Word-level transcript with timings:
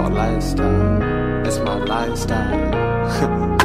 baseball 0.00 0.10
lifestyle. 0.10 1.46
It's 1.46 1.58
my 1.58 1.74
lifestyle. 1.84 2.70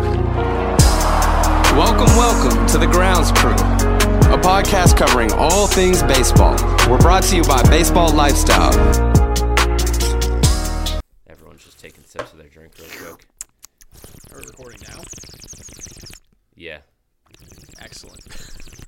welcome, 1.78 2.18
welcome 2.18 2.68
to 2.68 2.78
the 2.78 2.88
Grounds 2.88 3.32
Crew, 3.32 3.54
a 3.54 4.38
podcast 4.38 4.98
covering 4.98 5.32
all 5.34 5.68
things 5.68 6.04
baseball. 6.04 6.56
We're 6.90 6.98
brought 6.98 7.24
to 7.24 7.38
you 7.38 7.44
by 7.44 7.64
Baseball 7.64 8.12
Lifestyle. 8.12 8.74
Everyone's 11.28 11.64
just 11.64 11.80
taking 11.80 12.04
sips 12.04 12.34
of 12.34 12.38
their 12.38 12.50
drink 12.50 12.74
real 12.80 12.90
quick. 12.90 13.28
Are 14.32 14.40
we 14.40 14.46
recording 14.48 14.82
now? 14.90 15.02
Yeah. 16.56 16.80
Excellent. 17.80 18.20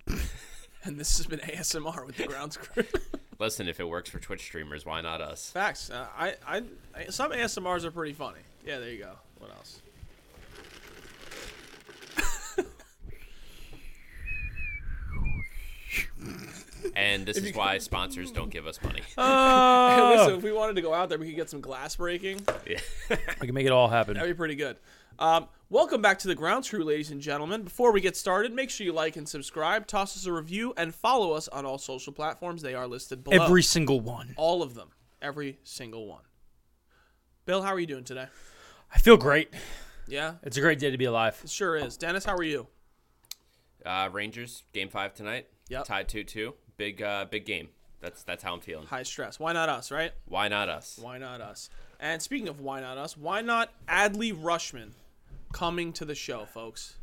and 0.84 1.00
this 1.00 1.18
has 1.18 1.27
been 1.27 1.39
ASMR 1.39 2.05
with 2.05 2.18
the 2.18 2.25
grounds 2.25 2.57
crew. 2.57 2.84
Listen, 3.40 3.68
if 3.68 3.80
it 3.80 3.88
works 3.88 4.10
for 4.10 4.20
Twitch 4.20 4.42
streamers, 4.42 4.86
why 4.86 5.02
not 5.02 5.22
us? 5.22 5.52
Facts. 5.52 5.92
Uh, 5.92 6.08
I, 6.18 6.36
I, 6.46 6.64
I, 6.95 7.05
some 7.09 7.32
ASMRs 7.32 7.84
are 7.84 7.91
pretty 7.91 8.14
funny. 8.14 8.40
Yeah, 8.66 8.80
there 8.80 8.90
you 8.90 9.00
go. 9.00 9.12
What 9.40 9.52
else? 9.52 9.82
And 16.95 17.26
this 17.26 17.38
is 17.38 17.55
why 17.55 17.78
sponsors 17.78 18.31
don't 18.31 18.50
give 18.50 18.66
us 18.66 18.81
money. 18.81 19.02
Hey, 19.16 20.16
listen, 20.17 20.36
if 20.36 20.44
we 20.44 20.52
wanted 20.52 20.76
to 20.78 20.81
go 20.81 20.94
out 20.94 21.09
there, 21.09 21.17
we 21.20 21.28
could 21.28 21.36
get 21.36 21.50
some 21.50 21.62
glass 21.62 21.95
breaking. 21.95 22.42
Yeah. 22.66 22.80
I 23.09 23.45
can 23.45 23.54
make 23.54 23.67
it 23.67 23.72
all 23.72 23.88
happen. 23.88 24.16
That'd 24.16 24.30
be 24.30 24.38
pretty 24.38 24.56
good. 24.56 24.78
Um, 25.20 25.48
welcome 25.70 26.02
back 26.02 26.20
to 26.20 26.27
the 26.27 26.35
ground 26.35 26.67
crew, 26.70 26.84
ladies 26.84 27.09
and 27.12 27.20
gentlemen. 27.21 27.63
Before 27.63 27.91
we 27.91 28.02
get 28.02 28.16
started, 28.16 28.53
make 28.53 28.70
sure 28.70 28.85
you 28.85 28.94
like 28.94 29.16
and 29.16 29.27
subscribe, 29.27 29.88
toss 29.88 30.16
us 30.16 30.25
a 30.25 30.31
review, 30.31 30.73
and 30.77 30.94
follow 30.94 31.31
us 31.31 31.48
on 31.48 31.66
all 31.66 31.77
social 31.77 32.13
platforms. 32.13 32.62
They 32.62 32.75
are 32.75 32.88
listed 32.88 33.23
below. 33.23 33.44
Every 33.44 33.63
single 33.63 33.99
one. 33.99 34.34
all 34.38 34.61
of 34.61 34.75
them. 34.75 34.89
Every 35.22 35.58
single 35.63 36.05
one. 36.08 36.22
Bill, 37.45 37.63
how 37.63 37.73
are 37.73 37.80
you 37.80 37.88
doing 37.88 38.03
today? 38.03 38.27
I 38.94 39.00
feel 39.00 39.17
great. 39.17 39.52
Yeah, 40.08 40.36
It's 40.44 40.55
a 40.55 40.61
great 40.61 40.80
day 40.80 40.92
to 40.92 40.97
be 40.97 41.05
alive. 41.05 41.39
it 41.44 41.49
sure 41.49 41.75
is. 41.75 41.97
Dennis, 41.97 42.23
how 42.23 42.36
are 42.36 42.44
you? 42.44 42.67
Uh, 43.86 44.09
Rangers 44.11 44.64
game 44.73 44.89
five 44.89 45.14
tonight. 45.14 45.47
Yep. 45.70 45.86
Tied 45.86 46.08
two 46.08 46.23
two. 46.23 46.53
Big 46.77 47.02
uh, 47.02 47.25
big 47.30 47.45
game. 47.45 47.70
That's 47.99 48.23
that's 48.23 48.44
how 48.44 48.53
I'm 48.53 48.61
feeling. 48.61 48.86
High 48.88 49.03
stress. 49.03 49.38
Why 49.39 49.52
not 49.53 49.67
us, 49.67 49.92
right? 49.92 50.11
Why 50.25 50.47
not 50.47 50.70
us? 50.70 50.97
Why 51.02 51.17
not 51.17 51.42
us? 51.42 51.70
And 51.99 52.22
speaking 52.22 52.47
of 52.47 52.61
why 52.61 52.80
not 52.80 52.97
us, 52.97 53.17
why 53.17 53.42
not 53.42 53.72
Adley 53.88 54.33
Rutschman 54.33 54.92
coming 55.52 55.94
to 55.94 56.06
the 56.06 56.16
show, 56.16 56.45
folks? 56.45 56.98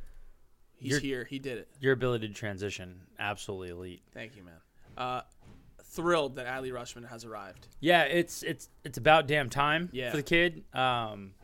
He's 0.76 0.90
You're- 0.92 1.02
here. 1.02 1.24
He 1.24 1.38
did 1.38 1.58
it. 1.58 1.68
Your 1.80 1.92
ability 1.92 2.28
to 2.28 2.34
transition, 2.34 3.00
absolutely 3.18 3.70
elite. 3.70 4.02
Thank 4.12 4.36
you, 4.36 4.42
man. 4.44 4.54
Uh, 4.96 5.22
thrilled 5.82 6.36
that 6.36 6.46
Adley 6.46 6.72
Rutschman 6.72 7.08
has 7.08 7.24
arrived. 7.24 7.68
Yeah, 7.80 8.02
it's 8.02 8.42
it's 8.42 8.68
it's 8.84 8.98
about 8.98 9.26
damn 9.28 9.48
time 9.48 9.88
Yeah. 9.92 10.10
for 10.10 10.16
the 10.16 10.22
kid. 10.22 10.64
Um, 10.74 11.34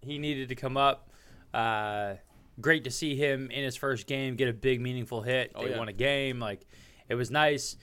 he 0.00 0.18
needed 0.18 0.48
to 0.50 0.54
come 0.54 0.76
up. 0.76 1.10
Uh, 1.52 2.14
great 2.60 2.84
to 2.84 2.90
see 2.90 3.16
him 3.16 3.50
in 3.50 3.64
his 3.64 3.76
first 3.76 4.06
game 4.06 4.36
get 4.36 4.48
a 4.48 4.52
big 4.52 4.80
meaningful 4.80 5.22
hit. 5.22 5.52
they 5.54 5.60
Oh, 5.60 5.66
yeah. 5.66 5.78
won 5.78 5.88
a 5.88 5.92
game. 5.92 6.38
Like 6.38 6.66
it 7.08 7.14
was 7.16 7.30
nice. 7.30 7.76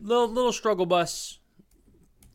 Little 0.00 0.28
little 0.28 0.52
struggle 0.52 0.86
bus 0.86 1.38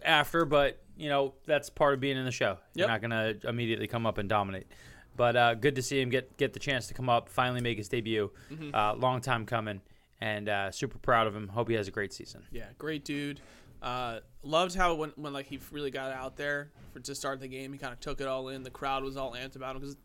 after, 0.03 0.45
but 0.45 0.81
you 0.97 1.09
know 1.09 1.33
that's 1.45 1.69
part 1.69 1.93
of 1.93 1.99
being 1.99 2.17
in 2.17 2.25
the 2.25 2.31
show. 2.31 2.57
You're 2.73 2.87
not 2.87 3.01
gonna 3.01 3.35
immediately 3.43 3.87
come 3.87 4.05
up 4.05 4.17
and 4.17 4.27
dominate. 4.29 4.67
But 5.15 5.35
uh, 5.35 5.53
good 5.55 5.75
to 5.75 5.81
see 5.81 6.01
him 6.01 6.09
get 6.09 6.37
get 6.37 6.53
the 6.53 6.59
chance 6.59 6.87
to 6.87 6.93
come 6.93 7.09
up, 7.09 7.29
finally 7.29 7.61
make 7.61 7.77
his 7.77 7.89
debut. 7.89 8.31
Mm-hmm. 8.51 8.73
Uh, 8.73 8.95
long 8.95 9.21
time 9.21 9.45
coming, 9.45 9.81
and 10.19 10.49
uh, 10.49 10.71
super 10.71 10.97
proud 10.97 11.27
of 11.27 11.35
him. 11.35 11.49
Hope 11.49 11.69
he 11.69 11.75
has 11.75 11.87
a 11.87 11.91
great 11.91 12.13
season. 12.13 12.43
Yeah, 12.51 12.65
great 12.77 13.05
dude. 13.05 13.39
Uh, 13.83 14.21
loved 14.43 14.73
how 14.75 14.93
when, 14.95 15.11
when 15.17 15.33
like 15.33 15.45
he 15.45 15.59
really 15.71 15.91
got 15.91 16.11
out 16.11 16.37
there 16.37 16.71
for 16.93 17.01
to 17.01 17.13
start 17.13 17.41
the 17.41 17.47
game, 17.49 17.73
he 17.73 17.77
kind 17.77 17.91
of 17.91 17.99
took 17.99 18.21
it 18.21 18.27
all 18.27 18.47
in. 18.47 18.63
The 18.63 18.69
crowd 18.69 19.03
was 19.03 19.17
all 19.17 19.33
amped 19.33 19.57
about 19.57 19.75
him 19.75 19.81
because, 19.81 19.97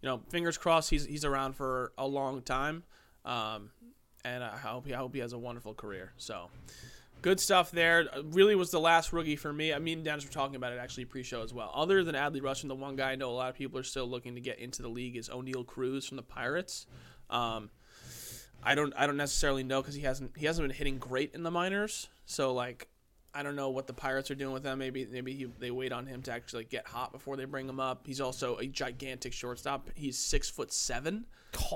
you 0.00 0.08
know, 0.08 0.20
fingers 0.28 0.58
crossed 0.58 0.90
he's 0.90 1.06
he's 1.06 1.24
around 1.24 1.54
for 1.54 1.92
a 1.96 2.06
long 2.06 2.42
time, 2.42 2.82
um, 3.24 3.70
and 4.24 4.42
I 4.42 4.56
hope 4.56 4.86
he 4.86 4.92
I 4.92 4.96
hope 4.96 5.14
he 5.14 5.20
has 5.20 5.32
a 5.32 5.38
wonderful 5.38 5.72
career. 5.72 6.12
So, 6.16 6.50
good 7.22 7.40
stuff 7.40 7.70
there. 7.70 8.08
Uh, 8.14 8.22
Really 8.24 8.54
was 8.54 8.70
the 8.70 8.80
last 8.80 9.12
rookie 9.12 9.36
for 9.36 9.52
me. 9.52 9.72
I 9.72 9.78
mean, 9.78 10.02
Dennis 10.02 10.24
were 10.24 10.32
talking 10.32 10.56
about 10.56 10.72
it 10.72 10.78
actually 10.78 11.06
pre-show 11.06 11.42
as 11.42 11.54
well. 11.54 11.70
Other 11.74 12.04
than 12.04 12.14
Adley 12.14 12.40
Rutschman, 12.40 12.68
the 12.68 12.74
one 12.74 12.96
guy 12.96 13.12
I 13.12 13.14
know 13.14 13.30
a 13.30 13.32
lot 13.32 13.48
of 13.48 13.56
people 13.56 13.78
are 13.78 13.84
still 13.84 14.06
looking 14.06 14.34
to 14.34 14.40
get 14.40 14.58
into 14.58 14.82
the 14.82 14.88
league 14.88 15.16
is 15.16 15.28
Oneil 15.28 15.66
Cruz 15.66 16.06
from 16.06 16.16
the 16.16 16.22
Pirates. 16.22 16.86
Um, 17.30 17.70
I 18.62 18.74
don't 18.74 18.92
I 18.96 19.06
don't 19.06 19.16
necessarily 19.16 19.64
know 19.64 19.80
because 19.80 19.94
he 19.94 20.02
hasn't 20.02 20.36
he 20.36 20.46
hasn't 20.46 20.68
been 20.68 20.76
hitting 20.76 20.98
great 20.98 21.34
in 21.34 21.42
the 21.42 21.50
minors. 21.50 22.08
So 22.26 22.52
like 22.52 22.88
I 23.34 23.42
don't 23.42 23.56
know 23.56 23.70
what 23.70 23.86
the 23.86 23.94
Pirates 23.94 24.30
are 24.30 24.34
doing 24.34 24.52
with 24.52 24.64
him. 24.64 24.78
Maybe 24.78 25.06
maybe 25.10 25.32
he, 25.34 25.46
they 25.58 25.70
wait 25.70 25.92
on 25.92 26.06
him 26.06 26.22
to 26.22 26.32
actually 26.32 26.64
get 26.64 26.86
hot 26.86 27.12
before 27.12 27.36
they 27.36 27.46
bring 27.46 27.68
him 27.68 27.80
up. 27.80 28.06
He's 28.06 28.20
also 28.20 28.56
a 28.58 28.66
gigantic 28.66 29.32
shortstop. 29.32 29.88
He's 29.94 30.18
six 30.18 30.50
foot 30.50 30.72
seven. 30.72 31.26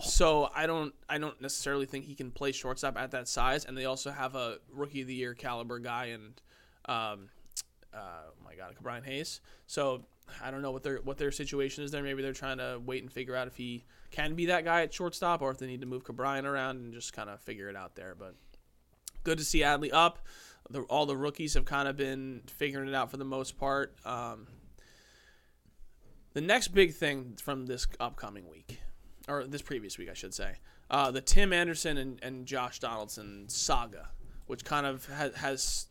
So 0.03 0.51
I 0.55 0.67
don't 0.67 0.95
I 1.09 1.19
don't 1.19 1.41
necessarily 1.41 1.87
think 1.87 2.05
he 2.05 2.15
can 2.15 2.31
play 2.31 2.53
shortstop 2.53 2.99
at 2.99 3.11
that 3.13 3.29
size. 3.29 3.65
And 3.65 3.77
they 3.77 3.87
also 3.87 4.11
have 4.11 4.35
a 4.35 4.59
rookie 4.73 5.03
of 5.03 5.07
the 5.07 5.15
year 5.15 5.35
caliber 5.35 5.79
guy 5.79 6.07
and 6.07 6.41
um 6.87 7.29
uh, 7.95 7.99
oh 8.29 8.45
my 8.45 8.55
god, 8.55 8.75
Brian 8.83 9.05
Hayes. 9.05 9.41
So 9.67 10.05
I 10.45 10.51
don't 10.51 10.63
know 10.63 10.71
what 10.71 10.83
their 10.83 10.99
what 10.99 11.19
their 11.19 11.33
situation 11.33 11.85
is 11.85 11.91
there. 11.91 12.03
Maybe 12.03 12.23
they're 12.23 12.33
trying 12.33 12.59
to 12.59 12.81
wait 12.85 13.03
and 13.03 13.13
figure 13.13 13.35
out 13.35 13.47
if 13.47 13.57
he 13.57 13.85
can 14.11 14.35
be 14.35 14.47
that 14.47 14.65
guy 14.65 14.83
at 14.83 14.93
shortstop, 14.93 15.41
or 15.41 15.51
if 15.51 15.59
they 15.59 15.67
need 15.67 15.81
to 15.81 15.87
move 15.87 16.05
Ke'Bryan 16.05 16.45
around 16.45 16.77
and 16.77 16.93
just 16.93 17.13
kind 17.13 17.31
of 17.31 17.41
figure 17.41 17.69
it 17.69 17.77
out 17.77 17.95
there. 17.95 18.15
But 18.19 18.35
good 19.25 19.39
to 19.39 19.45
see 19.45 19.61
Adley 19.61 19.91
up. 19.93 20.19
The, 20.71 20.81
all 20.83 21.07
the 21.07 21.17
rookies 21.17 21.55
have 21.55 21.65
kind 21.65 21.87
of 21.87 21.97
been 21.97 22.43
figuring 22.47 22.89
it 22.89 22.95
out 22.95 23.11
for 23.11 23.17
the 23.17 23.25
most 23.25 23.57
part. 23.59 23.95
Um, 24.05 24.49
the 26.33 26.41
next 26.41 26.69
big 26.69 26.95
thing 26.95 27.39
from 27.43 27.67
this 27.67 27.87
upcoming 28.01 28.49
week, 28.49 28.81
or 29.29 29.45
this 29.45 29.63
previous 29.63 29.97
week, 29.97 30.11
I 30.11 30.15
should 30.15 30.35
say, 30.35 30.57
uh, 30.91 31.11
the 31.11 31.21
Tim 31.21 31.53
Anderson 31.53 31.97
and, 31.97 32.19
and 32.23 32.47
Josh 32.47 32.79
Donaldson 32.79 33.49
saga, 33.49 34.11
which 34.47 34.65
kind 34.65 34.87
of 34.87 35.07
ha- 35.07 35.31
has 35.37 35.87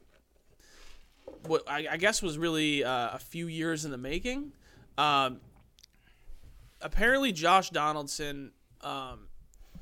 what 1.47 1.63
I, 1.67 1.87
I 1.91 1.97
guess 1.97 2.21
was 2.21 2.37
really 2.37 2.83
uh, 2.83 3.09
a 3.13 3.19
few 3.19 3.47
years 3.47 3.85
in 3.85 3.91
the 3.91 3.97
making. 3.97 4.53
Um, 4.97 5.39
apparently, 6.81 7.31
Josh 7.31 7.69
Donaldson, 7.69 8.51
um, 8.81 9.27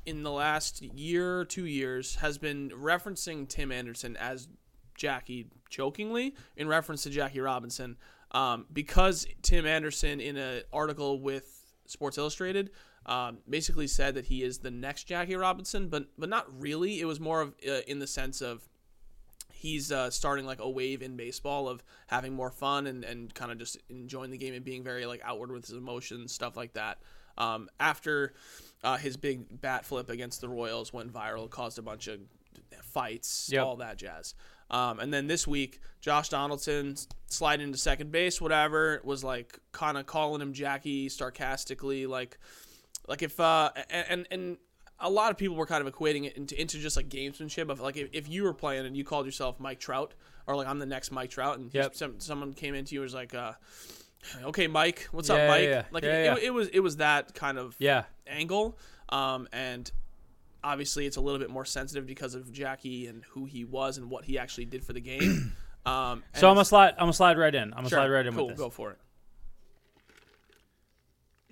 in 0.06 0.22
the 0.22 0.32
last 0.32 0.82
year 0.82 1.44
two 1.44 1.66
years, 1.66 2.16
has 2.16 2.38
been 2.38 2.70
referencing 2.70 3.48
Tim 3.48 3.70
Anderson 3.70 4.16
as 4.16 4.48
Jackie 4.94 5.46
jokingly 5.70 6.34
in 6.56 6.68
reference 6.68 7.02
to 7.04 7.10
Jackie 7.10 7.40
Robinson, 7.40 7.96
um, 8.32 8.66
because 8.72 9.26
Tim 9.42 9.66
Anderson, 9.66 10.20
in 10.20 10.36
an 10.36 10.62
article 10.72 11.20
with 11.20 11.74
Sports 11.86 12.18
Illustrated, 12.18 12.70
um, 13.06 13.38
basically 13.48 13.86
said 13.86 14.14
that 14.14 14.26
he 14.26 14.42
is 14.42 14.58
the 14.58 14.70
next 14.70 15.04
Jackie 15.04 15.36
Robinson, 15.36 15.88
but 15.88 16.06
but 16.18 16.28
not 16.28 16.46
really. 16.60 17.00
It 17.00 17.04
was 17.04 17.20
more 17.20 17.40
of 17.42 17.54
uh, 17.68 17.80
in 17.86 17.98
the 17.98 18.06
sense 18.06 18.40
of 18.40 18.66
he's 19.52 19.90
uh, 19.92 20.10
starting 20.10 20.44
like 20.44 20.60
a 20.60 20.68
wave 20.68 21.02
in 21.02 21.16
baseball 21.16 21.68
of 21.68 21.82
having 22.08 22.34
more 22.34 22.50
fun 22.50 22.86
and, 22.86 23.02
and 23.04 23.32
kind 23.34 23.50
of 23.50 23.58
just 23.58 23.78
enjoying 23.88 24.30
the 24.30 24.36
game 24.38 24.52
and 24.54 24.64
being 24.64 24.82
very 24.84 25.06
like 25.06 25.20
outward 25.24 25.50
with 25.50 25.66
his 25.66 25.76
emotions, 25.76 26.32
stuff 26.32 26.56
like 26.56 26.74
that. 26.74 26.98
Um, 27.38 27.68
after 27.80 28.34
uh, 28.82 28.96
his 28.96 29.16
big 29.16 29.60
bat 29.60 29.84
flip 29.84 30.08
against 30.10 30.40
the 30.40 30.48
Royals 30.48 30.92
went 30.92 31.12
viral, 31.12 31.48
caused 31.48 31.78
a 31.78 31.82
bunch 31.82 32.08
of 32.08 32.20
fights, 32.82 33.48
Yep. 33.52 33.64
all 33.64 33.76
that 33.76 33.96
jazz. 33.96 34.34
Um, 34.70 34.98
and 35.00 35.12
then 35.12 35.26
this 35.26 35.46
week, 35.46 35.80
Josh 36.00 36.28
Donaldson 36.30 36.96
slide 37.26 37.60
into 37.60 37.78
second 37.78 38.10
base, 38.12 38.40
whatever, 38.40 39.00
was 39.04 39.22
like 39.22 39.58
kind 39.72 39.96
of 39.98 40.06
calling 40.06 40.40
him 40.40 40.52
Jackie 40.52 41.08
sarcastically, 41.08 42.06
like 42.06 42.38
like 43.06 43.22
if 43.22 43.38
uh 43.40 43.70
and 43.90 44.26
and, 44.30 44.56
a 45.00 45.10
lot 45.10 45.32
of 45.32 45.36
people 45.36 45.56
were 45.56 45.66
kind 45.66 45.86
of 45.86 45.92
equating 45.92 46.24
it 46.24 46.36
into, 46.36 46.58
into 46.58 46.78
just 46.78 46.96
like 46.96 47.08
gamesmanship 47.08 47.68
of 47.68 47.80
like 47.80 47.96
if, 47.96 48.08
if 48.12 48.28
you 48.28 48.44
were 48.44 48.54
playing 48.54 48.86
and 48.86 48.96
you 48.96 49.04
called 49.04 49.26
yourself 49.26 49.58
Mike 49.58 49.80
Trout 49.80 50.14
or 50.46 50.54
like 50.54 50.68
I'm 50.68 50.78
the 50.78 50.86
next 50.86 51.10
Mike 51.10 51.30
Trout 51.30 51.58
and 51.58 51.74
Yep. 51.74 51.96
some, 51.96 52.20
someone 52.20 52.54
came 52.54 52.74
into 52.74 52.94
you 52.94 53.00
and 53.00 53.06
was 53.06 53.12
like 53.12 53.34
uh 53.34 53.52
okay 54.44 54.68
Mike 54.68 55.08
what's 55.10 55.28
Yeah, 55.28 55.34
up 55.34 55.48
Mike 55.48 55.68
yeah. 55.68 55.82
like 55.90 56.04
Yeah, 56.04 56.10
it, 56.10 56.24
yeah. 56.24 56.36
It, 56.36 56.42
it 56.44 56.50
was 56.54 56.68
it 56.68 56.78
was 56.80 56.96
that 56.98 57.34
kind 57.34 57.58
of 57.58 57.74
Yeah, 57.80 58.04
angle 58.26 58.78
um 59.08 59.48
and 59.52 59.90
obviously 60.64 61.06
it's 61.06 61.16
a 61.16 61.20
little 61.20 61.38
bit 61.38 61.50
more 61.50 61.64
sensitive 61.64 62.06
because 62.06 62.34
of 62.34 62.50
Jackie 62.50 63.06
and 63.06 63.22
who 63.30 63.44
he 63.44 63.64
was 63.64 63.98
and 63.98 64.10
what 64.10 64.24
he 64.24 64.38
actually 64.38 64.64
did 64.64 64.82
for 64.82 64.92
the 64.94 65.00
game 65.00 65.52
um 65.86 66.24
So 66.34 66.48
I'm 66.48 66.54
gonna 66.56 66.64
slide. 66.64 66.94
I'm 66.94 67.00
gonna 67.00 67.12
slide 67.12 67.38
right 67.38 67.54
in. 67.54 67.64
I'm 67.64 67.70
gonna 67.70 67.88
sure, 67.90 67.98
slide 67.98 68.10
right 68.10 68.26
in 68.26 68.34
cool 68.34 68.46
with 68.46 68.56
this. 68.56 68.60
go 68.64 68.70
for 68.70 68.90
it 68.92 68.98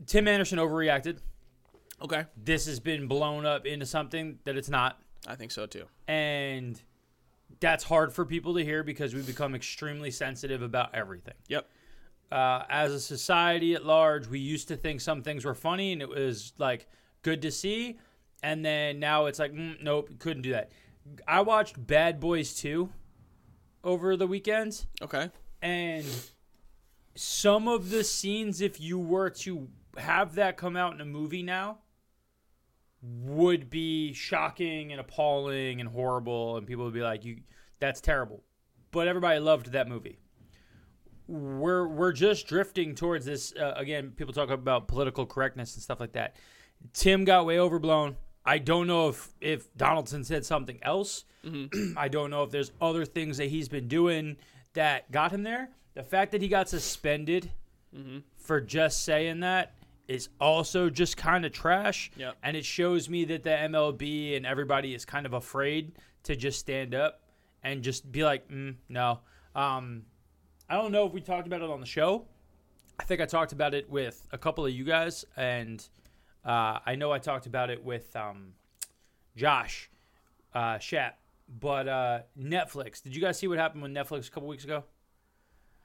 Tim 0.06 0.26
Anderson 0.26 0.58
overreacted. 0.58 1.18
okay 2.02 2.24
This 2.36 2.66
has 2.66 2.80
been 2.80 3.06
blown 3.06 3.46
up 3.46 3.66
into 3.66 3.86
something 3.86 4.38
that 4.44 4.56
it's 4.56 4.68
not, 4.68 5.00
I 5.26 5.36
think 5.36 5.52
so 5.52 5.66
too 5.66 5.84
and 6.08 6.80
that's 7.60 7.84
hard 7.84 8.12
for 8.12 8.24
people 8.24 8.54
to 8.54 8.64
hear 8.64 8.82
because 8.82 9.14
we 9.14 9.22
become 9.22 9.54
extremely 9.54 10.10
sensitive 10.10 10.62
about 10.62 10.94
everything. 10.94 11.34
yep 11.48 11.68
Uh, 12.32 12.64
as 12.70 12.92
a 12.92 12.98
society 12.98 13.74
at 13.74 13.84
large, 13.84 14.26
we 14.26 14.38
used 14.40 14.66
to 14.68 14.76
think 14.76 15.00
some 15.00 15.22
things 15.22 15.44
were 15.44 15.54
funny 15.54 15.92
and 15.92 16.00
it 16.02 16.08
was 16.08 16.54
like 16.58 16.88
good 17.22 17.42
to 17.42 17.50
see, 17.52 17.98
and 18.42 18.64
then 18.64 18.98
now 18.98 19.26
it's 19.26 19.38
like, 19.38 19.52
mm, 19.52 19.82
nope, 19.82 20.10
couldn't 20.18 20.42
do 20.42 20.52
that. 20.52 20.72
I 21.26 21.40
watched 21.40 21.84
Bad 21.86 22.20
Boys 22.20 22.54
2 22.54 22.88
over 23.84 24.16
the 24.16 24.26
weekend, 24.26 24.86
okay 25.00 25.30
and 25.62 26.04
some 27.14 27.68
of 27.68 27.90
the 27.90 28.02
scenes, 28.02 28.60
if 28.60 28.80
you 28.80 28.98
were 28.98 29.30
to 29.30 29.68
have 29.96 30.34
that 30.34 30.56
come 30.56 30.76
out 30.76 30.92
in 30.92 31.00
a 31.00 31.04
movie 31.04 31.42
now, 31.42 31.78
would 33.00 33.70
be 33.70 34.12
shocking 34.12 34.92
and 34.92 35.00
appalling 35.00 35.80
and 35.80 35.88
horrible, 35.88 36.56
and 36.56 36.66
people 36.66 36.84
would 36.84 36.94
be 36.94 37.02
like, 37.02 37.24
"You, 37.24 37.38
that's 37.78 38.00
terrible." 38.00 38.42
But 38.90 39.08
everybody 39.08 39.38
loved 39.40 39.72
that 39.72 39.88
movie. 39.88 40.18
We're 41.28 41.86
we're 41.86 42.12
just 42.12 42.46
drifting 42.46 42.94
towards 42.94 43.24
this 43.24 43.54
uh, 43.56 43.74
again. 43.76 44.10
People 44.10 44.34
talk 44.34 44.50
about 44.50 44.88
political 44.88 45.26
correctness 45.26 45.74
and 45.74 45.82
stuff 45.82 46.00
like 46.00 46.12
that. 46.12 46.36
Tim 46.92 47.24
got 47.24 47.46
way 47.46 47.58
overblown. 47.58 48.16
I 48.44 48.58
don't 48.58 48.86
know 48.86 49.08
if 49.08 49.28
if 49.40 49.74
Donaldson 49.76 50.24
said 50.24 50.44
something 50.44 50.78
else. 50.82 51.24
I 51.96 52.08
don't 52.08 52.30
know 52.30 52.42
if 52.42 52.50
there's 52.50 52.72
other 52.80 53.04
things 53.04 53.36
that 53.38 53.46
he's 53.46 53.68
been 53.68 53.88
doing 53.88 54.36
that 54.74 55.10
got 55.10 55.32
him 55.32 55.42
there. 55.42 55.70
The 55.94 56.02
fact 56.02 56.32
that 56.32 56.40
he 56.40 56.48
got 56.48 56.68
suspended 56.68 57.50
for 58.36 58.60
just 58.60 59.04
saying 59.04 59.40
that 59.40 59.74
is 60.08 60.28
also 60.40 60.90
just 60.90 61.16
kind 61.16 61.44
of 61.44 61.52
trash. 61.52 62.10
Yep. 62.16 62.36
And 62.42 62.56
it 62.56 62.64
shows 62.64 63.08
me 63.08 63.24
that 63.26 63.42
the 63.42 63.50
MLB 63.50 64.36
and 64.36 64.46
everybody 64.46 64.94
is 64.94 65.04
kind 65.04 65.26
of 65.26 65.32
afraid 65.32 65.92
to 66.24 66.36
just 66.36 66.58
stand 66.58 66.94
up 66.94 67.20
and 67.62 67.82
just 67.82 68.10
be 68.10 68.24
like, 68.24 68.48
mm, 68.48 68.74
no. 68.88 69.20
Um, 69.54 70.02
I 70.68 70.76
don't 70.76 70.92
know 70.92 71.06
if 71.06 71.12
we 71.12 71.20
talked 71.20 71.46
about 71.46 71.62
it 71.62 71.70
on 71.70 71.80
the 71.80 71.86
show. 71.86 72.26
I 72.98 73.04
think 73.04 73.20
I 73.20 73.26
talked 73.26 73.52
about 73.52 73.74
it 73.74 73.88
with 73.90 74.26
a 74.32 74.38
couple 74.38 74.64
of 74.64 74.72
you 74.72 74.84
guys, 74.84 75.24
and 75.36 75.86
uh, 76.44 76.78
I 76.84 76.94
know 76.96 77.12
I 77.12 77.18
talked 77.18 77.46
about 77.46 77.70
it 77.70 77.84
with 77.84 78.14
um, 78.16 78.54
Josh 79.36 79.90
uh, 80.54 80.78
Shat. 80.78 81.18
But 81.60 81.86
uh, 81.86 82.20
Netflix, 82.40 83.02
did 83.02 83.14
you 83.14 83.20
guys 83.20 83.38
see 83.38 83.46
what 83.46 83.58
happened 83.58 83.82
with 83.82 83.92
Netflix 83.92 84.28
a 84.28 84.30
couple 84.30 84.48
weeks 84.48 84.64
ago? 84.64 84.84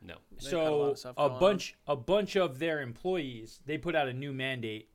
No. 0.02 0.16
They've 0.32 0.52
had 0.52 0.60
a 0.62 0.96
so 0.96 1.10
a 1.10 1.14
going 1.14 1.32
on. 1.34 1.40
bunch 1.40 1.76
a 1.88 1.96
bunch 1.96 2.36
of 2.38 2.60
their 2.60 2.82
employees 2.82 3.60
they 3.66 3.78
put 3.78 3.96
out 3.96 4.08
a 4.08 4.14
new 4.14 4.32
mandate 4.32 4.90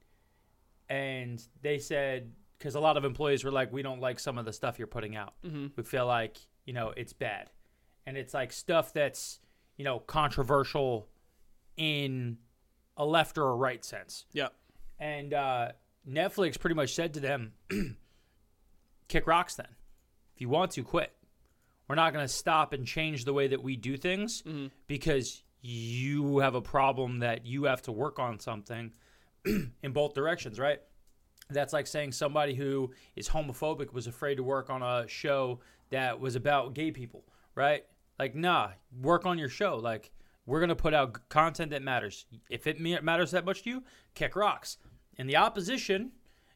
and 0.88 1.42
they 1.60 1.78
said 1.78 2.32
because 2.58 2.74
a 2.76 2.80
lot 2.80 2.96
of 2.96 3.04
employees 3.04 3.44
were 3.44 3.50
like 3.50 3.72
we 3.72 3.82
don't 3.82 4.00
like 4.00 4.18
some 4.20 4.38
of 4.38 4.44
the 4.44 4.52
stuff 4.52 4.78
you're 4.78 4.86
putting 4.86 5.16
out 5.16 5.34
Mm-hmm. 5.44 5.66
we 5.76 5.82
feel 5.82 6.06
like 6.06 6.38
you 6.64 6.72
know 6.72 6.92
it's 6.96 7.12
bad 7.12 7.50
and 8.06 8.16
it's 8.16 8.32
like 8.32 8.52
stuff 8.52 8.92
that's 8.92 9.40
you 9.76 9.84
know 9.84 9.98
controversial 9.98 11.08
in 11.76 12.38
a 12.96 13.04
left 13.04 13.36
or 13.38 13.48
a 13.50 13.54
right 13.54 13.84
sense 13.84 14.26
Yep. 14.32 14.54
And 15.02 15.34
uh, 15.34 15.68
Netflix 16.08 16.58
pretty 16.58 16.76
much 16.76 16.94
said 16.94 17.14
to 17.14 17.20
them, 17.20 17.52
kick 19.08 19.26
rocks 19.26 19.56
then. 19.56 19.66
If 20.36 20.40
you 20.40 20.48
want 20.48 20.70
to, 20.72 20.84
quit. 20.84 21.12
We're 21.88 21.96
not 21.96 22.12
going 22.12 22.24
to 22.24 22.32
stop 22.32 22.72
and 22.72 22.86
change 22.86 23.24
the 23.24 23.32
way 23.32 23.48
that 23.48 23.62
we 23.62 23.76
do 23.76 23.96
things 23.96 24.44
because 24.86 25.42
you 25.60 26.38
have 26.38 26.54
a 26.54 26.60
problem 26.60 27.18
that 27.18 27.44
you 27.44 27.64
have 27.64 27.82
to 27.82 27.92
work 27.92 28.20
on 28.20 28.38
something 28.38 28.92
in 29.44 29.92
both 29.92 30.14
directions, 30.14 30.60
right? 30.60 30.80
That's 31.50 31.72
like 31.72 31.88
saying 31.88 32.12
somebody 32.12 32.54
who 32.54 32.92
is 33.16 33.28
homophobic 33.28 33.92
was 33.92 34.06
afraid 34.06 34.36
to 34.36 34.44
work 34.44 34.70
on 34.70 34.82
a 34.82 35.08
show 35.08 35.58
that 35.90 36.20
was 36.20 36.36
about 36.36 36.74
gay 36.74 36.92
people, 36.92 37.24
right? 37.56 37.84
Like, 38.20 38.36
nah, 38.36 38.70
work 39.00 39.26
on 39.26 39.36
your 39.36 39.48
show. 39.48 39.78
Like, 39.78 40.12
we're 40.46 40.60
going 40.60 40.70
to 40.70 40.76
put 40.76 40.94
out 40.94 41.28
content 41.28 41.72
that 41.72 41.82
matters. 41.82 42.26
If 42.48 42.66
it 42.66 42.80
matters 42.80 43.32
that 43.32 43.44
much 43.44 43.64
to 43.64 43.70
you, 43.70 43.82
kick 44.14 44.36
rocks. 44.36 44.78
And 45.18 45.28
the 45.28 45.36
opposition 45.36 46.12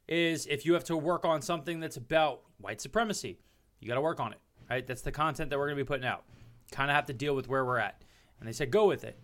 is 0.09 0.47
if 0.47 0.65
you 0.65 0.75
have 0.75 0.85
to 0.85 0.97
work 0.97 1.25
on 1.25 1.43
something 1.43 1.81
that's 1.81 1.97
about 1.97 2.43
white 2.59 2.81
supremacy, 2.81 3.39
you 3.81 3.89
got 3.89 3.97
to 3.97 4.01
work 4.01 4.21
on 4.21 4.33
it, 4.33 4.39
right? 4.71 4.87
That's 4.87 5.03
the 5.03 5.13
content 5.13 5.51
that 5.51 5.59
we're 5.59 5.67
going 5.67 5.79
to 5.79 5.85
be 5.85 5.87
putting 5.87 6.07
out. 6.07 6.25
Kind 6.71 6.91
of 6.91 6.95
have 6.95 7.07
to 7.07 7.13
deal 7.13 7.35
with 7.35 7.49
where 7.49 7.65
we're 7.65 7.79
at. 7.79 8.03
And 8.39 8.49
they 8.49 8.53
said, 8.53 8.71
go 8.71 8.87
with 8.87 9.05
it. 9.05 9.19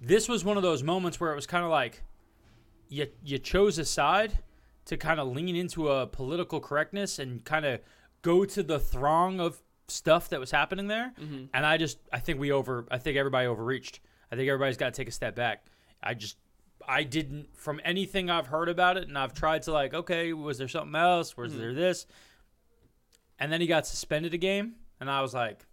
This 0.00 0.28
was 0.28 0.44
one 0.44 0.56
of 0.56 0.62
those 0.62 0.82
moments 0.82 1.20
where 1.20 1.32
it 1.32 1.36
was 1.36 1.46
kind 1.46 1.64
of 1.64 1.70
like, 1.70 2.02
you 2.88 3.06
you 3.24 3.38
chose 3.38 3.78
a 3.78 3.84
side 3.84 4.38
to 4.86 4.96
kind 4.96 5.20
of 5.20 5.28
lean 5.28 5.54
into 5.54 5.88
a 5.88 6.06
political 6.06 6.60
correctness 6.60 7.18
and 7.18 7.44
kind 7.44 7.64
of 7.64 7.80
go 8.22 8.44
to 8.44 8.62
the 8.62 8.78
throng 8.78 9.40
of 9.40 9.62
stuff 9.88 10.28
that 10.30 10.40
was 10.40 10.50
happening 10.50 10.88
there. 10.88 11.12
Mm-hmm. 11.20 11.44
And 11.54 11.64
I 11.64 11.76
just 11.76 11.98
I 12.12 12.18
think 12.18 12.40
we 12.40 12.50
over 12.50 12.86
I 12.90 12.98
think 12.98 13.16
everybody 13.16 13.46
overreached. 13.46 14.00
I 14.32 14.36
think 14.36 14.48
everybody's 14.48 14.76
got 14.76 14.92
to 14.92 15.00
take 15.00 15.08
a 15.08 15.12
step 15.12 15.34
back. 15.34 15.66
I 16.02 16.14
just 16.14 16.36
I 16.86 17.02
didn't 17.02 17.56
from 17.56 17.80
anything 17.84 18.30
I've 18.30 18.46
heard 18.46 18.68
about 18.68 18.96
it 18.96 19.08
and 19.08 19.16
I've 19.18 19.34
tried 19.34 19.62
to 19.62 19.72
like 19.72 19.94
okay, 19.94 20.32
was 20.32 20.58
there 20.58 20.68
something 20.68 20.94
else? 20.94 21.36
Was 21.36 21.52
mm-hmm. 21.52 21.60
there 21.60 21.74
this? 21.74 22.06
And 23.38 23.52
then 23.52 23.60
he 23.60 23.66
got 23.66 23.86
suspended 23.86 24.34
a 24.34 24.38
game 24.38 24.74
and 25.00 25.10
I 25.10 25.22
was 25.22 25.34
like 25.34 25.66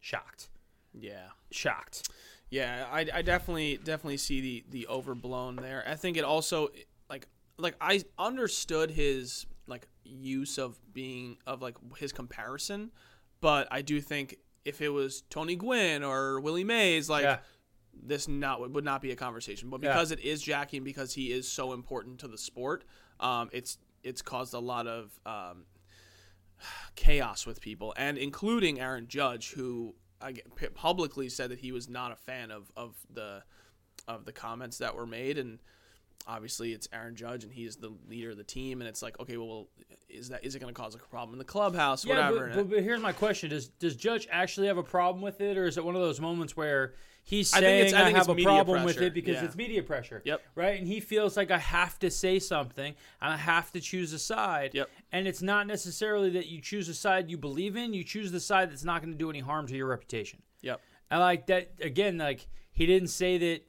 shocked. 0.00 0.48
Yeah. 0.92 1.28
Shocked. 1.50 2.08
Yeah, 2.50 2.86
I, 2.90 3.06
I 3.12 3.22
definitely 3.22 3.78
definitely 3.82 4.18
see 4.18 4.40
the 4.40 4.64
the 4.70 4.86
overblown 4.86 5.56
there. 5.56 5.84
I 5.86 5.94
think 5.96 6.16
it 6.16 6.24
also 6.24 6.68
like 7.10 7.26
like 7.58 7.74
I 7.80 8.04
understood 8.18 8.90
his 8.90 9.46
like 9.66 9.88
use 10.04 10.58
of 10.58 10.78
being 10.92 11.38
of 11.46 11.60
like 11.60 11.76
his 11.98 12.12
comparison, 12.12 12.92
but 13.40 13.66
I 13.70 13.82
do 13.82 14.00
think 14.00 14.36
if 14.64 14.80
it 14.80 14.90
was 14.90 15.22
Tony 15.28 15.56
Gwynn 15.56 16.04
or 16.04 16.40
Willie 16.40 16.64
Mays, 16.64 17.10
like 17.10 17.24
Yeah. 17.24 17.38
This 18.02 18.28
not 18.28 18.60
would 18.70 18.84
not 18.84 19.02
be 19.02 19.10
a 19.10 19.16
conversation. 19.16 19.70
But 19.70 19.82
Yeah. 19.82 19.92
because 19.92 20.10
it 20.10 20.20
is 20.20 20.42
Jackie 20.42 20.78
and 20.78 20.84
because 20.84 21.14
he 21.14 21.32
is 21.32 21.50
so 21.50 21.72
important 21.72 22.20
to 22.20 22.28
the 22.28 22.38
sport, 22.38 22.84
um, 23.20 23.48
it's 23.52 23.78
it's 24.02 24.22
caused 24.22 24.54
a 24.54 24.58
lot 24.58 24.86
of 24.86 25.18
um, 25.26 25.64
chaos 26.94 27.46
with 27.46 27.60
people, 27.60 27.92
and 27.96 28.16
including 28.18 28.80
Aaron 28.80 29.06
Judge, 29.08 29.50
who 29.52 29.94
I 30.20 30.34
publicly 30.74 31.28
said 31.28 31.50
that 31.50 31.58
he 31.58 31.72
was 31.72 31.88
not 31.88 32.12
a 32.12 32.16
fan 32.16 32.50
of, 32.50 32.70
of 32.76 32.94
the 33.12 33.42
of 34.08 34.24
the 34.24 34.32
comments 34.32 34.78
that 34.78 34.94
were 34.94 35.06
made, 35.06 35.36
and 35.38 35.58
obviously 36.26 36.72
it's 36.72 36.88
Aaron 36.92 37.16
Judge, 37.16 37.44
and 37.44 37.52
he's 37.52 37.76
the 37.76 37.92
leader 38.08 38.30
of 38.30 38.36
the 38.36 38.44
team, 38.44 38.80
and 38.80 38.88
it's 38.88 39.02
like, 39.02 39.18
okay, 39.20 39.36
well, 39.36 39.68
is 40.08 40.28
that 40.30 40.44
is 40.44 40.54
it 40.54 40.60
going 40.60 40.72
to 40.72 40.80
cause 40.80 40.94
a 40.94 40.98
problem 40.98 41.34
in 41.34 41.38
the 41.38 41.44
clubhouse, 41.44 42.04
Yeah, 42.04 42.30
whatever? 42.30 42.46
but, 42.48 42.56
but, 42.56 42.70
but 42.70 42.82
here's 42.82 43.00
my 43.00 43.12
question: 43.12 43.50
Does 43.50 43.68
does 43.68 43.96
Judge 43.96 44.26
actually 44.30 44.68
have 44.68 44.78
a 44.78 44.82
problem 44.82 45.22
with 45.22 45.40
it, 45.40 45.58
or 45.58 45.66
is 45.66 45.76
it 45.76 45.84
one 45.84 45.94
of 45.96 46.00
those 46.02 46.20
moments 46.20 46.56
where 46.56 46.94
he's 47.26 47.52
I 47.52 47.60
saying 47.60 47.86
it's- 47.88 48.02
I 48.02 48.06
I, 48.06 48.10
have 48.12 48.30
a 48.30 48.34
problem 48.42 48.84
with 48.84 49.00
it 49.02 49.12
because 49.12 49.34
yeah. 49.34 49.44
it's 49.44 49.56
media 49.56 49.82
pressure? 49.82 50.22
Yep. 50.24 50.42
Right, 50.54 50.78
and 50.78 50.88
he 50.88 51.00
feels 51.00 51.36
like 51.36 51.50
I 51.50 51.58
have 51.58 51.98
to 51.98 52.10
say 52.10 52.38
something 52.38 52.94
and 53.20 53.32
I 53.34 53.36
have 53.36 53.70
to 53.72 53.80
choose 53.80 54.14
a 54.14 54.18
side. 54.18 54.70
Yep. 54.72 54.88
And 55.12 55.28
it's 55.28 55.42
not 55.42 55.66
necessarily 55.66 56.30
that 56.30 56.46
you 56.46 56.60
choose 56.62 56.88
a 56.88 56.94
side 56.94 57.30
you 57.30 57.36
believe 57.36 57.76
in; 57.76 57.92
you 57.92 58.04
choose 58.04 58.32
the 58.32 58.40
side 58.40 58.70
that's 58.70 58.84
not 58.84 59.02
going 59.02 59.12
to 59.12 59.18
do 59.18 59.28
any 59.28 59.40
harm 59.40 59.66
to 59.66 59.76
your 59.76 59.88
reputation. 59.88 60.40
yep, 60.62 60.80
I 61.10 61.18
like 61.18 61.46
that 61.48 61.72
again. 61.82 62.16
Like 62.16 62.46
he 62.72 62.86
didn't 62.86 63.08
say 63.08 63.38
that 63.38 63.66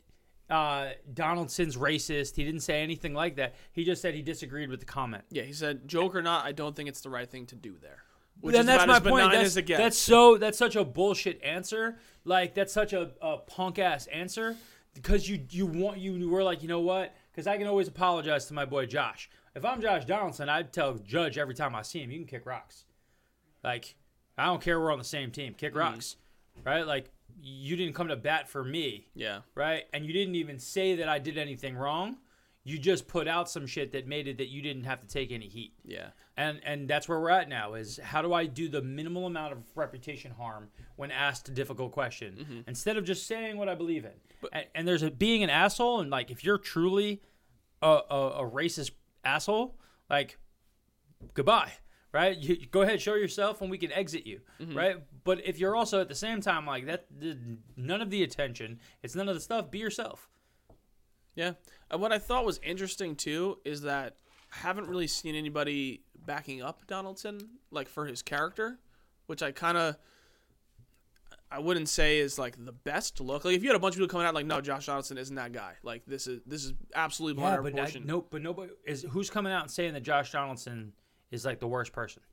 uh, 0.50 0.90
Donaldson's 1.14 1.76
racist. 1.76 2.36
He 2.36 2.44
didn't 2.44 2.62
say 2.62 2.82
anything 2.82 3.14
like 3.14 3.36
that. 3.36 3.56
He 3.74 3.84
just 3.84 4.02
said 4.02 4.14
he 4.14 4.22
disagreed 4.22 4.70
with 4.70 4.80
the 4.80 4.86
comment. 4.86 5.24
yeah, 5.30 5.44
he 5.44 5.54
said, 5.54 5.88
joke 5.88 6.16
or 6.16 6.22
not, 6.22 6.46
I 6.46 6.52
don't 6.54 6.76
think 6.76 6.88
it's 6.88 7.02
the 7.02 7.10
right 7.10 7.30
thing 7.30 7.46
to 7.48 7.56
do 7.56 7.76
there. 7.82 8.04
Which 8.42 8.54
then 8.56 8.66
that's 8.66 8.86
my 8.88 9.00
point. 9.00 9.32
That's, 9.32 9.46
as 9.46 9.58
it 9.58 9.64
gets. 9.64 9.80
that's 9.80 9.98
so 9.98 10.38
that's 10.38 10.58
such 10.58 10.76
a 10.76 10.84
bullshit 10.86 11.42
answer. 11.44 11.98
Like 12.24 12.54
that's 12.54 12.74
such 12.74 12.94
a, 12.94 13.12
a 13.22 13.38
punk 13.38 13.80
ass 13.80 14.08
answer 14.08 14.56
because 14.94 15.30
you 15.30 15.44
you 15.50 15.66
want 15.66 15.98
you 16.00 16.30
were 16.30 16.44
like 16.44 16.62
you 16.62 16.68
know 16.68 16.82
what? 16.82 17.16
Because 17.32 17.48
I 17.48 17.58
can 17.58 17.68
always 17.68 17.88
apologize 17.88 18.46
to 18.46 18.54
my 18.54 18.66
boy 18.66 18.86
Josh. 18.86 19.30
If 19.56 19.66
I'm 19.66 19.82
Josh 19.82 20.06
Donaldson, 20.06 20.50
I'd 20.50 20.72
tell 20.72 20.96
Judge 20.96 21.38
every 21.38 21.56
time 21.56 21.74
I 21.76 21.82
see 21.82 22.00
him, 22.02 22.12
you 22.12 22.20
can 22.20 22.28
kick 22.28 22.46
rocks. 22.46 22.86
Like 23.64 23.96
I 24.38 24.46
don't 24.46 24.62
care 24.62 24.80
we're 24.80 24.92
on 24.92 25.00
the 25.00 25.04
same 25.04 25.32
team, 25.32 25.54
kick 25.54 25.72
Mm-hmm. 25.72 25.80
rocks, 25.80 26.16
right? 26.64 26.86
Like 26.86 27.10
you 27.42 27.76
didn't 27.76 27.94
come 27.94 28.08
to 28.08 28.16
bat 28.16 28.50
for 28.50 28.64
me, 28.64 29.08
yeah, 29.16 29.40
right? 29.56 29.86
And 29.94 30.06
you 30.06 30.14
didn't 30.14 30.36
even 30.36 30.60
say 30.60 30.96
that 30.98 31.10
I 31.10 31.20
did 31.20 31.38
anything 31.38 31.76
wrong. 31.76 32.18
You 32.70 32.78
just 32.78 33.08
put 33.08 33.28
out 33.30 33.50
some 33.50 33.66
shit 33.66 33.94
that 33.94 34.08
made 34.08 34.28
it 34.28 34.38
that 34.40 34.50
you 34.50 34.62
didn't 34.62 34.84
have 34.84 35.00
to 35.00 35.08
take 35.08 35.32
any 35.32 35.48
heat 35.48 35.74
yeah. 35.86 36.08
and 36.36 36.60
and 36.66 36.88
that's 36.88 37.08
where 37.08 37.20
we're 37.20 37.30
at 37.30 37.48
now 37.48 37.76
is 37.76 37.98
how 38.04 38.22
do 38.22 38.34
i 38.34 38.46
do 38.46 38.68
the 38.68 38.82
minimal 38.82 39.26
amount 39.26 39.54
of 39.54 39.60
reputation 39.76 40.32
harm 40.32 40.68
when 40.98 41.10
asked 41.10 41.48
a 41.48 41.52
difficult 41.52 41.92
question 41.94 42.36
Mm-hmm. 42.42 42.60
instead 42.68 42.98
of 42.98 43.06
just 43.06 43.26
saying 43.26 43.58
what 43.58 43.70
i 43.70 43.76
believe 43.76 44.04
in 44.06 44.12
and, 44.52 44.66
and 44.76 44.88
there's 44.88 45.02
a 45.04 45.10
being 45.10 45.44
an 45.44 45.50
asshole 45.50 46.02
and 46.02 46.10
like 46.12 46.30
if 46.30 46.44
you're 46.44 46.58
truly 46.58 47.22
a, 47.82 47.88
a, 48.10 48.20
a 48.44 48.50
racist 48.52 48.92
asshole 49.24 49.80
like 50.10 50.38
goodbye 51.34 51.72
right 52.14 52.38
you, 52.38 52.66
go 52.68 52.82
ahead 52.82 53.02
show 53.02 53.16
yourself 53.16 53.62
and 53.62 53.70
we 53.72 53.78
can 53.78 53.92
exit 53.92 54.26
you 54.28 54.42
Mm-hmm. 54.60 54.78
right 54.78 54.98
but 55.24 55.46
if 55.46 55.58
you're 55.60 55.76
also 55.76 56.02
at 56.02 56.10
the 56.10 56.16
same 56.16 56.42
time 56.42 56.66
like 56.66 56.86
that 56.88 57.06
th- 57.22 57.38
none 57.76 58.02
of 58.02 58.10
the 58.10 58.24
attention 58.24 58.80
it's 59.04 59.16
none 59.16 59.30
of 59.30 59.36
the 59.36 59.42
stuff 59.42 59.70
be 59.72 59.80
yourself 59.80 60.28
Yeah. 61.38 61.54
And 61.90 62.02
what 62.02 62.12
I 62.12 62.18
thought 62.20 62.44
was 62.44 62.60
interesting 62.64 63.16
too 63.16 63.60
is 63.64 63.82
that 63.84 64.16
I 64.54 64.58
haven't 64.58 64.88
really 64.90 65.08
seen 65.08 65.36
anybody 65.36 66.02
backing 66.26 66.62
up 66.62 66.86
Donaldson 66.88 67.40
like 67.72 67.88
for 67.88 68.06
his 68.06 68.22
character, 68.22 68.80
which 69.28 69.42
I 69.42 69.52
kind 69.54 69.78
of 69.78 69.96
I 71.50 71.60
wouldn't 71.60 71.88
say 71.88 72.18
is 72.20 72.38
like 72.38 72.56
the 72.66 72.74
best 72.74 73.22
look. 73.22 73.46
Like 73.46 73.56
if 73.56 73.64
you 73.64 73.70
had 73.70 73.76
a 73.78 73.80
bunch 73.80 73.96
of 73.96 74.00
people 74.00 74.10
coming 74.10 74.28
out 74.28 74.34
like, 74.34 74.46
no, 74.46 74.60
Josh 74.60 74.88
Donaldson 74.88 75.18
isn't 75.18 75.36
that 75.36 75.54
guy. 75.54 75.74
Like 75.84 76.04
this 76.06 76.28
is 76.28 76.42
this 76.46 76.66
is 76.66 76.74
absolutely 76.96 77.42
yeah 77.42 77.58
but 77.62 77.74
I, 77.74 77.78
portion. 77.78 78.06
no 78.06 78.22
but 78.30 78.42
nobody 78.42 78.74
is 78.86 79.06
who's 79.12 79.30
coming 79.30 79.54
out 79.54 79.62
and 79.62 79.72
saying 79.72 79.94
that 79.94 80.04
josh 80.04 80.32
donaldson 80.32 80.94
is 81.32 81.46
like 81.46 81.60
the 81.60 81.68
worst 81.68 81.94
person 81.94 82.24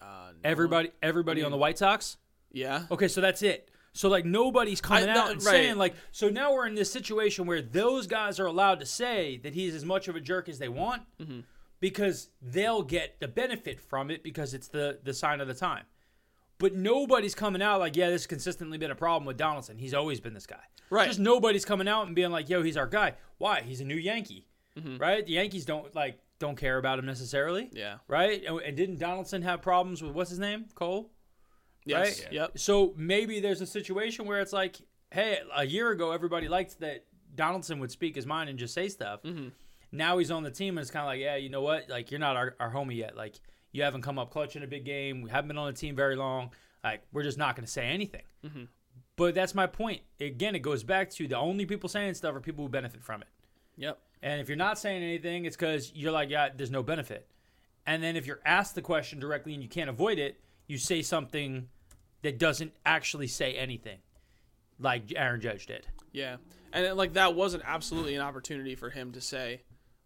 Uh, 0.00 0.32
no. 0.32 0.50
Everybody, 0.50 0.90
everybody 1.02 1.42
on 1.42 1.50
the 1.50 1.56
White 1.56 1.76
Sox. 1.78 2.16
Yeah. 2.52 2.86
Okay, 2.90 3.08
so 3.08 3.20
that's 3.20 3.42
it. 3.42 3.70
So 3.98 4.08
like 4.08 4.24
nobody's 4.24 4.80
coming 4.80 5.08
I- 5.08 5.18
out 5.18 5.26
no, 5.26 5.32
and 5.32 5.42
right. 5.44 5.50
saying 5.50 5.76
like 5.76 5.94
so 6.12 6.28
now 6.28 6.52
we're 6.54 6.68
in 6.68 6.76
this 6.76 6.92
situation 6.92 7.46
where 7.46 7.60
those 7.60 8.06
guys 8.06 8.38
are 8.38 8.46
allowed 8.46 8.78
to 8.78 8.86
say 8.86 9.38
that 9.42 9.54
he's 9.54 9.74
as 9.74 9.84
much 9.84 10.06
of 10.06 10.14
a 10.14 10.20
jerk 10.20 10.48
as 10.48 10.60
they 10.60 10.68
want 10.68 11.02
Mm-hmm. 11.20 11.40
because 11.80 12.30
they'll 12.40 12.82
get 12.84 13.18
the 13.18 13.26
benefit 13.26 13.80
from 13.80 14.10
it 14.12 14.22
because 14.22 14.54
it's 14.54 14.68
the 14.68 15.00
the 15.02 15.12
sign 15.12 15.40
of 15.40 15.48
the 15.48 15.54
time. 15.54 15.82
But 16.58 16.74
nobody's 16.76 17.34
coming 17.34 17.60
out 17.60 17.80
like, 17.80 17.96
yeah, 17.96 18.06
this 18.10 18.22
has 18.22 18.26
consistently 18.28 18.78
been 18.78 18.90
a 18.92 18.94
problem 18.96 19.24
with 19.26 19.36
Donaldson. 19.36 19.78
He's 19.78 19.94
always 19.94 20.20
been 20.20 20.34
this 20.34 20.46
guy. 20.46 20.62
Right. 20.90 21.06
Just 21.08 21.18
nobody's 21.20 21.64
coming 21.64 21.88
out 21.88 22.06
and 22.06 22.14
being 22.14 22.30
like, 22.30 22.48
yo, 22.48 22.62
he's 22.62 22.76
our 22.76 22.86
guy. 22.86 23.14
Why? 23.38 23.62
He's 23.62 23.80
a 23.80 23.84
new 23.84 23.96
Yankee. 23.96 24.46
Mm-hmm. 24.78 24.98
Right? 24.98 25.26
The 25.26 25.32
Yankees 25.32 25.64
don't 25.64 25.92
like 25.94 26.20
don't 26.38 26.56
care 26.56 26.78
about 26.78 27.00
him 27.00 27.06
necessarily. 27.06 27.68
Yeah. 27.72 27.96
Right? 28.06 28.44
And, 28.46 28.60
and 28.60 28.76
didn't 28.76 28.98
Donaldson 29.00 29.42
have 29.42 29.60
problems 29.60 30.02
with 30.04 30.12
what's 30.12 30.30
his 30.30 30.38
name? 30.38 30.66
Cole? 30.76 31.10
Yes. 31.88 32.22
Right? 32.24 32.32
Yep. 32.32 32.58
So 32.58 32.94
maybe 32.96 33.40
there's 33.40 33.60
a 33.60 33.66
situation 33.66 34.26
where 34.26 34.40
it's 34.40 34.52
like, 34.52 34.76
hey, 35.10 35.38
a 35.54 35.64
year 35.64 35.90
ago 35.90 36.12
everybody 36.12 36.48
liked 36.48 36.80
that 36.80 37.04
Donaldson 37.34 37.78
would 37.80 37.90
speak 37.90 38.14
his 38.16 38.26
mind 38.26 38.50
and 38.50 38.58
just 38.58 38.74
say 38.74 38.88
stuff. 38.88 39.22
Mm-hmm. 39.22 39.48
Now 39.90 40.18
he's 40.18 40.30
on 40.30 40.42
the 40.42 40.50
team 40.50 40.76
and 40.76 40.82
it's 40.82 40.90
kind 40.90 41.04
of 41.04 41.08
like, 41.08 41.20
yeah, 41.20 41.36
you 41.36 41.48
know 41.48 41.62
what? 41.62 41.88
Like 41.88 42.10
you're 42.10 42.20
not 42.20 42.36
our, 42.36 42.54
our 42.60 42.70
homie 42.70 42.96
yet. 42.96 43.16
Like 43.16 43.40
you 43.72 43.82
haven't 43.82 44.02
come 44.02 44.18
up 44.18 44.30
clutch 44.30 44.56
in 44.56 44.62
a 44.62 44.66
big 44.66 44.84
game. 44.84 45.22
We 45.22 45.30
haven't 45.30 45.48
been 45.48 45.58
on 45.58 45.66
the 45.66 45.78
team 45.78 45.96
very 45.96 46.16
long. 46.16 46.50
Like 46.84 47.02
we're 47.12 47.22
just 47.22 47.38
not 47.38 47.56
going 47.56 47.64
to 47.64 47.72
say 47.72 47.86
anything. 47.86 48.22
Mm-hmm. 48.44 48.64
But 49.16 49.34
that's 49.34 49.54
my 49.54 49.66
point. 49.66 50.02
Again, 50.20 50.54
it 50.54 50.60
goes 50.60 50.84
back 50.84 51.10
to 51.10 51.26
the 51.26 51.36
only 51.36 51.66
people 51.66 51.88
saying 51.88 52.14
stuff 52.14 52.34
are 52.34 52.40
people 52.40 52.64
who 52.64 52.68
benefit 52.68 53.02
from 53.02 53.22
it. 53.22 53.28
Yep. 53.76 53.98
And 54.22 54.40
if 54.40 54.48
you're 54.48 54.56
not 54.56 54.78
saying 54.78 55.02
anything, 55.02 55.44
it's 55.44 55.56
because 55.56 55.92
you're 55.94 56.12
like, 56.12 56.30
yeah, 56.30 56.50
there's 56.54 56.70
no 56.70 56.82
benefit. 56.82 57.28
And 57.86 58.02
then 58.02 58.16
if 58.16 58.26
you're 58.26 58.40
asked 58.44 58.74
the 58.74 58.82
question 58.82 59.18
directly 59.18 59.54
and 59.54 59.62
you 59.62 59.68
can't 59.68 59.88
avoid 59.88 60.18
it, 60.18 60.40
you 60.66 60.76
say 60.76 61.02
something 61.02 61.68
that 62.22 62.38
doesn't 62.38 62.72
actually 62.84 63.28
say 63.28 63.54
anything, 63.54 63.98
like 64.78 65.12
Aaron 65.14 65.40
Judge 65.40 65.66
did. 65.66 65.86
Yeah, 66.12 66.36
and 66.72 66.84
it, 66.84 66.94
like 66.94 67.14
that 67.14 67.34
wasn't 67.34 67.62
absolutely 67.66 68.14
an 68.14 68.22
opportunity 68.22 68.74
for 68.74 68.90
him 68.90 69.12
to 69.12 69.20
say, 69.20 69.62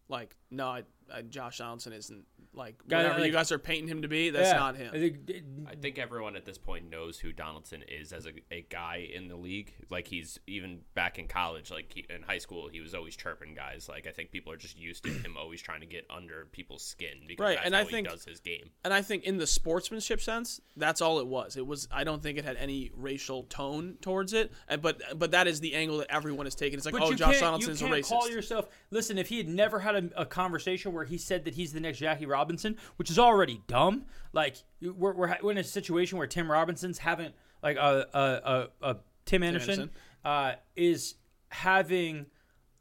like, 0.08 0.36
no, 0.50 0.68
I, 0.68 0.82
I, 1.12 1.22
Josh 1.22 1.58
Donaldson 1.58 1.92
isn't 1.92 2.24
like 2.54 2.76
Guy- 2.86 2.98
whatever 2.98 3.20
like- 3.20 3.26
you 3.28 3.32
guys 3.32 3.50
are 3.52 3.58
painting 3.58 3.88
him 3.88 4.02
to 4.02 4.08
be. 4.08 4.30
That's 4.30 4.50
Yeah. 4.50 4.58
not 4.58 4.76
him. 4.76 4.90
I 4.94 4.98
think- 4.98 5.30
it- 5.30 5.44
I 5.66 5.74
think 5.74 5.98
everyone 5.98 6.36
at 6.36 6.44
this 6.44 6.58
point 6.58 6.90
knows 6.90 7.18
who 7.18 7.32
Donaldson 7.32 7.82
is 7.88 8.12
as 8.12 8.26
a, 8.26 8.32
a 8.50 8.62
guy 8.68 9.08
in 9.14 9.28
the 9.28 9.36
league. 9.36 9.72
Like 9.90 10.06
he's 10.08 10.38
even 10.46 10.80
back 10.94 11.18
in 11.18 11.28
college, 11.28 11.70
like 11.70 11.92
he, 11.94 12.04
in 12.10 12.22
high 12.22 12.38
school, 12.38 12.68
he 12.68 12.80
was 12.80 12.94
always 12.94 13.16
chirping 13.16 13.54
guys. 13.54 13.88
Like 13.88 14.06
I 14.06 14.10
think 14.10 14.30
people 14.32 14.52
are 14.52 14.56
just 14.56 14.78
used 14.78 15.04
to 15.04 15.10
him 15.10 15.36
always 15.38 15.62
trying 15.62 15.80
to 15.80 15.86
get 15.86 16.04
under 16.10 16.46
people's 16.52 16.84
skin 16.84 17.20
because 17.26 17.42
Right, 17.42 17.54
that's 17.56 17.66
and 17.66 17.74
how 17.74 17.80
I 17.80 17.84
think- 17.84 18.06
he 18.08 18.12
does 18.12 18.24
his 18.24 18.40
game. 18.40 18.70
And 18.84 18.92
I 18.92 19.00
think 19.02 19.24
in 19.24 19.38
the 19.38 19.46
sportsmanship 19.46 20.20
sense, 20.20 20.60
that's 20.76 21.00
all 21.00 21.20
it 21.20 21.26
was. 21.26 21.56
It 21.56 21.66
was. 21.66 21.88
I 21.90 22.04
don't 22.04 22.22
think 22.22 22.36
it 22.38 22.44
had 22.44 22.56
any 22.56 22.90
racial 22.94 23.44
tone 23.44 23.96
towards 24.02 24.32
it. 24.34 24.52
And 24.68 24.82
but 24.82 25.00
but 25.18 25.30
that 25.30 25.46
is 25.46 25.60
the 25.60 25.74
angle 25.74 25.98
that 25.98 26.10
everyone 26.10 26.46
is 26.46 26.54
taking. 26.54 26.76
It's 26.76 26.84
like, 26.84 26.92
But 26.92 27.02
oh, 27.02 27.10
you 27.10 27.16
Josh 27.16 27.32
can't, 27.32 27.40
Donaldson's 27.40 27.80
you 27.80 27.86
a 27.86 27.90
can't 27.90 28.04
racist. 28.04 28.08
call 28.10 28.30
yourself. 28.30 28.68
Listen, 28.90 29.16
if 29.16 29.28
he 29.28 29.38
had 29.38 29.48
never 29.48 29.78
had 29.78 29.94
a, 29.96 30.20
a 30.22 30.26
conversation 30.26 30.92
where 30.92 31.01
he 31.04 31.18
said 31.18 31.44
that 31.44 31.54
he's 31.54 31.72
the 31.72 31.80
next 31.80 31.98
Jackie 31.98 32.26
Robinson, 32.26 32.76
which 32.96 33.10
is 33.10 33.18
already 33.18 33.60
dumb. 33.66 34.04
Like 34.32 34.56
we're, 34.80 35.12
we're, 35.12 35.36
we're 35.42 35.50
in 35.52 35.58
a 35.58 35.64
situation 35.64 36.18
where 36.18 36.26
Tim 36.26 36.50
Robinson's 36.50 36.98
having 36.98 37.32
like 37.62 37.76
a 37.76 38.06
a, 38.12 38.68
a, 38.86 38.96
Tim 39.24 39.42
Anderson, 39.42 39.70
Anderson. 39.70 39.90
Uh, 40.24 40.52
is 40.76 41.14
having 41.48 42.26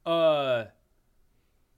a 0.06 0.68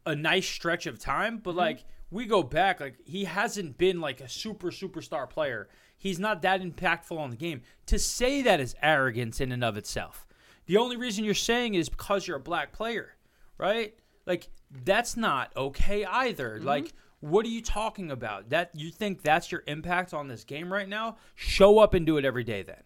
a 0.06 0.16
nice 0.16 0.48
stretch 0.48 0.86
of 0.86 1.00
time, 1.00 1.36
Mm-hmm. 1.36 1.44
but 1.44 1.56
like 1.56 1.86
we 2.12 2.26
go 2.26 2.44
back, 2.44 2.80
like 2.80 2.96
he 3.06 3.24
hasn't 3.26 3.78
been 3.78 4.00
like 4.00 4.22
a 4.22 4.30
super 4.30 4.70
superstar 4.72 5.30
player. 5.30 5.68
He's 5.98 6.20
not 6.20 6.42
that 6.42 6.62
impactful 6.62 7.18
on 7.18 7.30
the 7.30 7.36
game. 7.38 7.62
To 7.88 7.98
say 7.98 8.42
that 8.42 8.60
is 8.60 8.76
arrogance 8.82 9.40
in 9.42 9.52
and 9.52 9.64
of 9.64 9.78
itself. 9.78 10.28
The 10.66 10.78
only 10.78 10.96
reason 10.98 11.24
you're 11.26 11.34
saying 11.34 11.74
it 11.76 11.80
is 11.80 11.90
because 11.90 12.28
you're 12.28 12.38
a 12.38 12.42
black 12.42 12.72
player, 12.74 13.16
right? 13.58 13.96
Like 14.26 14.48
that's 14.86 15.16
not 15.16 15.52
okay 15.56 16.06
either. 16.06 16.58
Mm-hmm. 16.58 16.68
Like 16.68 16.94
what 17.24 17.46
are 17.46 17.50
you 17.50 17.62
talking 17.62 18.12
about? 18.12 18.50
That 18.50 18.72
you 18.74 18.92
think 18.92 19.22
that's 19.22 19.50
your 19.50 19.64
impact 19.66 20.14
on 20.14 20.28
this 20.28 20.44
game 20.44 20.72
right 20.72 20.90
now? 20.90 21.16
Show 21.36 21.80
up 21.80 21.94
and 21.94 22.06
do 22.06 22.18
it 22.18 22.26
every 22.26 22.44
day 22.44 22.64
then. 22.64 22.84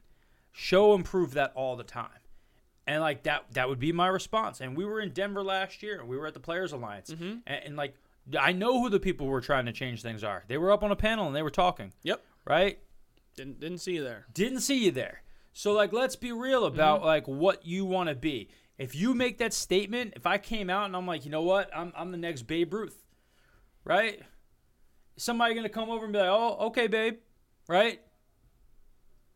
Show 0.51 0.93
and 0.93 1.03
prove 1.03 1.33
that 1.33 1.51
all 1.55 1.75
the 1.75 1.83
time. 1.83 2.09
And 2.85 3.01
like 3.01 3.23
that 3.23 3.45
that 3.53 3.67
would 3.67 3.79
be 3.79 3.91
my 3.91 4.07
response. 4.07 4.61
And 4.61 4.77
we 4.77 4.85
were 4.85 5.01
in 5.01 5.09
Denver 5.09 5.43
last 5.43 5.81
year 5.81 5.99
and 5.99 6.07
we 6.07 6.17
were 6.17 6.27
at 6.27 6.35
the 6.35 6.39
Players 6.39 6.71
Alliance. 6.71 7.09
Mm-hmm. 7.09 7.39
And, 7.47 7.63
and 7.65 7.75
like 7.75 7.95
I 8.39 8.51
know 8.51 8.79
who 8.79 8.89
the 8.89 8.99
people 8.99 9.25
were 9.25 9.41
trying 9.41 9.65
to 9.65 9.71
change 9.71 10.03
things 10.03 10.23
are. 10.23 10.43
They 10.47 10.57
were 10.59 10.71
up 10.71 10.83
on 10.83 10.91
a 10.91 10.95
panel 10.95 11.25
and 11.25 11.35
they 11.35 11.41
were 11.41 11.49
talking, 11.49 11.93
Yep. 12.03 12.23
right? 12.45 12.77
Didn't 13.35 13.59
didn't 13.59 13.79
see 13.79 13.95
you 13.95 14.03
there. 14.03 14.27
Didn't 14.33 14.59
see 14.59 14.85
you 14.85 14.91
there. 14.91 15.23
So 15.51 15.73
like 15.73 15.91
let's 15.93 16.15
be 16.15 16.31
real 16.31 16.65
about 16.65 17.03
like 17.03 17.27
what 17.27 17.65
you 17.65 17.85
want 17.85 18.09
to 18.09 18.15
be. 18.15 18.49
If 18.77 18.95
you 18.95 19.15
make 19.15 19.39
that 19.39 19.53
statement, 19.53 20.13
if 20.15 20.25
I 20.27 20.37
came 20.37 20.69
out 20.69 20.85
and 20.85 20.95
I'm 20.95 21.07
like, 21.07 21.25
you 21.25 21.31
know 21.31 21.41
what, 21.41 21.69
I'm 21.75 21.91
I'm 21.95 22.11
the 22.11 22.17
next 22.17 22.43
Babe 22.43 22.73
Ruth, 22.73 23.03
right? 23.83 24.21
Somebody 25.17 25.55
gonna 25.55 25.69
come 25.69 25.89
over 25.89 26.03
and 26.05 26.13
be 26.13 26.19
like, 26.19 26.29
oh, 26.29 26.57
okay, 26.67 26.87
babe, 26.87 27.17
right? 27.67 27.99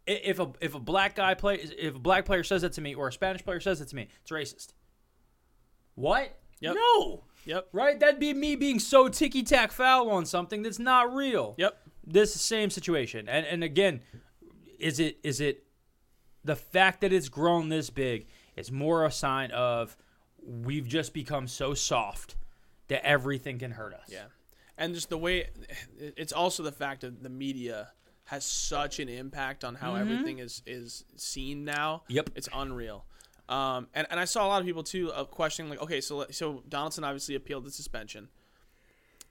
If 0.05 0.39
a 0.39 0.51
if 0.61 0.75
a 0.75 0.79
black 0.79 1.15
guy 1.15 1.33
play 1.33 1.55
if 1.55 1.95
a 1.95 1.99
black 1.99 2.25
player 2.25 2.43
says 2.43 2.61
that 2.61 2.73
to 2.73 2.81
me 2.81 2.93
or 2.93 3.07
a 3.07 3.11
Spanish 3.13 3.43
player 3.43 3.59
says 3.59 3.79
that 3.79 3.87
to 3.89 3.95
me, 3.95 4.07
it's 4.21 4.31
racist. 4.31 4.73
What? 5.95 6.37
Yep. 6.59 6.75
No. 6.75 7.23
Yep. 7.45 7.69
Right? 7.73 7.99
That'd 7.99 8.19
be 8.19 8.33
me 8.33 8.55
being 8.55 8.79
so 8.79 9.07
ticky 9.07 9.41
tack 9.43 9.71
foul 9.71 10.09
on 10.11 10.25
something 10.25 10.61
that's 10.61 10.79
not 10.79 11.13
real 11.13 11.55
Yep. 11.57 11.77
this 12.05 12.29
is 12.29 12.33
the 12.35 12.39
same 12.39 12.69
situation 12.69 13.27
and 13.27 13.45
and 13.47 13.63
again 13.63 14.01
is 14.79 14.99
it 14.99 15.17
is 15.23 15.41
it 15.41 15.63
the 16.43 16.55
fact 16.55 17.01
that 17.01 17.11
it's 17.11 17.29
grown 17.29 17.69
this 17.69 17.89
big 17.89 18.27
is 18.55 18.71
more 18.71 19.05
a 19.05 19.11
sign 19.11 19.51
of 19.51 19.97
we've 20.43 20.87
just 20.87 21.13
become 21.13 21.47
so 21.47 21.73
soft 21.73 22.35
that 22.87 23.05
everything 23.05 23.59
can 23.59 23.71
hurt 23.71 23.93
us 23.93 24.09
Yeah. 24.09 24.25
And 24.77 24.95
just 24.95 25.09
the 25.09 25.17
way 25.17 25.49
it's 25.99 26.33
also 26.33 26.63
the 26.63 26.71
fact 26.71 27.01
that 27.01 27.21
the 27.21 27.29
media 27.29 27.89
has 28.25 28.45
such 28.45 28.99
an 28.99 29.09
impact 29.09 29.63
on 29.63 29.75
how 29.75 29.95
everything 29.95 30.39
is 30.39 30.61
is 30.65 31.03
seen 31.17 31.65
now. 31.65 32.03
Yep. 32.07 32.31
It's 32.35 32.49
unreal. 32.53 33.05
Um, 33.49 33.87
and, 33.93 34.07
and 34.09 34.19
I 34.19 34.25
saw 34.25 34.45
a 34.45 34.47
lot 34.47 34.61
of 34.61 34.65
people 34.65 34.83
too 34.83 35.11
uh, 35.11 35.25
questioning 35.25 35.69
like, 35.69 35.81
okay, 35.81 35.99
so 35.99 36.25
so 36.31 36.63
Donaldson 36.69 37.03
obviously 37.03 37.35
appealed 37.35 37.65
the 37.65 37.71
suspension. 37.71 38.29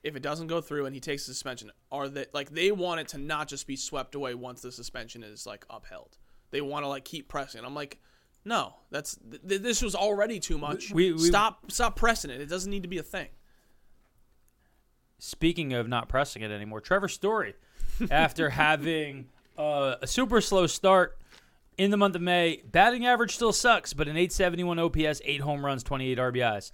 If 0.02 0.16
it 0.16 0.22
doesn't 0.22 0.46
go 0.46 0.60
through 0.60 0.86
and 0.86 0.94
he 0.94 1.00
takes 1.00 1.26
the 1.26 1.32
suspension, 1.32 1.70
are 1.90 2.08
they 2.08 2.26
like 2.32 2.50
they 2.50 2.70
want 2.70 3.00
it 3.00 3.08
to 3.08 3.18
not 3.18 3.48
just 3.48 3.66
be 3.66 3.76
swept 3.76 4.14
away 4.14 4.34
once 4.34 4.60
the 4.60 4.70
suspension 4.70 5.22
is 5.22 5.46
like 5.46 5.64
upheld? 5.70 6.18
They 6.50 6.60
want 6.60 6.84
to 6.84 6.88
like 6.88 7.04
keep 7.04 7.28
pressing. 7.28 7.64
I'm 7.64 7.74
like, 7.74 7.98
no, 8.44 8.74
that's 8.90 9.16
th- 9.30 9.42
th- 9.46 9.60
this 9.62 9.82
was 9.82 9.94
already 9.94 10.40
too 10.40 10.56
much. 10.58 10.90
We- 10.92 11.12
we- 11.12 11.18
stop 11.18 11.70
stop 11.70 11.96
pressing 11.96 12.30
it. 12.30 12.40
It 12.40 12.48
doesn't 12.48 12.70
need 12.70 12.82
to 12.82 12.88
be 12.88 12.98
a 12.98 13.02
thing. 13.02 13.28
speaking 15.18 15.72
of 15.74 15.86
not 15.88 16.08
pressing 16.08 16.42
it 16.42 16.50
anymore 16.50 16.80
trevor 16.80 17.08
story 17.08 17.54
after 18.10 18.48
having 18.50 19.28
uh, 19.58 19.96
a 20.00 20.06
super 20.06 20.40
slow 20.40 20.66
start 20.66 21.18
in 21.76 21.90
the 21.90 21.96
month 21.96 22.14
of 22.16 22.22
may 22.22 22.62
batting 22.72 23.04
average 23.06 23.34
still 23.34 23.52
sucks 23.52 23.92
but 23.92 24.08
an 24.08 24.16
871 24.16 24.78
ops 24.78 25.20
8 25.22 25.40
home 25.42 25.64
runs 25.64 25.82
28 25.82 26.16
rbis 26.16 26.72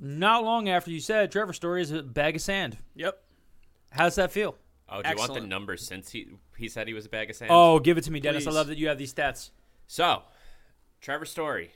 not 0.00 0.42
long 0.42 0.70
after 0.70 0.90
you 0.90 1.00
said 1.00 1.30
trevor 1.30 1.52
story 1.52 1.82
is 1.82 1.90
a 1.90 2.02
bag 2.02 2.34
of 2.36 2.40
sand 2.40 2.78
Yep. 2.94 3.22
how's 3.90 4.14
that 4.14 4.32
feel 4.32 4.56
Oh, 4.94 5.00
do 5.00 5.08
you 5.08 5.14
want 5.16 5.28
the 5.28 5.32
Excellent. 5.34 5.48
numbers 5.48 5.86
since 5.86 6.10
he 6.10 6.28
he 6.58 6.68
said 6.68 6.86
he 6.86 6.92
was 6.92 7.06
a 7.06 7.08
bag 7.08 7.30
of 7.30 7.36
sand? 7.36 7.50
Oh, 7.50 7.78
give 7.78 7.96
it 7.96 8.04
to 8.04 8.10
me, 8.10 8.20
Dennis. 8.20 8.46
I 8.46 8.50
love 8.50 8.66
that 8.66 8.76
you 8.76 8.88
have 8.88 8.98
these 8.98 9.14
stats. 9.14 9.48
So, 9.86 10.22
Trevor 11.02 11.26
Story. 11.26 11.72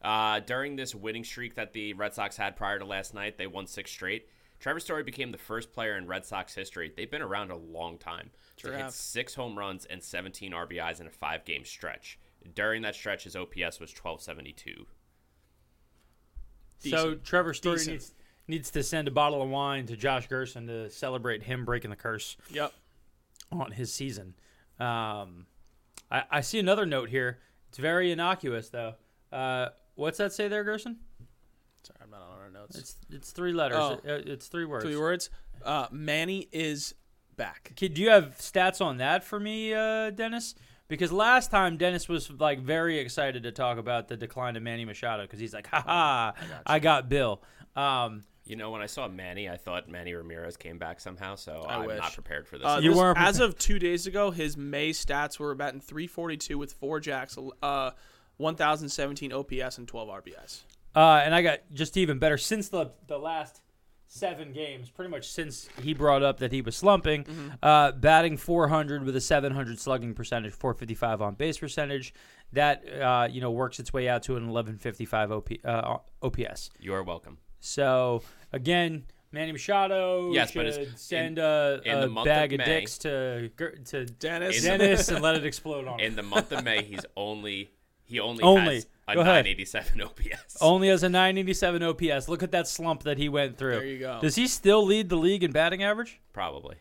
Uh, 0.00 0.38
during 0.40 0.76
this 0.76 0.94
winning 0.94 1.24
streak 1.24 1.56
that 1.56 1.72
the 1.72 1.92
Red 1.94 2.14
Sox 2.14 2.36
had 2.36 2.54
prior 2.54 2.78
to 2.78 2.84
last 2.84 3.14
night, 3.14 3.36
they 3.36 3.48
won 3.48 3.66
six 3.66 3.90
straight. 3.90 4.28
Trevor 4.60 4.78
Story 4.80 5.02
became 5.02 5.32
the 5.32 5.38
first 5.38 5.72
player 5.72 5.96
in 5.96 6.06
Red 6.06 6.24
Sox 6.24 6.54
history. 6.54 6.92
They've 6.96 7.10
been 7.10 7.22
around 7.22 7.50
a 7.50 7.56
long 7.56 7.96
time 7.98 8.30
Sure 8.56 8.70
to 8.72 8.76
hit 8.76 8.92
six 8.92 9.34
home 9.34 9.58
runs 9.58 9.86
and 9.86 10.02
17 10.02 10.52
RBIs 10.52 11.00
in 11.00 11.06
a 11.06 11.10
five 11.10 11.44
game 11.44 11.64
stretch. 11.64 12.18
During 12.54 12.82
that 12.82 12.94
stretch, 12.94 13.24
his 13.24 13.34
OPS 13.34 13.80
was 13.80 13.90
1272. 13.90 14.86
So 16.78 17.14
Trevor 17.16 17.54
Story 17.54 17.84
needs 17.86 18.14
needs 18.46 18.70
to 18.70 18.82
send 18.82 19.08
a 19.08 19.10
bottle 19.10 19.42
of 19.42 19.48
wine 19.48 19.86
to 19.86 19.96
Josh 19.96 20.26
Gerson 20.28 20.66
to 20.68 20.90
celebrate 20.90 21.42
him 21.42 21.64
breaking 21.64 21.90
the 21.90 21.96
curse 21.96 22.36
Yep. 22.50 22.72
on 23.52 23.72
his 23.72 23.92
season. 23.92 24.34
Um, 24.80 25.46
I, 26.10 26.22
I 26.30 26.40
see 26.40 26.58
another 26.58 26.86
note 26.86 27.10
here. 27.10 27.38
It's 27.68 27.78
very 27.78 28.10
innocuous 28.12 28.68
though. 28.70 28.94
Uh, 29.32 29.68
what's 29.94 30.18
that 30.18 30.32
say 30.32 30.48
there, 30.48 30.64
Gerson? 30.64 30.98
Sorry, 31.82 31.98
I'm 32.02 32.10
not 32.10 32.22
on 32.22 32.38
our 32.40 32.50
notes. 32.50 32.76
It's 32.76 32.96
it's 33.10 33.30
three 33.30 33.52
letters. 33.52 33.78
Oh. 33.78 34.00
It- 34.04 34.28
it's 34.28 34.46
three 34.48 34.64
words. 34.64 34.84
Three 34.84 34.96
words. 34.96 35.30
Uh, 35.64 35.86
Manny 35.90 36.48
is 36.52 36.94
back. 37.36 37.72
Kid, 37.76 37.94
do 37.94 38.02
you 38.02 38.10
have 38.10 38.36
stats 38.38 38.80
on 38.84 38.98
that 38.98 39.24
for 39.24 39.38
me, 39.40 39.74
uh, 39.74 40.10
Dennis? 40.10 40.54
Because 40.88 41.12
last 41.12 41.50
time 41.50 41.76
Dennis 41.76 42.08
was 42.08 42.30
like 42.30 42.60
very 42.60 42.98
excited 42.98 43.42
to 43.42 43.52
talk 43.52 43.76
about 43.78 44.08
the 44.08 44.16
decline 44.16 44.56
of 44.56 44.62
Manny 44.62 44.84
Machado 44.84 45.22
because 45.24 45.38
he's 45.38 45.52
like, 45.52 45.66
"Ha 45.68 45.82
ha, 45.86 46.32
I 46.66 46.78
got 46.78 47.08
Bill." 47.08 47.42
Um, 47.76 48.24
You 48.48 48.56
know, 48.56 48.70
when 48.70 48.80
I 48.80 48.86
saw 48.86 49.06
Manny, 49.08 49.48
I 49.48 49.56
thought 49.56 49.88
Manny 49.88 50.14
Ramirez 50.14 50.56
came 50.56 50.78
back 50.78 51.00
somehow, 51.00 51.34
so 51.34 51.64
I 51.68 51.76
I'm 51.80 51.86
wish. 51.86 51.98
not 51.98 52.12
prepared 52.14 52.48
for 52.48 52.56
this. 52.58 52.66
Uh, 52.66 52.80
You 52.82 52.90
this- 52.90 52.98
weren't 52.98 53.18
as 53.18 53.40
of 53.40 53.58
two 53.58 53.78
days 53.78 54.06
ago, 54.06 54.30
his 54.30 54.56
May 54.56 54.90
stats 54.90 55.38
were 55.38 55.54
batting 55.54 55.80
342 55.80 56.56
with 56.58 56.72
four 56.72 56.98
jacks, 57.00 57.36
uh, 57.62 57.90
1,017 58.38 59.32
OPS 59.32 59.78
and 59.78 59.86
12 59.86 60.08
RBIs. 60.08 60.62
Uh, 60.96 61.20
and 61.24 61.34
I 61.34 61.42
got 61.42 61.60
just 61.72 61.96
even 61.96 62.18
better 62.18 62.38
since 62.38 62.68
the 62.70 62.92
the 63.06 63.18
last 63.18 63.60
seven 64.06 64.52
games, 64.54 64.88
pretty 64.88 65.10
much 65.10 65.28
since 65.28 65.68
he 65.82 65.92
brought 65.92 66.22
up 66.22 66.38
that 66.38 66.50
he 66.50 66.62
was 66.62 66.74
slumping, 66.74 67.26
uh, 67.62 67.92
batting 67.92 68.38
400 68.38 69.04
with 69.04 69.14
a 69.14 69.20
700 69.20 69.78
slugging 69.78 70.14
percentage, 70.14 70.52
455 70.54 71.20
on 71.20 71.34
base 71.34 71.58
percentage. 71.58 72.14
That 72.54 72.88
uh, 72.88 73.28
you 73.30 73.42
know 73.42 73.50
works 73.50 73.78
its 73.78 73.92
way 73.92 74.08
out 74.08 74.22
to 74.24 74.36
an 74.36 74.48
1155 74.48 75.30
OP, 75.30 75.48
uh, 75.64 75.98
OPS. 76.22 76.70
you 76.80 76.94
are 76.94 77.02
welcome. 77.02 77.36
So 77.60 78.22
again, 78.52 79.04
Manny 79.32 79.52
Machado 79.52 80.32
Yes, 80.32 80.50
should 80.52 80.58
but 80.58 80.66
it's- 80.66 81.00
send 81.00 81.38
a, 81.38 81.80
in 81.84 81.98
a 81.98 82.06
month 82.08 82.26
bag 82.26 82.52
of 82.52 82.60
of, 82.60 82.66
May- 82.66 82.80
dicks 82.80 82.98
to 82.98 83.48
to 83.86 84.04
Dennis. 84.06 84.62
Dennis 84.62 85.08
and 85.08 85.22
let 85.22 85.36
it 85.36 85.44
explode 85.44 85.86
on 85.86 86.00
him. 86.00 86.06
In 86.06 86.16
the 86.16 86.22
month 86.22 86.50
of 86.52 86.64
May, 86.64 86.82
he's 86.82 87.04
only 87.16 87.70
he 88.04 88.20
only, 88.20 88.42
Only. 88.42 88.76
has 88.76 88.86
a 89.06 89.14
Go 89.16 89.20
ahead. 89.20 89.44
987 89.44 90.00
OPS. 90.00 90.56
Only 90.62 90.88
as 90.88 91.02
a 91.02 91.10
987 91.10 91.82
OPS. 91.82 92.26
Look 92.26 92.42
at 92.42 92.52
that 92.52 92.66
slump 92.66 93.02
that 93.02 93.18
he 93.18 93.28
went 93.28 93.58
through. 93.58 93.74
There 93.80 93.84
you 93.84 93.98
go. 93.98 94.18
Does 94.22 94.34
he 94.34 94.46
still 94.46 94.82
lead 94.86 95.10
the 95.10 95.16
league 95.16 95.44
in 95.44 95.52
batting 95.52 95.82
average? 95.82 96.18
Probably. 96.32 96.76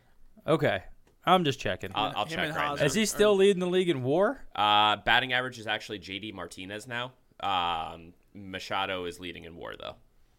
Okay. 0.47 0.83
I'm 1.25 1.43
just 1.43 1.59
checking. 1.59 1.91
I'll, 1.93 2.13
I'll 2.15 2.25
check 2.25 2.37
right 2.37 2.51
Haas 2.51 2.79
now. 2.79 2.85
Is 2.85 2.93
he 2.93 3.05
still 3.05 3.35
leading 3.35 3.59
the 3.59 3.67
league 3.67 3.89
in 3.89 4.03
war? 4.03 4.41
Uh, 4.55 4.95
batting 5.05 5.33
average 5.33 5.59
is 5.59 5.67
actually 5.67 5.99
JD 5.99 6.33
Martinez 6.33 6.87
now. 6.87 7.11
Um, 7.41 8.13
Machado 8.33 9.03
is 9.03 9.19
leading 9.19 9.43
in 9.43 9.57
WAR 9.57 9.75
though. 9.77 9.95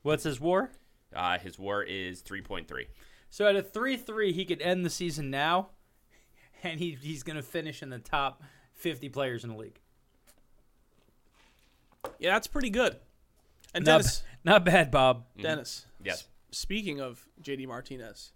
What's 0.09 0.25
his 0.25 0.41
war? 0.41 0.71
Uh, 1.15 1.39
his 1.39 1.59
WAR 1.59 1.83
is 1.83 2.23
3.3. 2.23 2.87
So 3.29 3.47
at 3.47 3.57
a 3.57 3.63
3 3.63 3.97
3, 3.99 4.33
he 4.33 4.45
could 4.47 4.63
end 4.63 4.83
the 4.85 4.91
season 4.91 5.29
now, 5.31 5.69
and 6.63 6.81
he, 6.81 6.97
he's 7.01 7.23
going 7.23 7.37
to 7.37 7.43
finish 7.43 7.83
in 7.83 7.91
the 7.91 7.99
top 7.99 8.43
50 8.73 9.11
players 9.11 9.45
in 9.45 9.51
the 9.51 9.57
league. 9.57 9.79
Yeah, 12.19 12.33
that's 12.33 12.47
pretty 12.47 12.71
good. 12.71 12.97
And 13.75 13.85
Not, 13.85 13.99
Dennis, 13.99 14.23
not 14.45 14.65
bad, 14.65 14.91
Bob. 14.91 15.25
Dennis. 15.39 15.85
Yes. 16.03 16.21
s- 16.21 16.29
Speaking 16.59 17.01
of 17.03 17.27
JD 17.43 17.67
Martinez, 17.69 18.33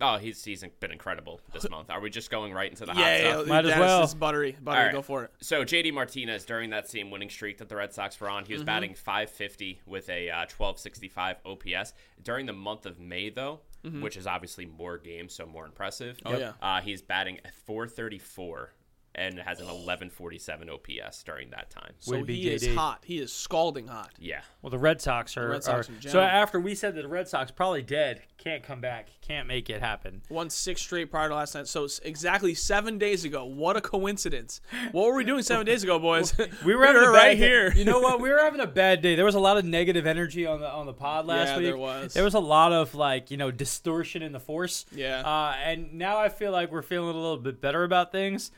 Oh, 0.00 0.16
he's 0.18 0.44
he's 0.44 0.62
been 0.80 0.92
incredible 0.92 1.40
this 1.52 1.68
month. 1.70 1.88
Are 1.90 2.00
we 2.00 2.10
just 2.10 2.30
going 2.30 2.52
right 2.52 2.68
into 2.70 2.84
the 2.84 2.92
hot 2.92 3.00
yeah, 3.00 3.18
stuff? 3.30 3.46
yeah, 3.46 3.52
Might 3.52 3.66
as 3.66 3.78
well. 3.78 4.00
This 4.02 4.10
is 4.10 4.14
buttery, 4.14 4.56
buttery. 4.62 4.78
All 4.78 4.86
right. 4.86 4.92
Go 4.92 5.02
for 5.02 5.24
it. 5.24 5.30
So 5.40 5.64
JD 5.64 5.92
Martinez 5.94 6.44
during 6.44 6.70
that 6.70 6.88
same 6.88 7.10
winning 7.10 7.30
streak 7.30 7.58
that 7.58 7.68
the 7.68 7.76
Red 7.76 7.94
Sox 7.94 8.20
were 8.20 8.28
on, 8.28 8.44
he 8.44 8.52
was 8.52 8.60
Mm-hmm. 8.60 8.66
batting 8.66 8.94
550 8.94 9.80
with 9.86 10.08
a 10.10 10.28
uh, 10.30 10.40
1265 10.54 11.36
OPS. 11.46 11.92
During 12.22 12.46
the 12.46 12.52
month 12.52 12.84
of 12.86 12.98
May, 13.00 13.30
though, 13.30 13.60
which 14.00 14.16
is 14.16 14.26
obviously 14.26 14.66
more 14.66 14.98
games, 14.98 15.32
so 15.32 15.46
more 15.46 15.64
impressive. 15.64 16.16
Mm-hmm. 16.18 16.34
Oh, 16.34 16.38
yeah. 16.38 16.52
uh, 16.60 16.80
he's 16.80 17.00
batting 17.02 17.36
at 17.44 17.54
434 17.54 18.72
and 19.16 19.38
has 19.40 19.58
an 19.60 19.66
1147 19.66 20.68
OPS 20.70 21.22
during 21.24 21.50
that 21.50 21.70
time. 21.70 21.94
So 21.98 22.12
Way 22.12 22.22
to 22.24 22.32
he 22.34 22.50
is 22.50 22.66
hot. 22.74 23.02
He 23.04 23.18
is 23.18 23.32
scalding 23.32 23.88
hot. 23.88 24.10
Yeah, 24.20 24.42
Well, 24.62 24.70
the 24.70 24.78
Red 24.78 25.00
Sox 25.00 25.36
are. 25.36 25.48
Red 25.50 25.64
Sox 25.64 25.88
are- 25.90 26.08
so 26.08 26.20
after 26.20 26.60
we 26.60 26.74
said 26.74 26.94
that 26.94 27.02
the 27.02 27.08
Red 27.08 27.26
Sox 27.26 27.50
probably 27.50 27.82
dead, 27.82 28.22
can't 28.38 28.62
come 28.62 28.80
back, 28.80 29.08
can't 29.22 29.48
make 29.48 29.68
it 29.70 29.80
happen. 29.80 30.22
Won 30.28 30.50
six 30.50 30.80
straight 30.82 31.10
prior 31.10 31.28
to 31.30 31.34
last 31.34 31.54
night. 31.54 31.66
So 31.66 31.88
exactly 32.04 32.54
seven 32.54 32.98
days 32.98 33.24
ago. 33.24 33.44
What 33.44 33.76
a 33.76 33.80
coincidence. 33.80 34.60
What 34.92 35.06
were 35.06 35.14
we 35.14 35.24
doing 35.24 35.42
seven 35.42 35.66
days 35.66 35.82
ago, 35.82 35.98
boys? 35.98 36.34
We 36.64 36.74
were 36.76 36.86
having 36.86 37.02
a 37.02 37.06
bad 37.12 37.12
right 37.12 37.30
day. 37.32 37.36
here. 37.48 37.72
You 37.72 37.84
know 37.84 38.00
what? 38.00 38.20
We 38.20 38.28
were 38.30 38.38
having 38.38 38.60
a 38.60 38.66
bad 38.84 39.02
day. 39.02 39.14
There 39.16 39.24
was 39.24 39.34
a 39.34 39.40
lot 39.40 39.56
of 39.56 39.64
negative 39.64 40.06
energy 40.06 40.46
on 40.46 40.60
the 40.60 40.68
on 40.70 40.86
the 40.86 40.92
pod 40.92 41.26
last 41.26 41.48
Yeah, 41.48 41.56
week. 41.56 41.66
there 41.66 41.76
was. 41.76 42.14
There 42.14 42.24
was 42.24 42.34
a 42.34 42.40
lot 42.40 42.72
of 42.72 42.94
like 42.94 43.30
you 43.30 43.36
know 43.36 43.50
distortion 43.50 44.22
in 44.22 44.32
the 44.32 44.40
force. 44.40 44.84
Yeah. 44.92 45.20
Uh, 45.20 45.54
and 45.64 45.94
now 45.94 46.18
I 46.18 46.28
feel 46.28 46.52
like 46.52 46.70
we're 46.70 46.82
feeling 46.82 47.10
a 47.16 47.18
little 47.18 47.36
bit 47.38 47.60
better 47.60 47.82
about 47.84 48.12
things. 48.12 48.50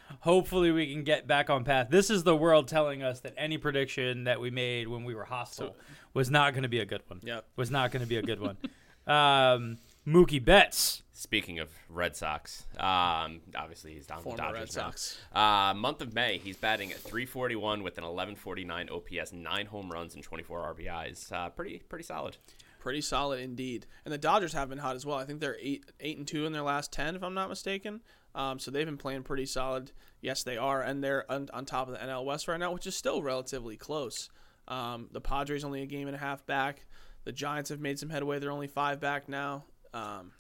Hopefully, 0.49 0.73
we 0.73 0.90
can 0.90 1.05
get 1.05 1.26
back 1.26 1.50
on 1.50 1.62
path. 1.62 1.88
This 1.90 2.09
is 2.09 2.23
the 2.23 2.35
world 2.35 2.69
telling 2.69 3.02
us 3.02 3.21
that 3.21 3.35
any 3.37 3.59
prediction 3.59 4.25
that 4.25 4.40
we 4.40 4.50
made 4.50 4.88
when 4.88 5.05
we 5.05 5.14
were 5.14 5.25
hostile 5.25 5.76
was 6.14 6.31
not 6.31 6.55
going 6.55 6.62
to 6.62 6.71
be 6.71 6.81
a 6.81 6.87
good 6.87 7.02
one. 7.06 7.21
Yep. 7.23 7.45
Was 7.56 7.71
not 7.71 7.91
going 7.91 8.00
to 8.00 8.08
be 8.08 8.17
a 8.17 8.23
good 8.23 8.41
one. 8.41 8.56
um, 9.06 9.76
Mookie 10.06 10.43
Betts. 10.43 11.02
Speaking 11.13 11.58
of 11.58 11.69
Red 11.91 12.17
Sox, 12.17 12.65
um, 12.78 13.41
obviously 13.54 13.93
he's 13.93 14.06
down 14.06 14.19
with 14.19 14.25
the 14.25 14.30
Former 14.43 14.54
Dodgers 14.54 14.75
Red 14.75 14.82
now. 14.82 14.91
Sox. 14.91 15.19
Uh, 15.34 15.75
month 15.75 16.00
of 16.00 16.15
May, 16.15 16.39
he's 16.39 16.56
batting 16.56 16.93
at 16.93 16.99
341 16.99 17.82
with 17.82 17.99
an 17.99 18.04
1149 18.04 18.89
OPS, 18.89 19.32
nine 19.34 19.67
home 19.67 19.91
runs 19.91 20.15
and 20.15 20.25
24 20.25 20.75
RBIs. 20.75 21.30
Uh, 21.30 21.50
pretty 21.50 21.82
pretty 21.91 22.04
solid. 22.04 22.39
Pretty 22.78 23.02
solid 23.02 23.41
indeed. 23.41 23.84
And 24.06 24.15
the 24.15 24.19
Dodgers 24.19 24.54
have 24.54 24.71
been 24.71 24.78
hot 24.78 24.97
as 24.97 25.04
well. 25.04 25.19
I 25.19 25.26
think 25.26 25.41
they're 25.41 25.58
eight 25.61 25.84
eight 26.00 26.17
and 26.17 26.26
two 26.26 26.47
in 26.47 26.52
their 26.52 26.63
last 26.63 26.91
ten, 26.91 27.17
if 27.17 27.23
I'm 27.23 27.34
not 27.34 27.50
mistaken. 27.50 28.00
Um, 28.34 28.58
so 28.58 28.71
they've 28.71 28.86
been 28.86 28.99
playing 28.99 29.23
pretty 29.25 29.47
solid. 29.47 29.93
Yes, 30.21 30.43
they 30.43 30.56
are, 30.56 30.80
and 30.82 31.02
they're 31.02 31.30
on, 31.30 31.49
on 31.52 31.64
top 31.64 31.88
of 31.88 31.95
the 31.95 32.00
NL 32.00 32.25
West 32.25 32.47
right 32.49 32.58
now, 32.60 32.73
which 32.73 32.86
is 32.86 32.95
still 32.97 33.23
relatively 33.23 33.76
close. 33.76 34.28
Um, 34.69 35.08
the 35.12 35.21
Padres 35.21 35.64
only 35.64 35.82
a 35.82 35.86
game 35.86 36.06
and 36.08 36.14
a 36.14 36.19
half 36.21 36.45
back. 36.47 36.84
The 37.25 37.32
Giants 37.32 37.71
have 37.71 37.80
made 37.80 37.99
some 37.99 38.10
headway. 38.10 38.38
They're 38.38 38.50
only 38.52 38.67
five 38.69 39.00
back 39.00 39.28
now. 39.28 39.64
Um, 39.95 40.32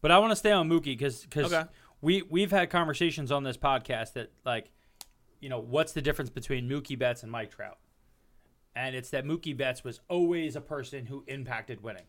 But 0.00 0.10
I 0.10 0.18
want 0.18 0.32
to 0.32 0.36
stay 0.36 0.52
on 0.52 0.68
Mookie 0.68 0.96
because 0.98 1.26
Okay. 1.36 1.64
we 2.00 2.22
we've 2.22 2.50
had 2.50 2.70
conversations 2.70 3.30
on 3.32 3.42
this 3.44 3.56
podcast 3.56 4.14
that 4.14 4.30
like, 4.44 4.70
you 5.40 5.48
know, 5.48 5.60
what's 5.60 5.92
the 5.92 6.02
difference 6.02 6.30
between 6.30 6.68
Mookie 6.68 6.98
Betts 6.98 7.22
and 7.22 7.30
Mike 7.30 7.50
Trout? 7.50 7.78
And 8.76 8.94
it's 8.96 9.10
that 9.10 9.24
Mookie 9.24 9.56
Betts 9.56 9.84
was 9.84 10.00
always 10.08 10.56
a 10.56 10.60
person 10.60 11.06
who 11.06 11.24
impacted 11.28 11.82
winning, 11.82 12.06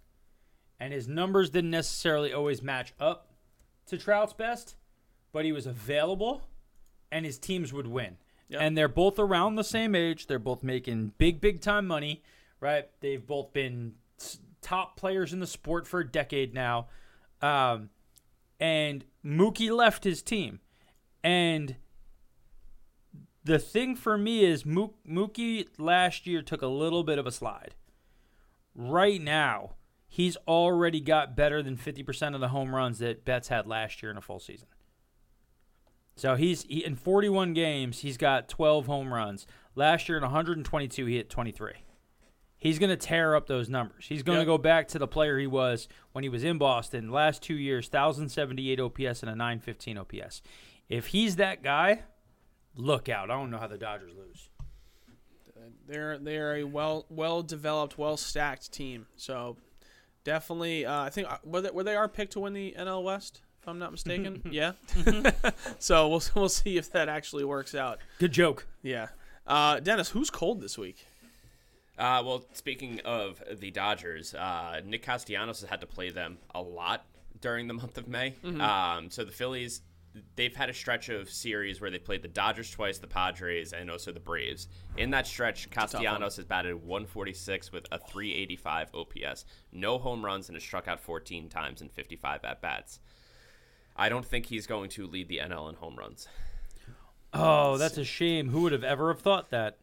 and 0.79 0.91
his 0.93 1.07
numbers 1.07 1.49
didn't 1.51 1.69
necessarily 1.71 2.33
always 2.33 2.61
match 2.63 2.93
up 2.99 3.31
to 3.87 3.97
Trout's 3.97 4.33
best, 4.33 4.75
but 5.31 5.45
he 5.45 5.51
was 5.51 5.65
available, 5.65 6.43
and 7.11 7.25
his 7.25 7.37
teams 7.37 7.71
would 7.73 7.87
win. 7.87 8.17
Yep. 8.49 8.61
And 8.61 8.77
they're 8.77 8.87
both 8.87 9.17
around 9.17 9.55
the 9.55 9.63
same 9.63 9.95
age. 9.95 10.27
They're 10.27 10.39
both 10.39 10.63
making 10.63 11.13
big, 11.17 11.41
big 11.41 11.61
time 11.61 11.87
money, 11.87 12.23
right? 12.59 12.87
They've 12.99 13.25
both 13.25 13.53
been 13.53 13.93
top 14.61 14.97
players 14.97 15.33
in 15.33 15.39
the 15.39 15.47
sport 15.47 15.87
for 15.87 15.99
a 15.99 16.07
decade 16.07 16.53
now. 16.53 16.87
Um, 17.41 17.89
and 18.59 19.05
Mookie 19.23 19.75
left 19.75 20.03
his 20.03 20.21
team. 20.21 20.59
And 21.23 21.75
the 23.43 23.59
thing 23.59 23.95
for 23.95 24.17
me 24.17 24.43
is 24.43 24.65
Mook, 24.65 24.95
Mookie 25.07 25.67
last 25.77 26.27
year 26.27 26.41
took 26.41 26.61
a 26.61 26.67
little 26.67 27.03
bit 27.03 27.17
of 27.17 27.27
a 27.27 27.31
slide. 27.31 27.75
Right 28.75 29.21
now, 29.21 29.71
he's 30.15 30.38
already 30.47 31.01
got 31.01 31.36
better 31.36 31.62
than 31.62 31.75
50% 31.75 32.36
of 32.36 32.39
the 32.39 32.47
home 32.47 32.73
runs 32.73 32.99
that 32.99 33.25
Betts 33.25 33.49
had 33.49 33.67
last 33.67 34.01
year 34.01 34.10
in 34.12 34.17
a 34.17 34.21
full 34.21 34.39
season. 34.39 34.67
So 36.15 36.36
he's 36.36 36.63
he, 36.63 36.86
in 36.86 36.95
41 36.95 37.54
games, 37.54 37.99
he's 37.99 38.15
got 38.17 38.47
12 38.47 38.86
home 38.86 39.13
runs. 39.13 39.45
Last 39.75 40.08
year 40.08 40.17
in 40.17 40.23
122, 40.23 41.06
he 41.06 41.17
hit 41.17 41.30
23. 41.30 41.73
He's 42.58 42.80
going 42.80 42.89
to 42.89 42.95
tear 42.95 43.36
up 43.36 43.47
those 43.47 43.67
numbers. 43.69 44.06
He's 44.08 44.23
going 44.23 44.38
to 44.38 44.41
Yep. 44.43 44.47
go 44.47 44.58
back 44.58 44.88
to 44.89 44.99
the 44.99 45.08
player 45.08 45.38
he 45.38 45.47
was 45.47 45.89
when 46.13 46.23
he 46.23 46.30
was 46.30 46.45
in 46.45 46.58
Boston. 46.58 47.12
Last 47.12 47.43
two 47.43 47.56
years, 47.58 47.89
1,078 47.91 48.80
OPS 48.80 49.21
and 49.21 49.30
a 49.30 49.36
915 49.36 49.97
OPS. 49.97 50.41
If 50.88 51.08
he's 51.08 51.36
that 51.36 51.62
guy, 51.62 52.04
look 52.75 53.10
out. 53.10 53.30
I 53.30 53.34
don't 53.36 53.51
know 53.51 53.58
how 53.58 53.67
the 53.67 53.78
Dodgers 53.78 54.13
lose. 54.17 54.49
they're 55.88 56.17
they're 56.17 56.56
a 56.56 56.63
well 56.63 57.06
well 57.10 57.43
developed, 57.43 57.97
well 57.97 58.15
stacked 58.17 58.71
team. 58.71 59.08
So 59.17 59.58
definitely, 60.25 60.85
uh, 60.85 61.03
I 61.03 61.09
think 61.09 61.31
uh, 61.31 61.38
were 61.45 61.61
they, 61.61 61.71
were 61.71 61.83
they 61.85 61.95
our 61.95 62.09
pick 62.09 62.31
to 62.31 62.41
win 62.41 62.51
the 62.51 62.75
NL 62.77 63.03
West, 63.03 63.39
if 63.61 63.69
I'm 63.69 63.79
not 63.79 63.91
mistaken. 63.93 64.41
yeah. 64.51 64.73
so 65.79 66.09
we'll 66.09 66.23
we'll 66.35 66.49
see 66.49 66.77
if 66.77 66.91
that 66.91 67.07
actually 67.07 67.45
works 67.45 67.73
out. 67.73 67.99
Good 68.19 68.33
joke. 68.33 68.67
Yeah. 68.81 69.07
Uh, 69.47 69.79
Dennis, 69.79 70.09
who's 70.09 70.29
cold 70.29 70.59
this 70.59 70.77
week? 70.77 71.05
Uh, 71.97 72.21
well, 72.25 72.43
speaking 72.51 72.99
of 73.05 73.41
the 73.59 73.71
Dodgers, 73.71 74.33
uh, 74.35 74.81
Nick 74.83 75.03
Castellanos 75.03 75.61
has 75.61 75.69
had 75.69 75.79
to 75.79 75.88
play 75.88 76.09
them 76.09 76.39
a 76.53 76.61
lot 76.61 77.05
during 77.39 77.67
the 77.67 77.73
month 77.73 77.97
of 77.97 78.07
May. 78.09 78.33
Um, 78.43 79.09
so 79.09 79.23
the 79.23 79.31
Phillies, 79.31 79.81
they've 80.36 80.56
had 80.56 80.69
a 80.69 80.73
stretch 80.73 81.10
of 81.10 81.30
series 81.30 81.82
where 81.82 81.89
they 81.89 81.97
played 81.97 82.21
the 82.21 82.28
Dodgers 82.28 82.69
twice, 82.71 82.97
the 82.97 83.08
Padres, 83.08 83.73
and 83.73 83.89
also 83.89 84.12
the 84.12 84.19
Braves. 84.19 84.67
In 84.97 85.10
that 85.12 85.28
stretch, 85.28 85.69
Castellanos 85.69 86.38
has 86.38 86.45
batted 86.45 86.75
146 86.75 87.71
with 87.71 87.86
a 87.91 87.99
385 87.99 88.89
OPS, 88.93 89.45
no 89.71 89.97
home 89.97 90.23
runs, 90.23 90.47
and 90.47 90.56
has 90.56 90.63
struck 90.63 90.88
out 90.88 90.99
14 90.99 91.49
times 91.49 91.82
in 91.82 91.89
55 91.89 92.45
at 92.45 92.62
bats. 92.62 92.99
I 93.95 94.10
don't 94.10 94.25
think 94.25 94.47
he's 94.47 94.67
going 94.67 94.89
to 94.91 95.08
lead 95.08 95.30
the 95.30 95.39
NL 95.39 95.69
in 95.69 95.75
home 95.75 95.95
runs. 95.95 96.28
Oh, 97.34 97.78
that's 97.78 97.97
a 97.97 98.04
shame. 98.04 98.49
Who 98.49 98.62
would 98.62 98.71
have 98.71 98.84
ever 98.84 99.10
have 99.10 99.21
thought 99.21 99.49
that? 99.49 99.78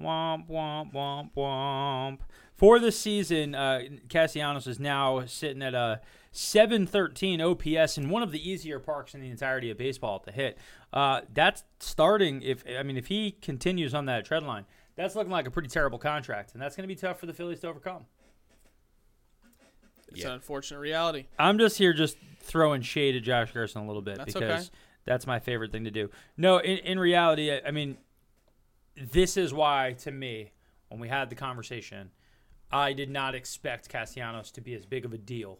Womp 0.00 0.48
womp 0.48 0.92
womp 0.92 1.30
womp. 1.36 2.18
For 2.56 2.78
the 2.78 2.92
season, 2.92 3.54
uh, 3.54 3.82
Castellanos 4.08 4.66
is 4.66 4.78
now 4.80 5.24
sitting 5.26 5.62
at 5.62 5.74
a 5.74 6.00
713 6.38 7.40
OPS 7.40 7.98
in 7.98 8.08
one 8.10 8.22
of 8.22 8.30
the 8.30 8.48
easier 8.48 8.78
parks 8.78 9.12
in 9.12 9.20
the 9.20 9.28
entirety 9.28 9.70
of 9.70 9.76
baseball 9.76 10.20
to 10.20 10.30
hit. 10.30 10.56
Uh, 10.92 11.22
that's 11.34 11.64
starting. 11.80 12.42
If 12.42 12.62
I 12.78 12.84
mean, 12.84 12.96
if 12.96 13.08
he 13.08 13.32
continues 13.32 13.92
on 13.92 14.06
that 14.06 14.24
tread 14.24 14.44
line, 14.44 14.64
that's 14.94 15.16
looking 15.16 15.32
like 15.32 15.48
a 15.48 15.50
pretty 15.50 15.68
terrible 15.68 15.98
contract, 15.98 16.52
and 16.52 16.62
that's 16.62 16.76
going 16.76 16.84
to 16.84 16.94
be 16.94 16.94
tough 16.94 17.18
for 17.18 17.26
the 17.26 17.32
Phillies 17.32 17.58
to 17.60 17.68
overcome. 17.68 18.06
It's 20.10 20.20
Yeah. 20.20 20.28
an 20.28 20.34
unfortunate 20.34 20.78
reality. 20.78 21.26
I'm 21.40 21.58
just 21.58 21.76
here 21.76 21.92
just 21.92 22.16
throwing 22.40 22.82
shade 22.82 23.16
at 23.16 23.24
Josh 23.24 23.52
Gerson 23.52 23.82
a 23.82 23.86
little 23.86 24.00
bit 24.00 24.18
That's 24.18 24.32
because 24.32 24.68
okay. 24.68 24.76
that's 25.06 25.26
my 25.26 25.40
favorite 25.40 25.72
thing 25.72 25.84
to 25.84 25.90
do. 25.90 26.08
No, 26.36 26.58
in, 26.58 26.78
in 26.78 26.98
reality, 27.00 27.50
I, 27.52 27.62
I 27.66 27.70
mean, 27.72 27.98
this 28.96 29.36
is 29.36 29.52
why 29.52 29.96
to 29.98 30.12
me, 30.12 30.52
when 30.88 31.00
we 31.00 31.08
had 31.08 31.30
the 31.30 31.36
conversation, 31.36 32.10
I 32.70 32.92
did 32.92 33.10
not 33.10 33.34
expect 33.34 33.88
Castellanos 33.88 34.52
to 34.52 34.60
be 34.60 34.74
as 34.74 34.86
big 34.86 35.04
of 35.04 35.12
a 35.12 35.18
deal 35.18 35.58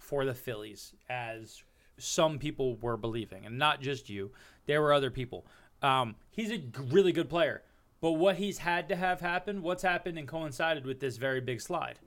for 0.00 0.24
the 0.24 0.34
Phillies 0.34 0.94
as 1.08 1.62
some 1.98 2.38
people 2.38 2.76
were 2.76 2.96
believing, 2.96 3.46
and 3.46 3.58
not 3.58 3.80
just 3.80 4.08
you. 4.08 4.32
There 4.66 4.80
were 4.80 4.92
other 4.92 5.10
people. 5.10 5.46
Um, 5.82 6.16
he's 6.30 6.50
a 6.50 6.62
really 6.90 7.12
good 7.12 7.28
player, 7.28 7.62
but 8.00 8.12
what 8.12 8.36
he's 8.36 8.58
had 8.58 8.88
to 8.88 8.96
have 8.96 9.20
happen, 9.20 9.62
what's 9.62 9.82
happened 9.82 10.18
and 10.18 10.26
coincided 10.26 10.84
with 10.84 11.00
this 11.00 11.16
very 11.16 11.40
big 11.40 11.60
slide. 11.60 12.00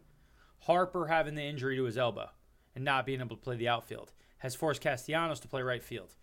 Harper 0.59 1.07
having 1.07 1.35
the 1.35 1.43
injury 1.43 1.75
to 1.77 1.83
his 1.83 1.97
elbow 1.97 2.29
and 2.75 2.83
not 2.83 3.05
being 3.05 3.19
able 3.19 3.35
to 3.35 3.41
play 3.41 3.55
the 3.55 3.67
outfield 3.67 4.11
has 4.39 4.55
forced 4.55 4.81
Castellanos 4.81 5.39
to 5.41 5.47
play 5.47 5.61
right 5.61 5.83
field. 5.83 6.15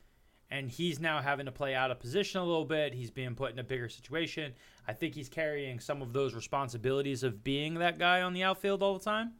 And 0.50 0.68
he's 0.68 0.98
now 0.98 1.20
having 1.20 1.46
to 1.46 1.52
play 1.52 1.74
out 1.74 1.92
of 1.92 2.00
position 2.00 2.40
a 2.40 2.44
little 2.44 2.64
bit. 2.64 2.92
He's 2.92 3.11
being 3.11 3.37
put 3.37 3.52
in 3.52 3.61
a 3.61 3.64
bigger 3.64 3.88
situation. 3.88 4.52
I 4.88 4.92
think 4.92 5.14
he's 5.14 5.28
carrying 5.28 5.78
some 5.78 6.02
of 6.02 6.12
those 6.12 6.35
responsibilities 6.35 7.22
of 7.22 7.44
being 7.44 7.74
that 7.74 7.98
guy 8.00 8.22
on 8.22 8.33
the 8.33 8.42
outfield 8.42 8.83
all 8.83 8.98
the 8.98 9.04
time. 9.04 9.33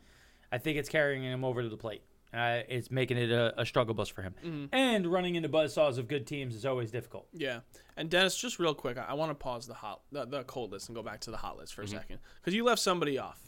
I 0.53 0.59
think 0.59 0.79
it's 0.79 0.89
carrying 0.89 1.23
him 1.23 1.45
over 1.45 1.63
to 1.63 1.69
the 1.69 1.77
plate. 1.77 2.03
Uh, 2.33 2.61
it's 2.69 2.91
making 2.93 3.17
it 3.17 3.31
a, 3.33 3.61
a 3.61 3.67
struggle 3.67 3.93
bus 3.95 4.09
for 4.09 4.23
him. 4.23 4.69
And 4.73 5.07
running 5.07 5.35
into 5.35 5.49
buzzsaws 5.49 5.99
of 5.99 6.07
good 6.07 6.27
teams 6.27 6.55
is 6.55 6.65
always 6.65 6.91
difficult. 6.93 7.27
Yeah, 7.33 7.61
and 7.97 8.09
Dennis, 8.09 8.37
just 8.37 8.59
real 8.59 8.75
quick, 8.75 8.99
I, 8.99 9.07
I 9.09 9.15
want 9.15 9.31
to 9.31 9.35
pause 9.35 9.67
the 9.67 9.75
hot, 9.75 10.03
the, 10.13 10.25
the 10.27 10.45
cold 10.45 10.71
list 10.73 10.89
and 10.89 10.97
go 10.97 11.03
back 11.03 11.21
to 11.23 11.31
the 11.31 11.37
hot 11.39 11.59
list 11.59 11.75
for 11.75 11.83
a 11.83 11.89
second 11.89 12.19
because 12.37 12.55
you 12.55 12.63
left 12.65 12.81
somebody 12.81 13.19
off, 13.19 13.41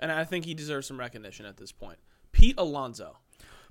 and 0.00 0.10
I 0.10 0.24
think 0.24 0.44
he 0.44 0.54
deserves 0.54 0.86
some 0.88 0.98
recognition 0.98 1.46
at 1.46 1.56
this 1.58 1.70
point. 1.72 1.98
Pete 2.32 2.56
Alonso. 2.58 3.18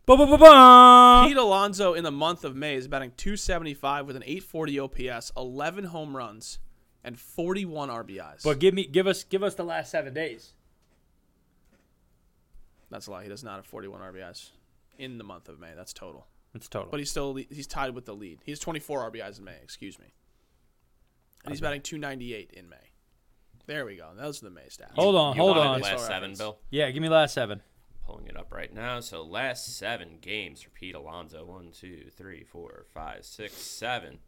Ba-ba-ba-ba! 0.06 1.26
Pete 1.28 1.38
Alonso 1.38 1.94
in 1.94 2.04
the 2.04 2.12
month 2.12 2.44
of 2.44 2.56
May 2.56 2.76
is 2.76 2.88
batting 2.88 3.12
275 3.18 4.08
with 4.08 4.16
an 4.16 4.24
840 4.24 4.80
OPS, 4.80 5.32
11 5.38 5.86
home 5.86 6.18
runs, 6.18 6.58
and 7.04 7.20
41 7.20 7.90
RBIs. 7.90 8.44
But 8.44 8.60
give 8.60 8.74
me, 8.74 8.86
give 8.86 9.06
us, 9.06 9.24
give 9.24 9.44
us 9.44 9.54
the 9.56 9.64
last 9.64 9.92
seven 9.92 10.14
days. 10.14 10.54
That's 12.92 13.08
a 13.08 13.12
lot. 13.12 13.24
He 13.24 13.30
does 13.30 13.44
not 13.44 13.56
have 13.56 13.66
41 13.66 14.02
RBIs 14.02 14.50
in 15.00 15.18
the 15.18 15.24
month 15.24 15.50
of 15.50 15.60
May. 15.60 15.72
That's 15.76 15.94
total. 15.94 16.28
It's 16.54 16.68
total. 16.68 16.90
But 16.92 17.00
he's 17.00 17.10
still 17.10 17.34
he's 17.36 17.66
tied 17.66 17.96
with 17.96 18.06
the 18.06 18.14
lead. 18.14 18.40
He 18.44 18.52
has 18.52 18.60
24 18.60 19.10
RBIs 19.12 19.40
in 19.40 19.46
May. 19.46 19.56
Excuse 19.64 19.98
me. 19.98 20.14
And 21.46 21.52
he's 21.54 21.62
batting 21.62 21.82
298 21.82 22.52
in 22.52 22.70
May. 22.70 22.76
There 23.66 23.86
we 23.86 23.96
go. 23.96 24.10
Those 24.16 24.42
are 24.42 24.46
the 24.46 24.52
May 24.52 24.64
stats. 24.64 24.94
Hold 24.96 25.16
on, 25.16 25.36
You 25.36 25.42
hold 25.42 25.58
on. 25.58 25.82
Last 25.82 26.02
seven, 26.02 26.12
reference. 26.12 26.38
Bill. 26.40 26.60
yeah, 26.70 26.92
give 26.92 27.02
me 27.02 27.10
last 27.10 27.34
seven. 27.34 27.62
Pulling 28.06 28.28
it 28.28 28.36
up 28.36 28.52
right 28.52 28.74
now. 28.74 29.00
So 29.00 29.24
last 29.24 29.78
seven 29.78 30.18
games 30.20 30.62
for 30.62 30.72
Pete 30.72 30.94
Alonso. 30.96 31.46
One, 31.46 31.72
two, 31.72 32.10
three, 32.16 32.44
four, 32.44 32.86
five, 32.94 33.24
six, 33.24 33.54
seven. 33.54 34.20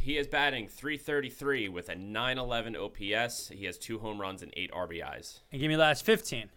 He 0.00 0.16
is 0.16 0.26
batting 0.26 0.68
333 0.68 1.68
with 1.68 1.88
a 1.88 1.94
911 1.94 2.76
OPS. 2.76 3.48
He 3.48 3.64
has 3.66 3.76
two 3.76 3.98
home 3.98 4.20
runs 4.20 4.42
and 4.42 4.52
eight 4.56 4.70
RBIs. 4.72 5.40
And 5.52 5.60
give 5.60 5.68
me 5.68 5.76
last 5.76 6.04
15. 6.06 6.48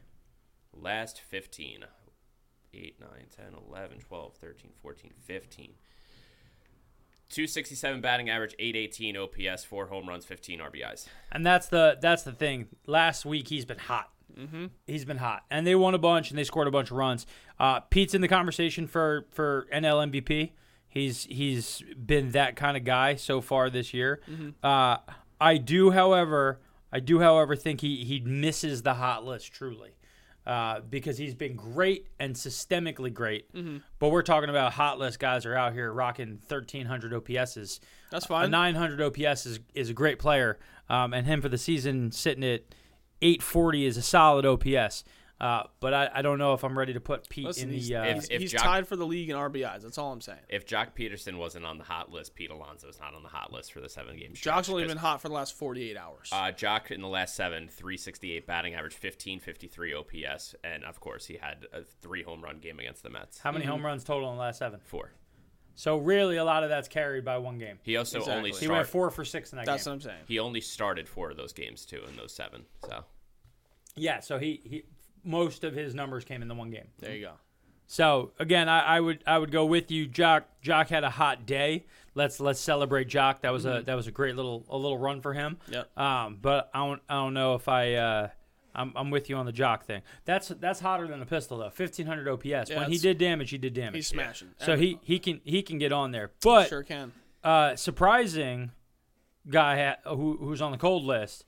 Last 0.73 1.19
15. 1.21 1.85
8, 2.73 2.95
9, 2.99 3.09
10, 3.35 3.45
11, 3.69 3.99
12, 3.99 4.35
13, 4.35 4.71
14, 4.81 5.11
15. 5.19 5.73
267 7.29 8.01
batting 8.01 8.29
average, 8.29 8.55
818 8.59 9.17
OPS, 9.17 9.63
four 9.63 9.87
home 9.87 10.07
runs, 10.07 10.25
15 10.25 10.59
RBIs. 10.59 11.07
And 11.31 11.45
that's 11.45 11.67
the 11.67 11.97
that's 12.01 12.23
the 12.23 12.33
thing. 12.33 12.67
Last 12.85 13.25
week 13.25 13.47
he's 13.47 13.65
been 13.65 13.79
hot. 13.79 14.09
Mm-hmm. 14.37 14.67
He's 14.87 15.05
been 15.05 15.17
hot, 15.17 15.43
and 15.49 15.67
they 15.67 15.75
won 15.75 15.93
a 15.93 15.97
bunch 15.97 16.29
and 16.29 16.39
they 16.39 16.43
scored 16.43 16.67
a 16.67 16.71
bunch 16.71 16.91
of 16.91 16.97
runs. 16.97 17.25
Uh, 17.59 17.81
Pete's 17.81 18.13
in 18.13 18.21
the 18.21 18.27
conversation 18.27 18.87
for 18.87 19.27
for 19.31 19.67
NL 19.73 20.09
MVP. 20.11 20.51
He's 20.87 21.25
he's 21.25 21.83
been 22.05 22.31
that 22.31 22.55
kind 22.55 22.75
of 22.75 22.83
guy 22.83 23.15
so 23.15 23.41
far 23.41 23.69
this 23.69 23.93
year. 23.93 24.21
Uh, 24.61 24.97
I 25.39 25.57
do, 25.57 25.91
however, 25.91 26.59
I 26.91 26.99
do, 26.99 27.19
however, 27.19 27.55
think 27.55 27.81
he 27.81 28.03
he 28.03 28.19
misses 28.19 28.83
the 28.83 28.95
hot 28.95 29.25
list 29.25 29.51
truly. 29.53 29.95
Uh, 30.43 30.79
because 30.89 31.19
he's 31.19 31.35
been 31.35 31.55
great 31.55 32.07
and 32.19 32.33
systemically 32.33 33.13
great, 33.13 33.45
but 33.99 34.09
we're 34.09 34.23
talking 34.23 34.49
about 34.49 34.73
hot 34.73 34.97
list 34.97 35.19
guys 35.19 35.45
are 35.45 35.53
out 35.55 35.71
here 35.73 35.93
rocking 35.93 36.39
1300 36.47 37.13
OPSs. 37.13 37.79
That's 38.09 38.25
A 38.25 38.27
fine. 38.27 38.49
900 38.49 38.99
OPS 39.01 39.45
is, 39.45 39.59
is 39.75 39.91
a 39.91 39.93
great 39.93 40.17
player, 40.17 40.57
um, 40.89 41.13
and 41.13 41.27
him 41.27 41.41
for 41.41 41.49
the 41.49 41.59
season 41.59 42.11
sitting 42.11 42.43
at 42.43 42.61
840 43.21 43.85
is 43.85 43.97
a 43.97 44.01
solid 44.01 44.43
OPS. 44.47 45.03
Uh, 45.41 45.63
but 45.79 45.91
I, 45.91 46.07
I 46.13 46.21
don't 46.21 46.37
know 46.37 46.53
if 46.53 46.63
I'm 46.63 46.77
ready 46.77 46.93
to 46.93 46.99
put 46.99 47.27
Pete 47.27 47.45
Listen, 47.45 47.69
in 47.69 47.73
he's, 47.73 47.87
the. 47.87 47.95
Uh, 47.95 48.13
he's, 48.13 48.25
If- 48.25 48.31
if 48.31 48.41
he's 48.41 48.53
Joc- 48.53 48.59
tied 48.59 48.87
for 48.87 48.95
the 48.95 49.07
league 49.07 49.27
in 49.27 49.35
RBIs. 49.35 49.81
That's 49.81 49.97
all 49.97 50.11
I'm 50.11 50.21
saying. 50.21 50.37
If 50.49 50.67
Joc 50.67 50.89
Pederson 50.95 51.39
wasn't 51.39 51.65
on 51.65 51.79
the 51.79 51.83
hot 51.83 52.11
list, 52.11 52.35
Pete 52.35 52.51
Alonso 52.51 52.87
is 52.89 52.99
not 52.99 53.15
on 53.15 53.23
the 53.23 53.29
hot 53.29 53.51
list 53.51 53.73
for 53.73 53.81
the 53.81 53.89
seven 53.89 54.17
games. 54.17 54.39
Joc's 54.39 54.69
only 54.69 54.85
been 54.85 54.97
hot 54.97 55.19
for 55.19 55.29
the 55.29 55.33
last 55.33 55.55
48 55.57 55.97
hours. 55.97 56.29
Uh, 56.31 56.51
Joc 56.51 56.91
in 56.91 57.01
the 57.01 57.07
last 57.07 57.35
seven, 57.35 57.67
368 57.69 58.45
batting 58.45 58.75
average, 58.75 58.93
1553 58.93 59.93
OPS, 59.95 60.53
and 60.63 60.83
of 60.83 60.99
course 60.99 61.25
he 61.25 61.37
had 61.41 61.65
a 61.73 61.81
three 62.01 62.21
home 62.21 62.43
run 62.43 62.59
game 62.59 62.77
against 62.79 63.01
the 63.01 63.09
Mets. 63.09 63.39
how 63.39 63.51
many 63.51 63.65
home 63.65 63.83
runs 63.83 64.03
total 64.03 64.29
in 64.29 64.35
the 64.35 64.41
last 64.41 64.59
seven? 64.59 64.79
Four. 64.83 65.11
So 65.73 65.97
really, 65.97 66.37
a 66.37 66.43
lot 66.43 66.61
of 66.63 66.69
that's 66.69 66.87
carried 66.87 67.25
by 67.25 67.39
one 67.39 67.57
game. 67.57 67.79
He 67.81 67.97
also 67.97 68.19
only 68.19 68.49
Exactly. 68.49 68.67
He 68.67 68.71
went 68.71 68.85
four 68.87 69.09
for 69.09 69.25
six 69.25 69.51
in 69.53 69.57
that 69.57 69.65
That's 69.65 69.85
game. 69.85 69.91
what 69.91 69.95
I'm 69.95 70.01
saying. 70.01 70.23
he 70.27 70.37
only 70.37 70.61
started 70.61 71.07
four 71.09 71.31
of 71.31 71.37
those 71.37 71.53
games 71.53 71.85
too 71.85 72.03
in 72.07 72.15
those 72.15 72.31
seven. 72.31 72.65
So 72.87 73.05
Yeah, 73.95 74.19
so 74.19 74.37
he, 74.37 74.61
he 74.63 74.83
most 75.23 75.63
of 75.63 75.73
his 75.73 75.93
numbers 75.93 76.23
came 76.25 76.41
in 76.41 76.47
the 76.47 76.55
one 76.55 76.69
game. 76.71 76.87
There 76.99 77.13
you 77.15 77.21
go. 77.21 77.33
So 77.87 78.31
again, 78.39 78.69
I, 78.69 78.79
I 78.81 78.99
would 78.99 79.23
I 79.27 79.37
would 79.37 79.51
go 79.51 79.65
with 79.65 79.91
you. 79.91 80.07
Joc 80.07 80.43
Joc 80.63 80.87
had 80.89 81.03
a 81.03 81.09
hot 81.09 81.45
day. 81.45 81.85
Let's 82.15 82.39
let's 82.39 82.59
celebrate 82.59 83.09
Joc. 83.09 83.41
That 83.41 83.51
was 83.51 83.65
a 83.65 83.83
that 83.85 83.95
was 83.95 84.07
a 84.07 84.11
great 84.11 84.35
little 84.35 84.65
a 84.69 84.77
little 84.77 84.97
run 84.97 85.21
for 85.21 85.33
him. 85.33 85.57
Yep. 85.69 85.97
Um, 85.97 86.37
but 86.41 86.69
I 86.73 86.79
don't 86.85 87.01
I 87.09 87.13
don't 87.15 87.33
know 87.33 87.55
if 87.55 87.67
I 87.67 87.93
uh, 87.95 88.27
I'm, 88.73 88.93
I'm 88.95 89.11
with 89.11 89.29
you 89.29 89.35
on 89.35 89.45
the 89.45 89.51
Joc 89.51 89.83
thing. 89.83 90.01
That's 90.23 90.47
that's 90.47 90.79
hotter 90.79 91.05
than 91.07 91.21
a 91.21 91.25
pistol 91.25 91.57
though. 91.57 91.65
1500 91.65 92.27
OPS. 92.29 92.69
Yeah, 92.69 92.79
when 92.79 92.89
he 92.89 92.97
did 92.97 93.17
damage, 93.17 93.49
he 93.49 93.57
did 93.57 93.73
damage. 93.73 93.95
He's 93.95 94.07
smashing. 94.07 94.49
so 94.57 94.77
he 94.77 94.97
he 95.01 95.19
can 95.19 95.41
he 95.43 95.61
can 95.61 95.77
get 95.77 95.91
on 95.91 96.11
there. 96.11 96.31
But 96.41 96.69
sure 96.69 96.83
can. 96.83 97.11
uh, 97.43 97.75
surprising 97.75 98.71
guy 99.49 99.83
ha- 100.05 100.15
who 100.15 100.37
who's 100.37 100.61
on 100.61 100.71
the 100.71 100.77
cold 100.77 101.03
list, 101.03 101.43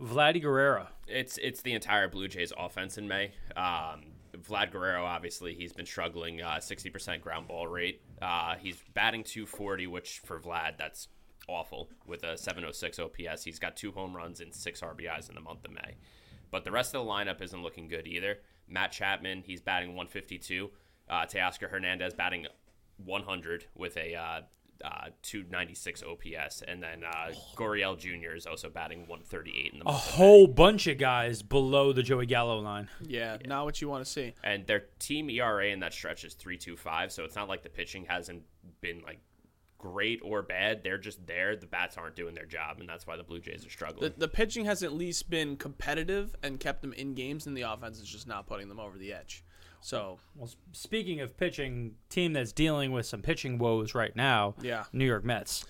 Vladdy 0.00 0.42
Guerrero. 0.42 0.88
It's 1.08 1.38
it's 1.38 1.62
the 1.62 1.72
entire 1.72 2.08
Blue 2.08 2.28
Jays 2.28 2.52
offense 2.56 2.98
in 2.98 3.08
May. 3.08 3.32
Um, 3.56 4.04
Vlad 4.36 4.70
Guerrero, 4.70 5.04
obviously, 5.04 5.54
he's 5.54 5.72
been 5.72 5.86
struggling. 5.86 6.42
Uh, 6.42 6.60
Sixty 6.60 6.90
percent 6.90 7.22
ground 7.22 7.48
ball 7.48 7.66
rate. 7.66 8.02
Uh, 8.20 8.54
he's 8.56 8.82
batting 8.94 9.24
240, 9.24 9.86
which 9.86 10.20
for 10.24 10.38
Vlad, 10.38 10.78
that's 10.78 11.08
awful. 11.48 11.88
With 12.06 12.22
a 12.24 12.36
706 12.36 12.98
OPS, 12.98 13.42
he's 13.42 13.58
got 13.58 13.76
two 13.76 13.92
home 13.92 14.14
runs 14.14 14.40
and 14.40 14.54
six 14.54 14.80
RBIs 14.80 15.28
in 15.28 15.34
the 15.34 15.40
month 15.40 15.64
of 15.64 15.72
May. 15.72 15.96
But 16.50 16.64
the 16.64 16.70
rest 16.70 16.94
of 16.94 17.04
the 17.04 17.10
lineup 17.10 17.42
isn't 17.42 17.62
looking 17.62 17.88
good 17.88 18.06
either. 18.06 18.38
Matt 18.68 18.92
Chapman, 18.92 19.42
he's 19.46 19.60
batting 19.60 19.90
152. 19.90 20.70
Uh, 21.08 21.26
Teoscar 21.26 21.70
Hernandez 21.70 22.14
batting 22.14 22.46
100 23.04 23.66
with 23.74 23.96
a 23.96 24.14
uh, 24.14 24.40
uh, 24.84 25.08
296 25.22 26.02
OPS, 26.02 26.62
and 26.66 26.82
then 26.82 27.02
uh, 27.04 27.30
Gurriel 27.56 27.98
Jr. 27.98 28.34
is 28.36 28.46
also 28.46 28.68
batting 28.70 29.00
138 29.00 29.72
in 29.72 29.78
the 29.80 29.84
A 29.84 29.88
month 29.92 30.04
of 30.04 30.10
May. 30.10 30.16
whole 30.16 30.46
bunch 30.46 30.86
of 30.86 30.98
guys 30.98 31.42
below 31.42 31.92
the 31.92 32.02
Joey 32.02 32.26
Gallo 32.26 32.58
line. 32.60 32.88
Yeah, 33.02 33.38
not 33.46 33.64
what 33.64 33.80
you 33.80 33.88
want 33.88 34.04
to 34.04 34.10
see. 34.10 34.34
and 34.44 34.66
their 34.66 34.84
team 34.98 35.28
ERA 35.30 35.66
in 35.66 35.80
that 35.80 35.92
stretch 35.92 36.24
is 36.24 36.34
three 36.34 36.56
two 36.58 36.76
five. 36.76 37.12
So 37.12 37.24
it's 37.24 37.36
not 37.36 37.48
like 37.48 37.62
the 37.62 37.68
pitching 37.70 38.04
hasn't 38.08 38.42
been 38.80 39.02
like 39.04 39.20
great 39.78 40.20
or 40.24 40.42
bad. 40.42 40.82
They're 40.82 40.98
just 40.98 41.24
there. 41.26 41.54
The 41.56 41.66
bats 41.66 41.96
aren't 41.96 42.16
doing 42.16 42.34
their 42.34 42.46
job, 42.46 42.80
and 42.80 42.88
that's 42.88 43.06
why 43.06 43.16
the 43.16 43.22
Blue 43.22 43.40
Jays 43.40 43.64
are 43.64 43.70
struggling. 43.70 44.10
The, 44.12 44.18
the 44.20 44.28
pitching 44.28 44.64
has 44.64 44.82
at 44.82 44.92
least 44.92 45.30
been 45.30 45.56
competitive 45.56 46.34
and 46.42 46.58
kept 46.58 46.82
them 46.82 46.92
in 46.92 47.14
games, 47.14 47.46
and 47.46 47.56
the 47.56 47.62
offense 47.62 48.00
is 48.00 48.08
just 48.08 48.26
not 48.26 48.46
putting 48.46 48.68
them 48.68 48.80
over 48.80 48.98
the 48.98 49.12
edge. 49.12 49.44
So 49.80 50.18
Well, 50.34 50.50
speaking 50.72 51.20
of 51.20 51.36
pitching, 51.36 51.94
team 52.10 52.32
that's 52.32 52.52
dealing 52.52 52.92
with 52.92 53.06
some 53.06 53.22
pitching 53.22 53.58
woes 53.58 53.94
right 53.94 54.14
now. 54.14 54.54
Yeah. 54.62 54.84
New 54.92 55.06
York 55.06 55.24
Mets. 55.24 55.64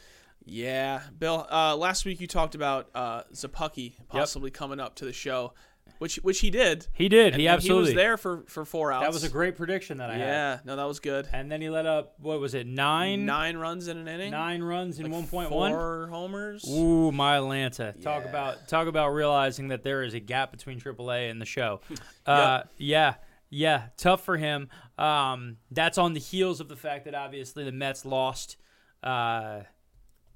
yeah, 0.44 1.03
Bill. 1.18 1.47
Uh, 1.51 1.77
last 1.77 2.05
week 2.05 2.21
you 2.21 2.27
talked 2.27 2.55
about 2.55 2.88
uh, 2.94 3.23
Szapucki 3.35 3.94
possibly 4.09 4.51
coming 4.51 4.81
up 4.81 4.94
to 4.97 5.05
the 5.05 5.12
show, 5.12 5.53
which 5.99 6.16
which 6.16 6.40
he 6.40 6.49
did. 6.51 6.87
He 6.94 7.09
did. 7.11 7.35
And- 7.35 7.40
he 7.40 7.49
absolutely. 7.49 7.90
he 7.90 7.94
was 7.97 8.03
there 8.03 8.16
for 8.16 8.44
for 8.47 8.64
four 8.64 8.90
outs. 8.90 9.05
That 9.05 9.12
was 9.12 9.25
a 9.25 9.29
great 9.29 9.57
prediction 9.57 9.99
that 9.99 10.09
I 10.11 10.14
had. 10.14 10.21
Yeah, 10.21 10.59
no, 10.64 10.77
that 10.77 10.85
was 10.85 11.01
good. 11.01 11.29
And 11.33 11.53
then 11.53 11.61
he 11.61 11.68
let 11.68 11.85
up 11.85 12.14
what 12.18 12.40
was 12.40 12.55
it 12.55 12.66
nine 12.66 13.27
Nine 13.27 13.59
runs 13.59 13.88
in 13.88 13.99
an 13.99 14.09
inning. 14.09 14.31
nine 14.31 14.62
runs 14.62 14.99
in 14.99 15.05
like 15.05 15.12
one 15.12 15.27
point 15.27 15.51
one. 15.51 15.71
Four 15.73 16.09
homers. 16.11 16.64
Ooh, 16.68 17.12
my 17.12 17.37
Atlanta! 17.37 17.94
Talk 18.03 18.25
about 18.25 18.68
talk 18.68 18.88
about 18.88 19.09
realizing 19.11 19.68
that 19.68 19.83
there 19.83 20.03
is 20.03 20.14
a 20.14 20.21
gap 20.21 20.51
between 20.51 20.81
AAA 20.81 21.31
and 21.31 21.40
the 21.42 21.47
show. 21.47 21.81
uh, 22.27 22.62
yeah, 22.79 23.14
yeah, 23.51 23.89
tough 23.97 24.25
for 24.25 24.37
him. 24.37 24.69
Um, 24.97 25.57
that's 25.71 25.99
on 25.99 26.13
the 26.13 26.21
heels 26.21 26.61
of 26.61 26.69
the 26.69 26.77
fact 26.77 27.05
that 27.07 27.15
obviously 27.15 27.65
the 27.65 27.73
Mets 27.73 28.05
lost 28.05 28.57
uh, 29.03 29.61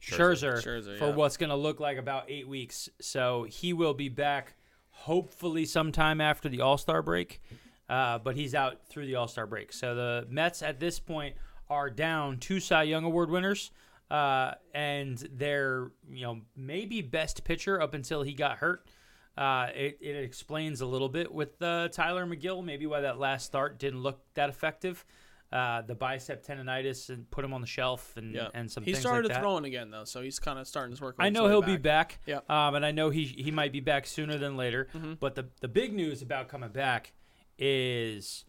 Scherzer, 0.01 0.62
Scherzer, 0.62 0.98
for 0.98 1.09
yeah. 1.09 1.14
what's 1.14 1.37
going 1.37 1.51
to 1.51 1.57
look 1.57 1.81
like 1.81 1.98
about 1.98 2.25
eight 2.29 2.48
weeks. 2.48 2.88
So 3.01 3.44
he 3.44 3.72
will 3.72 3.94
be 3.94 4.09
back 4.09 4.55
hopefully 4.90 5.64
sometime 5.64 6.20
after 6.20 6.48
the 6.48 6.61
All 6.61 6.79
Star 6.79 7.03
break. 7.03 7.40
Uh, 7.88 8.18
but 8.18 8.37
he's 8.37 8.55
out 8.55 8.87
through 8.88 9.07
the 9.07 9.16
All 9.16 9.29
Star 9.29 9.46
break. 9.46 9.72
So 9.72 9.94
the 9.94 10.27
Mets 10.31 10.62
at 10.62 10.81
this 10.81 10.98
point 10.98 11.37
are 11.68 11.90
down 11.90 12.38
two 12.38 12.61
Cy 12.61 12.85
Young 12.85 13.05
Award 13.05 13.31
winners. 13.31 13.70
Uh, 14.11 14.53
and 14.75 15.16
their, 15.33 15.90
you 16.11 16.22
know, 16.22 16.40
maybe 16.55 17.01
best 17.01 17.44
pitcher 17.44 17.81
up 17.81 17.94
until 17.94 18.22
he 18.22 18.35
got 18.35 18.59
hurt. 18.59 18.87
Uh, 19.36 19.68
it, 19.74 19.98
it 20.00 20.16
explains 20.24 20.80
a 20.82 20.86
little 20.86 21.08
bit 21.08 21.32
with 21.32 21.60
uh, 21.62 21.88
Tylor 21.88 22.26
Megill, 22.26 22.62
maybe 22.64 22.86
why 22.86 23.00
that 23.00 23.18
last 23.18 23.46
start 23.46 23.78
didn't 23.78 24.00
look 24.02 24.20
that 24.34 24.48
effective. 24.50 25.04
Uh, 25.50 25.82
the 25.82 25.94
bicep 25.94 26.42
tendonitis 26.46 27.10
and 27.10 27.30
put 27.30 27.44
him 27.44 27.52
on 27.52 27.60
the 27.60 27.66
shelf 27.66 28.14
and, 28.16 28.34
Yeah. 28.34 28.48
and 28.54 28.70
some 28.70 28.84
he 28.84 28.92
things 28.92 29.02
started 29.02 29.28
like 29.28 29.34
that. 29.34 29.40
throwing 29.42 29.64
again 29.66 29.90
though, 29.90 30.04
so 30.04 30.22
he's 30.22 30.38
kind 30.38 30.58
of 30.58 30.66
starting 30.66 30.90
his 30.92 31.00
work. 31.02 31.16
on 31.18 31.26
I 31.26 31.28
know 31.28 31.46
he'll 31.48 31.60
be 31.60 31.76
back. 31.76 32.20
Yeah. 32.26 32.40
Um, 32.48 32.74
and 32.74 32.86
I 32.86 32.90
know 32.90 33.10
he 33.10 33.24
he 33.26 33.50
might 33.50 33.70
be 33.70 33.80
back 33.80 34.06
sooner 34.06 34.38
than 34.38 34.56
later. 34.56 34.88
Mm-hmm. 34.94 35.14
But 35.20 35.34
the 35.34 35.48
the 35.60 35.68
big 35.68 35.92
news 35.92 36.22
about 36.22 36.48
coming 36.48 36.70
back 36.70 37.12
is 37.58 38.44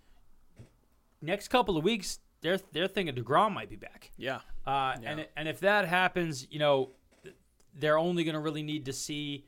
next 1.22 1.50
couple 1.50 1.78
of 1.78 1.84
weeks 1.84 2.20
they're 2.42 2.60
they're 2.72 2.88
thinking 2.88 3.16
Degrom 3.16 3.54
might 3.54 3.70
be 3.70 3.76
back. 3.78 4.12
Yeah, 4.18 4.40
Uh, 4.66 4.96
Yeah. 5.02 5.12
and 5.12 5.28
and 5.36 5.48
if 5.50 5.60
that 5.62 5.88
happens, 5.88 6.48
you 6.52 6.60
know, 6.60 6.92
they're 7.74 7.98
only 7.98 8.24
going 8.24 8.36
to 8.36 8.40
really 8.42 8.64
need 8.64 8.86
to 8.86 8.94
see 8.94 9.46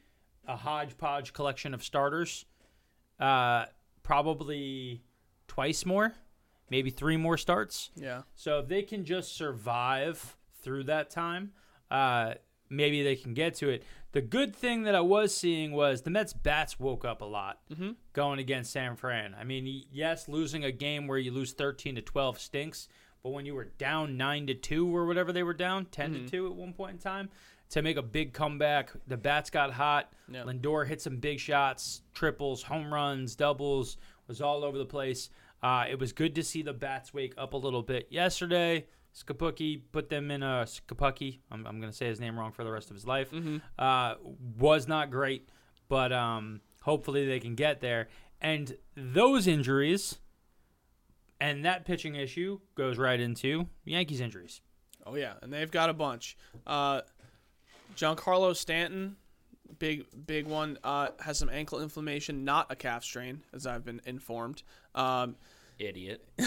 a 0.48 0.56
hodgepodge 0.56 1.34
collection 1.34 1.74
of 1.74 1.84
starters, 1.84 2.46
uh, 3.20 3.66
probably 4.04 5.02
twice 5.48 5.86
more, 5.86 6.14
maybe 6.70 6.90
three 6.90 7.18
more 7.18 7.38
starts. 7.38 7.92
yeah, 7.96 8.22
So 8.36 8.60
if 8.60 8.68
they 8.68 8.82
can 8.84 9.04
just 9.06 9.36
survive 9.36 10.38
through 10.62 10.84
that 10.86 11.10
time, 11.10 11.52
uh, 11.92 12.36
maybe 12.70 13.04
they 13.04 13.16
can 13.16 13.34
get 13.34 13.56
to 13.56 13.70
it. 13.70 13.84
The 14.14 14.22
good 14.22 14.56
thing 14.56 14.84
that 14.84 14.96
I 14.96 15.02
was 15.02 15.36
seeing 15.36 15.74
was 15.74 16.04
the 16.04 16.10
Mets 16.10 16.34
bats 16.34 16.80
woke 16.80 17.04
up 17.04 17.22
a 17.22 17.26
lot 17.26 17.60
going 18.14 18.40
against 18.40 18.72
San 18.72 18.96
Fran. 18.96 19.36
I 19.38 19.44
mean, 19.44 19.84
yes, 19.92 20.28
losing 20.30 20.64
a 20.64 20.72
game 20.72 21.06
where 21.08 21.18
you 21.18 21.32
lose 21.32 21.52
thirteen 21.52 21.96
to 21.96 22.02
twelve 22.02 22.40
stinks, 22.40 22.88
but 23.22 23.32
when 23.32 23.46
you 23.46 23.54
were 23.56 23.66
down 23.78 24.16
nine 24.16 24.48
to 24.48 24.54
two 24.54 24.96
or 24.96 25.06
whatever 25.06 25.34
they 25.34 25.44
were 25.44 25.54
down, 25.54 25.86
10 25.86 26.14
to 26.14 26.20
two 26.30 26.48
at 26.48 26.56
one 26.56 26.72
point 26.74 26.92
in 26.94 26.98
time, 27.00 27.30
to 27.70 27.82
make 27.82 27.98
a 27.98 28.02
big 28.02 28.34
comeback, 28.34 28.92
the 29.08 29.18
bats 29.18 29.50
got 29.50 29.72
hot. 29.72 30.12
Yeah. 30.32 30.44
Lindor 30.44 30.88
hit 30.88 31.02
some 31.02 31.18
big 31.18 31.40
shots, 31.40 32.02
triples, 32.14 32.64
home 32.64 32.94
runs, 32.94 33.36
doubles, 33.36 33.98
was 34.28 34.42
all 34.42 34.64
over 34.64 34.78
the 34.78 34.86
place. 34.86 35.30
Uh, 35.64 35.86
it 35.90 36.00
was 36.00 36.14
good 36.14 36.36
to 36.36 36.44
see 36.44 36.62
the 36.62 36.74
bats 36.74 37.14
wake 37.14 37.34
up 37.38 37.54
a 37.54 37.58
little 37.58 37.82
bit 37.82 38.08
yesterday. 38.10 38.86
Skapuki 39.16 39.82
put 39.92 40.10
them 40.10 40.30
in 40.30 40.44
a 40.44 40.66
Skapuki. 40.66 41.40
I'm, 41.50 41.66
I'm 41.66 41.80
going 41.80 41.92
to 41.92 41.96
say 41.96 42.08
his 42.08 42.20
name 42.20 42.38
wrong 42.38 42.52
for 42.52 42.64
the 42.64 42.72
rest 42.72 42.90
of 42.90 42.96
his 42.96 43.06
life. 43.08 43.30
Uh, 43.80 44.16
was 44.58 44.88
not 44.88 45.10
great, 45.10 45.50
but 45.88 46.12
um, 46.12 46.62
hopefully 46.82 47.26
they 47.26 47.40
can 47.40 47.56
get 47.56 47.80
there. 47.82 48.10
And 48.42 48.76
those 48.96 49.48
injuries 49.48 50.20
and 51.40 51.66
that 51.66 51.86
pitching 51.86 52.16
issue 52.16 52.60
goes 52.76 52.98
right 52.98 53.20
into 53.20 53.68
Yankees 53.86 54.22
injuries. 54.22 54.62
oh 55.06 55.16
yeah, 55.16 55.34
and 55.42 55.52
they've 55.52 55.72
got 55.72 55.90
a 55.90 55.94
bunch. 55.94 56.38
Uh, 56.68 57.02
Giancarlo 57.96 58.56
Stanton, 58.56 59.16
big 59.80 60.06
big 60.26 60.48
one, 60.48 60.78
uh, 60.84 61.10
has 61.20 61.38
some 61.40 61.50
ankle 61.50 61.82
inflammation, 61.82 62.44
not 62.46 62.72
a 62.72 62.76
calf 62.76 63.04
strain, 63.04 63.42
as 63.54 63.66
I've 63.66 63.84
been 63.86 64.02
informed. 64.06 64.64
Um, 64.94 65.36
Idiot. 65.80 66.26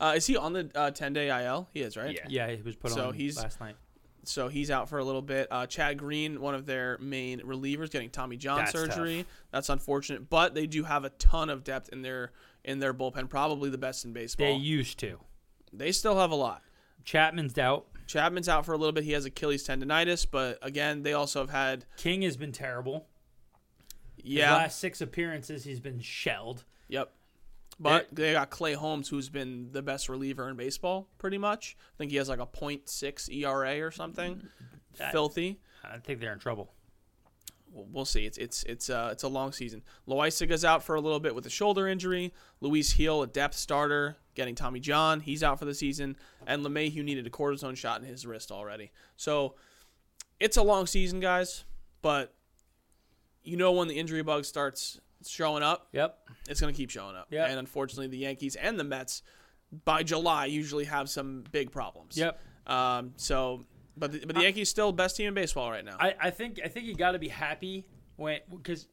uh, 0.00 0.12
is 0.16 0.26
he 0.26 0.36
on 0.36 0.52
the 0.52 0.70
uh, 0.74 0.90
10 0.92 1.12
day 1.12 1.44
IL? 1.44 1.68
He 1.72 1.80
is, 1.80 1.96
right? 1.96 2.14
Yeah. 2.14 2.26
Yeah, 2.48 2.54
he 2.54 2.62
was 2.62 2.76
put 2.76 2.92
So 2.92 3.08
on 3.08 3.14
he's- 3.14 3.36
last 3.36 3.58
night. 3.60 3.74
so 4.24 4.46
he's 4.48 4.70
out 4.70 4.88
for 4.88 4.98
a 4.98 5.04
little 5.04 5.22
bit. 5.22 5.48
Uh, 5.50 5.66
Chad 5.66 5.98
Green, 5.98 6.40
one 6.40 6.54
of 6.54 6.64
their 6.64 6.98
main 6.98 7.40
relievers, 7.40 7.90
getting 7.90 8.10
Tommy 8.10 8.36
John 8.36 8.58
That's 8.58 8.70
surgery. 8.72 9.26
That's 9.50 9.68
unfortunate, 9.68 10.30
but 10.30 10.54
they 10.54 10.66
do 10.68 10.84
have 10.84 11.04
a 11.04 11.10
ton 11.10 11.50
of 11.50 11.64
depth 11.64 11.88
in 11.88 12.02
their 12.02 12.30
in 12.64 12.78
their 12.78 12.94
bullpen, 12.94 13.28
probably 13.28 13.70
the 13.70 13.78
best 13.78 14.04
in 14.04 14.12
baseball. 14.12 14.46
They 14.46 14.54
used 14.54 15.00
to. 15.00 15.18
they 15.72 15.90
still 15.90 16.16
have 16.20 16.30
a 16.30 16.36
lot. 16.36 16.62
Chapman's 17.04 17.58
out. 17.58 17.86
Chapman's 18.12 18.46
out 18.46 18.66
for 18.66 18.74
a 18.74 18.76
little 18.76 18.92
bit. 18.92 19.04
He 19.04 19.12
has 19.12 19.24
Achilles 19.24 19.66
tendonitis, 19.66 20.26
but 20.30 20.58
again, 20.60 21.02
they 21.02 21.14
also 21.14 21.40
have 21.40 21.48
had 21.48 21.86
King 21.96 22.20
has 22.22 22.36
been 22.36 22.52
terrible. 22.52 23.06
His 24.16 24.34
yeah, 24.34 24.54
last 24.54 24.78
six 24.78 25.00
appearances, 25.00 25.64
he's 25.64 25.80
been 25.80 25.98
shelled. 26.00 26.64
yep. 26.88 27.10
But 27.80 28.08
they 28.12 28.34
got 28.34 28.50
Clay 28.50 28.74
Holmes, 28.74 29.08
who's 29.08 29.30
been 29.30 29.70
the 29.72 29.80
best 29.80 30.10
reliever 30.10 30.48
in 30.48 30.56
baseball, 30.56 31.08
pretty 31.16 31.38
much. 31.38 31.74
I 31.94 31.96
think 31.96 32.10
he 32.10 32.18
has 32.18 32.28
like 32.28 32.38
a 32.38 32.46
.6 32.46 33.34
ERA 33.34 33.80
or 33.80 33.90
something. 33.90 34.46
That- 34.98 35.10
Filthy. 35.10 35.58
I 35.82 35.96
think 35.96 36.20
they're 36.20 36.34
in 36.34 36.38
trouble. 36.38 36.70
We'll- 37.72 38.04
see. 38.04 38.26
It's 38.26 38.36
it's 38.36 38.62
it's 38.64 38.90
uh 38.90 39.08
it's 39.10 39.22
a 39.22 39.28
long 39.28 39.52
season. 39.52 39.82
Loaisiga's 40.06 40.66
out 40.66 40.84
for 40.84 40.94
a 40.94 41.00
little 41.00 41.18
bit 41.18 41.34
with 41.34 41.46
a 41.46 41.50
shoulder 41.50 41.88
injury. 41.88 42.34
Luis 42.60 42.92
Gil, 42.92 43.22
a 43.22 43.26
depth 43.26 43.56
starter, 43.56 44.16
getting 44.34 44.54
Tommy 44.54 44.80
John. 44.80 45.20
He's 45.20 45.42
out 45.42 45.58
for 45.58 45.64
the 45.64 45.74
season. 45.74 46.16
And 46.46 46.64
LeMahieu 46.64 47.04
needed 47.04 47.26
a 47.26 47.30
cortisone 47.30 47.76
shot 47.76 48.00
in 48.00 48.06
his 48.06 48.26
wrist 48.26 48.50
already. 48.50 48.90
So 49.16 49.54
it's 50.40 50.56
a 50.56 50.62
long 50.62 50.86
season, 50.86 51.20
guys. 51.20 51.64
But 52.02 52.34
you 53.44 53.56
know 53.56 53.72
when 53.72 53.88
the 53.88 53.94
injury 53.98 54.22
bug 54.22 54.44
starts 54.44 55.00
showing 55.26 55.62
up, 55.62 55.88
Yep. 55.92 56.18
it's 56.48 56.60
going 56.60 56.72
to 56.72 56.76
keep 56.76 56.90
showing 56.90 57.16
up. 57.16 57.28
Yeah. 57.30 57.46
And 57.46 57.58
unfortunately, 57.58 58.08
the 58.08 58.18
Yankees 58.18 58.56
and 58.56 58.78
the 58.78 58.84
Mets 58.84 59.22
by 59.84 60.02
July 60.02 60.46
usually 60.46 60.84
have 60.84 61.08
some 61.08 61.44
big 61.52 61.70
problems. 61.70 62.16
Yep. 62.16 62.40
Um. 62.66 63.12
So, 63.16 63.64
but 63.96 64.12
the, 64.12 64.24
but 64.24 64.36
the 64.36 64.42
Yankees 64.42 64.68
still 64.68 64.92
best 64.92 65.16
team 65.16 65.28
in 65.28 65.34
baseball 65.34 65.70
right 65.70 65.84
now. 65.84 65.96
I, 65.98 66.14
I 66.20 66.30
think 66.30 66.60
I 66.64 66.68
think 66.68 66.86
you 66.86 66.94
got 66.94 67.12
to 67.12 67.18
be 67.18 67.28
happy 67.28 67.86
when 68.16 68.38
because 68.50 68.86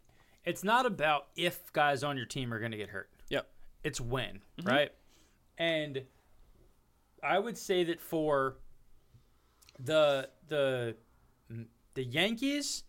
it's 0.46 0.64
not 0.64 0.86
about 0.86 1.28
if 1.36 1.72
guys 1.74 2.04
on 2.04 2.18
your 2.18 2.26
team 2.26 2.52
are 2.54 2.60
going 2.60 2.72
to 2.72 2.78
get 2.78 2.90
hurt. 2.90 3.10
yep. 3.30 3.48
It's 3.84 4.02
when, 4.02 4.40
right? 4.64 4.92
And 5.60 6.04
I 7.22 7.38
would 7.38 7.58
say 7.58 7.84
that 7.84 8.00
for 8.00 8.56
the 9.78 10.30
the 10.48 10.96
the 11.94 12.04
Yankees, 12.04 12.86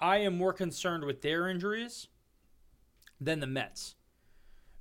I 0.00 0.18
am 0.18 0.36
more 0.36 0.52
concerned 0.52 1.04
with 1.04 1.22
their 1.22 1.48
injuries 1.48 2.08
than 3.20 3.40
the 3.40 3.46
Mets. 3.46 3.94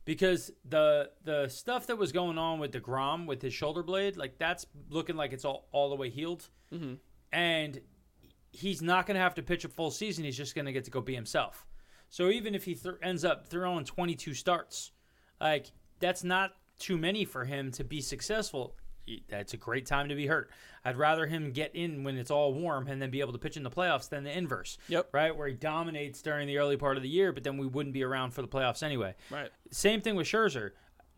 Because 0.03 0.51
the 0.67 1.11
the 1.23 1.47
stuff 1.47 1.87
that 1.87 1.97
was 1.97 2.11
going 2.11 2.39
on 2.39 2.59
with 2.59 2.71
DeGrom 2.71 3.27
with 3.27 3.41
his 3.41 3.53
shoulder 3.53 3.83
blade, 3.83 4.17
like 4.17 4.39
that's 4.39 4.65
looking 4.89 5.15
like 5.15 5.31
it's 5.31 5.45
all, 5.45 5.67
all 5.71 5.89
the 5.89 5.95
way 5.95 6.09
healed. 6.09 6.49
Mm-hmm. 6.73 6.95
And 7.31 7.79
he's 8.51 8.81
not 8.81 9.05
going 9.05 9.15
to 9.15 9.21
have 9.21 9.35
to 9.35 9.43
pitch 9.43 9.63
a 9.63 9.69
full 9.69 9.91
season. 9.91 10.25
He's 10.25 10.35
just 10.35 10.55
going 10.55 10.65
to 10.65 10.73
get 10.73 10.83
to 10.85 10.91
go 10.91 11.01
be 11.01 11.15
himself. 11.15 11.65
So 12.09 12.29
even 12.29 12.55
if 12.55 12.65
he 12.65 12.75
th- 12.75 12.95
ends 13.01 13.23
up 13.23 13.47
throwing 13.47 13.85
22 13.85 14.33
starts, 14.33 14.91
like 15.39 15.71
that's 15.99 16.23
not 16.23 16.55
too 16.81 16.97
many 16.97 17.23
for 17.23 17.45
him 17.45 17.71
to 17.71 17.83
be 17.83 18.01
successful. 18.01 18.75
That's 19.29 19.53
a 19.53 19.57
great 19.57 19.85
time 19.85 20.09
to 20.09 20.15
be 20.15 20.27
hurt. 20.27 20.51
I'd 20.85 20.97
rather 20.97 21.25
him 21.27 21.51
get 21.51 21.75
in 21.75 22.03
when 22.03 22.17
it's 22.17 22.31
all 22.31 22.53
warm 22.53 22.87
and 22.87 23.01
then 23.01 23.09
be 23.09 23.19
able 23.19 23.33
to 23.33 23.39
pitch 23.39 23.57
in 23.57 23.63
the 23.63 23.69
playoffs 23.69 24.09
than 24.09 24.23
the 24.23 24.35
inverse. 24.35 24.77
Yep. 24.87 25.09
Right, 25.11 25.35
where 25.35 25.47
he 25.47 25.53
dominates 25.53 26.21
during 26.21 26.47
the 26.47 26.57
early 26.57 26.77
part 26.77 26.97
of 26.97 27.03
the 27.03 27.09
year, 27.09 27.31
but 27.31 27.43
then 27.43 27.57
we 27.57 27.67
wouldn't 27.67 27.93
be 27.93 28.03
around 28.03 28.31
for 28.31 28.41
the 28.41 28.47
playoffs 28.47 28.83
anyway. 28.83 29.15
Right. 29.29 29.49
Same 29.71 30.01
thing 30.01 30.15
with 30.15 30.27
Scherzer. 30.27 30.71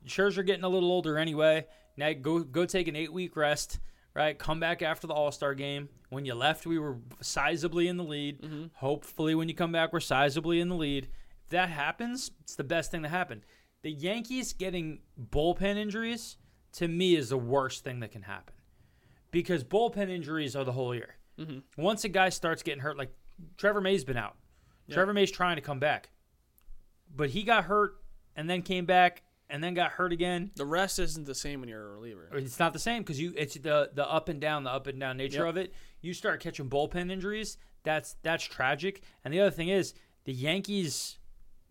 Scherzer 0.06 0.46
getting 0.46 0.64
a 0.64 0.70
little 0.70 0.92
older 0.92 1.18
anyway. 1.18 1.66
Now 1.96 2.12
go 2.14 2.40
go 2.40 2.66
take 2.66 2.88
an 2.88 2.96
eight 2.96 3.14
week 3.14 3.36
rest. 3.36 3.80
Right, 4.16 4.38
come 4.38 4.60
back 4.60 4.84
after 4.84 5.08
the 5.08 5.14
All 5.14 5.32
Star 5.32 5.56
game. 5.56 5.90
When 6.10 6.24
you 6.24 6.36
left, 6.36 6.68
we 6.68 6.78
were 6.78 6.98
sizably 7.22 7.88
in 7.88 7.98
the 7.98 8.04
lead. 8.04 8.42
Mm-hmm. 8.42 8.66
Hopefully, 8.76 9.34
when 9.34 9.50
you 9.50 9.56
come 9.56 9.72
back, 9.72 9.92
we're 9.92 10.00
sizably 10.00 10.60
in 10.60 10.70
the 10.70 10.76
lead. 10.76 11.08
If 11.46 11.50
that 11.50 11.70
happens, 11.70 12.30
it's 12.42 12.56
the 12.56 12.64
best 12.64 12.92
thing 12.92 13.02
to 13.02 13.10
happen. 13.10 13.44
The 13.84 13.92
Yankees 13.92 14.54
getting 14.54 15.00
bullpen 15.32 15.76
injuries 15.78 16.38
to 16.74 16.88
me 16.88 17.16
is 17.16 17.30
the 17.30 17.38
worst 17.38 17.84
thing 17.84 18.00
that 18.00 18.12
can 18.12 18.24
happen 18.24 18.56
because 19.32 19.64
bullpen 19.64 20.10
injuries 20.10 20.56
are 20.56 20.64
the 20.64 20.72
whole 20.72 20.96
year. 20.96 21.16
Mm-hmm. 21.38 21.60
Once 21.82 22.04
a 22.04 22.10
guy 22.10 22.30
starts 22.30 22.64
getting 22.64 22.80
hurt, 22.82 22.98
like 22.98 23.12
Trevor 23.58 23.82
May's 23.82 24.04
been 24.04 24.18
out. 24.18 24.36
Trevor 24.90 25.14
May's 25.14 25.32
trying 25.32 25.56
to 25.56 25.62
come 25.62 25.80
back, 25.80 26.10
but 27.16 27.30
he 27.30 27.44
got 27.44 27.66
hurt 27.66 27.96
and 28.36 28.50
then 28.50 28.62
came 28.62 28.86
back 28.86 29.24
and 29.50 29.64
then 29.64 29.74
got 29.74 29.92
hurt 29.92 30.12
again. 30.14 30.52
The 30.56 30.66
rest 30.66 31.00
isn't 31.00 31.26
the 31.26 31.36
same 31.36 31.60
when 31.60 31.70
you're 31.70 31.86
a 31.90 31.94
reliever. 31.94 32.30
It's 32.34 32.60
not 32.60 32.74
the 32.74 32.80
same 32.80 33.02
because 33.02 33.20
you 33.20 33.34
it's 33.38 33.56
the 33.56 33.92
the 33.94 34.10
up 34.10 34.30
and 34.30 34.40
down, 34.42 34.64
the 34.64 34.72
up 34.72 34.88
and 34.88 35.00
down 35.00 35.18
nature 35.18 35.40
Yep. 35.46 35.48
of 35.50 35.58
it. 35.58 35.74
You 36.02 36.14
start 36.14 36.40
catching 36.42 36.70
bullpen 36.70 37.12
injuries. 37.12 37.58
That's 37.84 38.16
that's 38.24 38.44
tragic. 38.44 39.04
And 39.24 39.34
the 39.34 39.42
other 39.42 39.52
thing 39.52 39.70
is 39.70 39.94
the 40.26 40.34
Yankees 40.34 41.18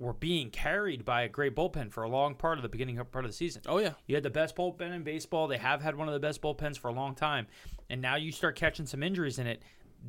were 0.03 0.13
being 0.13 0.51
carried 0.51 1.05
by 1.05 1.23
a 1.23 1.29
great 1.29 1.55
bullpen 1.55 1.91
for 1.91 2.03
a 2.03 2.09
long 2.09 2.35
part 2.35 2.59
of 2.59 2.63
the 2.63 2.69
beginning 2.69 2.97
part 2.97 3.25
of 3.25 3.31
the 3.31 3.37
season. 3.37 3.63
Oh 3.67 3.79
yeah. 3.79 3.93
You 4.07 4.15
had 4.15 4.25
the 4.25 4.31
best 4.31 4.57
bullpen 4.57 4.95
in 4.95 5.03
baseball. 5.03 5.49
They 5.49 5.59
have 5.59 5.81
had 5.81 5.97
one 5.97 6.09
of 6.09 6.15
the 6.15 6.21
best 6.21 6.43
bullpens 6.43 6.79
for 6.79 6.89
a 6.89 6.93
long 6.93 7.15
time, 7.15 7.47
and 7.89 8.03
now 8.03 8.17
you 8.17 8.33
start 8.33 8.57
catching 8.57 8.87
some 8.87 9.03
injuries 9.03 9.39
in 9.39 9.47
it. 9.47 9.63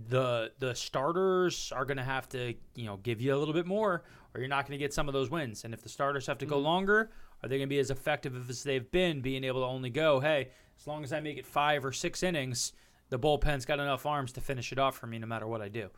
The 0.09 0.51
the 0.59 0.73
starters 0.73 1.71
are 1.71 1.85
going 1.85 1.97
to 1.97 2.03
have 2.03 2.27
to 2.29 2.55
you 2.75 2.85
know 2.85 2.97
give 2.97 3.21
you 3.21 3.35
a 3.35 3.37
little 3.37 3.53
bit 3.53 3.67
more, 3.67 4.03
or 4.33 4.39
you're 4.39 4.49
not 4.49 4.67
going 4.67 4.77
to 4.77 4.83
get 4.83 4.93
some 4.93 5.07
of 5.07 5.13
those 5.13 5.29
wins. 5.29 5.63
And 5.63 5.73
if 5.73 5.81
the 5.81 5.89
starters 5.89 6.25
have 6.27 6.39
to 6.39 6.45
go 6.45 6.57
longer, 6.57 7.11
are 7.43 7.49
they 7.49 7.57
going 7.57 7.67
to 7.67 7.73
be 7.73 7.79
as 7.79 7.91
effective 7.91 8.49
as 8.49 8.63
they've 8.63 8.89
been, 8.89 9.21
being 9.21 9.43
able 9.43 9.61
to 9.61 9.67
only 9.67 9.89
go, 9.89 10.19
hey, 10.19 10.49
as 10.79 10.87
long 10.87 11.03
as 11.03 11.13
I 11.13 11.19
make 11.19 11.37
it 11.37 11.45
five 11.45 11.85
or 11.85 11.91
six 11.91 12.23
innings, 12.23 12.73
the 13.09 13.19
bullpen's 13.19 13.65
got 13.65 13.79
enough 13.79 14.05
arms 14.05 14.31
to 14.33 14.41
finish 14.41 14.71
it 14.71 14.79
off 14.79 14.97
for 14.97 15.07
me, 15.07 15.19
no 15.19 15.27
matter 15.27 15.45
what 15.45 15.61
I 15.61 15.69
do. 15.69 15.89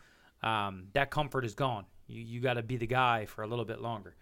Um, 0.43 0.87
that 0.93 1.11
comfort 1.11 1.45
is 1.45 1.53
gone. 1.53 1.85
You 2.07 2.21
you 2.21 2.39
got 2.39 2.53
to 2.53 2.63
be 2.63 2.77
the 2.77 2.87
guy 2.87 3.25
for 3.25 3.43
a 3.43 3.47
little 3.47 3.65
bit 3.65 3.81
longer. 3.81 4.15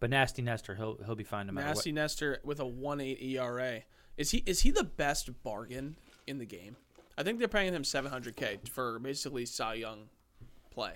But 0.00 0.10
nasty 0.10 0.42
Nestor, 0.42 0.74
he'll 0.74 0.98
he'll 1.04 1.14
be 1.14 1.24
fine 1.24 1.46
no 1.46 1.52
matter 1.52 1.68
Nasty 1.68 1.90
what. 1.90 1.96
Nestor 1.96 2.38
with 2.44 2.60
a 2.60 2.66
one 2.66 3.00
eight 3.00 3.22
ERA. 3.22 3.82
Is 4.16 4.30
he 4.30 4.42
is 4.46 4.60
he 4.60 4.70
the 4.70 4.84
best 4.84 5.42
bargain 5.42 5.96
in 6.26 6.38
the 6.38 6.44
game? 6.44 6.76
I 7.16 7.22
think 7.22 7.38
they're 7.38 7.48
paying 7.48 7.72
him 7.72 7.84
seven 7.84 8.10
hundred 8.10 8.36
K 8.36 8.58
for 8.70 8.98
basically 8.98 9.46
Cy 9.46 9.74
Young 9.74 10.08
play. 10.70 10.94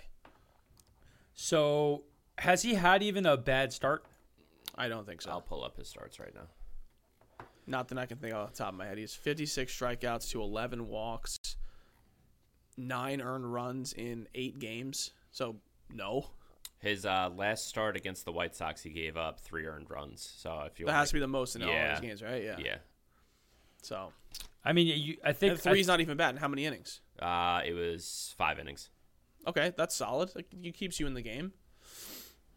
So 1.35 2.03
has 2.39 2.63
he 2.63 2.75
had 2.75 3.03
even 3.03 3.27
a 3.27 3.37
bad 3.37 3.73
start? 3.73 4.05
I 4.75 4.89
don't 4.89 5.07
think 5.07 5.23
so. 5.23 5.31
I'll 5.31 5.41
pull 5.41 5.65
up 5.65 5.77
his 5.77 5.89
starts 5.89 6.19
right 6.19 6.35
now. 6.35 6.49
Not 7.67 7.89
that 7.89 7.99
I 7.99 8.07
can 8.07 8.19
think 8.19 8.35
off 8.35 8.53
the 8.53 8.59
top 8.59 8.73
of 8.73 8.75
my 8.79 8.87
head. 8.87 8.99
He's 8.99 9.15
56 9.15 9.73
strikeouts 9.73 10.31
to 10.31 10.41
11 10.41 10.87
walks, 10.87 11.39
nine 12.77 13.21
earned 13.21 13.53
runs 13.53 13.93
in 13.93 14.29
eight 14.35 14.59
games. 14.59 15.11
So 15.33 15.57
no, 15.93 16.31
His 16.79 17.07
uh, 17.07 17.31
last 17.35 17.67
start 17.69 17.97
against 17.97 18.25
the 18.25 18.33
White 18.33 18.55
Sox, 18.55 18.83
he 18.83 18.91
gave 18.91 19.17
up 19.17 19.41
three 19.41 19.67
earned 19.67 19.91
runs. 19.91 20.29
So 20.39 20.61
if 20.67 20.79
you 20.79 20.87
that 20.87 20.93
want 20.93 21.01
has 21.01 21.09
to 21.09 21.15
be 21.15 21.21
the 21.21 21.27
most 21.27 21.57
in 21.57 21.63
all 21.63 21.69
Yeah. 21.71 21.93
of 21.97 22.01
his 22.03 22.09
games, 22.09 22.23
right? 22.23 22.43
Yeah. 22.43 22.57
yeah, 22.59 22.77
So 23.83 24.13
I 24.65 24.73
mean, 24.73 24.87
you, 24.87 25.17
I 25.25 25.33
think 25.33 25.53
and 25.53 25.61
three's 25.61 25.87
not 25.87 26.01
even 26.01 26.17
bad. 26.17 26.31
In 26.35 26.37
how 26.41 26.49
many 26.49 26.65
innings? 26.67 27.01
uh, 27.21 27.63
it 27.65 27.73
was 27.73 28.35
five 28.37 28.59
innings. 28.59 28.91
Okay, 29.47 29.73
that's 29.77 29.95
solid. 29.95 30.33
Like, 30.35 30.47
it 30.63 30.75
keeps 30.75 30.99
you 31.01 31.07
in 31.07 31.15
the 31.15 31.23
game. 31.23 31.53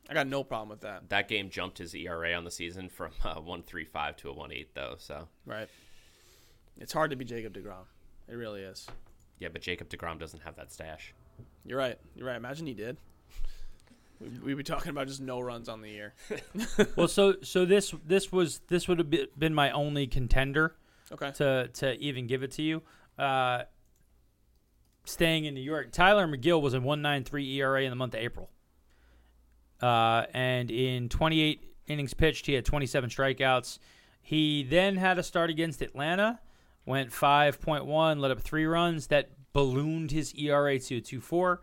I 0.10 0.16
got 0.16 0.26
no 0.26 0.44
problem 0.44 0.70
with 0.70 0.82
that. 0.82 1.08
That 1.10 1.28
game 1.28 1.50
jumped 1.52 1.78
his 1.78 1.94
ERA 1.94 2.34
on 2.34 2.44
the 2.44 2.50
season 2.52 2.90
from 2.90 3.12
uh, 3.24 3.36
one 3.36 3.62
three 3.62 3.86
five 3.86 4.16
to 4.18 4.30
a 4.30 4.34
one 4.34 4.52
eight 4.52 4.74
though. 4.74 4.96
So 4.98 5.28
Right. 5.46 5.70
It's 6.80 6.94
hard 6.94 7.12
to 7.12 7.16
be 7.16 7.26
Jacob 7.26 7.54
Degrom. 7.54 7.86
It 8.28 8.34
really 8.34 8.62
is. 8.62 8.88
yeah, 9.38 9.50
but 9.52 9.62
Jacob 9.62 9.90
Degrom 9.90 10.18
doesn't 10.20 10.42
have 10.44 10.56
that 10.56 10.72
stash. 10.72 11.14
You're 11.66 11.78
right. 11.78 11.98
You're 12.16 12.26
right. 12.28 12.38
Imagine 12.38 12.66
he 12.68 12.74
did. 12.74 12.98
We'd, 14.44 14.58
be 14.58 14.64
talking 14.64 14.90
about 14.90 15.08
just 15.08 15.22
no 15.22 15.40
runs 15.40 15.70
on 15.70 15.82
the 15.82 15.90
year. 15.90 16.14
well, 16.98 17.08
so 17.08 17.36
so 17.42 17.66
this 17.66 17.94
this 18.06 18.32
was 18.32 18.60
this 18.68 18.88
would 18.88 19.00
have 19.00 19.10
been 19.38 19.54
my 19.54 19.72
only 19.72 20.08
contender 20.08 20.76
Okay. 21.12 21.32
to 21.32 21.70
to 21.76 21.94
even 22.00 22.28
give 22.28 22.44
it 22.44 22.52
to 22.54 22.62
you. 22.62 22.82
Uh, 23.18 23.64
staying 25.06 25.46
in 25.46 25.54
New 25.54 25.62
York, 25.62 25.92
Tylor 25.92 26.28
Megill 26.28 26.62
was 26.62 26.74
a 26.74 26.80
1.93 26.80 27.56
ERA 27.56 27.84
in 27.84 27.90
the 27.90 27.96
month 27.96 28.14
of 28.14 28.20
April, 28.20 28.50
uh, 29.82 30.26
and 30.34 30.70
in 30.70 31.10
28 31.10 31.74
innings 31.88 32.14
pitched, 32.14 32.46
he 32.46 32.54
had 32.54 32.66
27 32.66 33.10
strikeouts. 33.10 33.80
He 34.22 34.64
then 34.64 34.98
had 34.98 35.18
a 35.18 35.24
start 35.24 35.50
against 35.50 35.82
Atlanta, 35.82 36.40
went 36.86 37.12
5.1, 37.12 38.20
let 38.20 38.32
up 38.32 38.42
three 38.42 38.66
runs. 38.66 39.08
That 39.08 39.32
ballooned 39.54 40.12
his 40.12 40.34
ERA 40.36 40.78
to 40.78 40.98
a 40.98 41.02
2.4. 41.02 41.58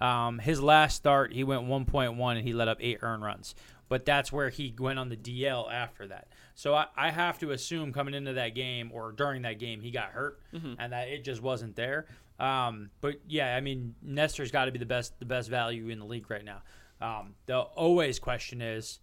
Um, 0.00 0.38
his 0.38 0.60
last 0.60 0.96
start, 0.96 1.32
he 1.32 1.44
went 1.44 1.62
1.1 1.64 2.36
and 2.36 2.46
he 2.46 2.52
let 2.52 2.68
up 2.68 2.78
eight 2.80 2.98
earned 3.02 3.22
runs. 3.22 3.54
But 3.88 4.04
that's 4.04 4.30
where 4.30 4.50
he 4.50 4.74
went 4.78 4.98
on 4.98 5.08
the 5.08 5.16
DL 5.16 5.72
after 5.72 6.06
that. 6.08 6.28
So 6.54 6.74
I, 6.74 6.86
I 6.96 7.10
have 7.10 7.38
to 7.38 7.52
assume 7.52 7.92
coming 7.92 8.12
into 8.14 8.34
that 8.34 8.54
game 8.54 8.90
or 8.92 9.12
during 9.12 9.42
that 9.42 9.58
game, 9.58 9.80
he 9.80 9.90
got 9.90 10.10
hurt 10.10 10.40
and 10.78 10.92
that 10.92 11.08
it 11.08 11.24
just 11.24 11.40
wasn't 11.42 11.74
there. 11.74 12.06
Um, 12.38 12.90
but 13.00 13.14
yeah, 13.26 13.56
I 13.56 13.60
mean, 13.60 13.94
Nestor's 14.02 14.50
got 14.50 14.66
to 14.66 14.72
be 14.72 14.78
the 14.78 14.86
best 14.86 15.18
the 15.18 15.24
best 15.24 15.48
value 15.48 15.88
in 15.88 15.98
the 15.98 16.04
league 16.04 16.30
right 16.30 16.44
now. 16.44 16.62
Um, 17.00 17.34
the 17.46 17.58
always 17.58 18.18
question 18.18 18.60
is, 18.60 19.00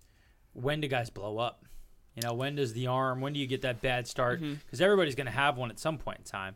when 0.54 0.82
do 0.82 0.88
guys 0.88 1.10
blow 1.10 1.38
up? 1.40 1.66
You 2.16 2.22
know, 2.26 2.34
when 2.34 2.56
does 2.56 2.72
the 2.74 2.88
arm? 2.88 3.20
When 3.22 3.34
do 3.34 3.40
you 3.40 3.48
get 3.48 3.62
that 3.64 3.82
bad 3.82 4.08
start? 4.08 4.40
Because 4.66 4.80
everybody's 4.82 5.16
going 5.16 5.26
to 5.26 5.32
have 5.34 5.58
one 5.58 5.70
at 5.72 5.80
some 5.80 5.98
point 5.98 6.20
in 6.20 6.24
time. 6.26 6.56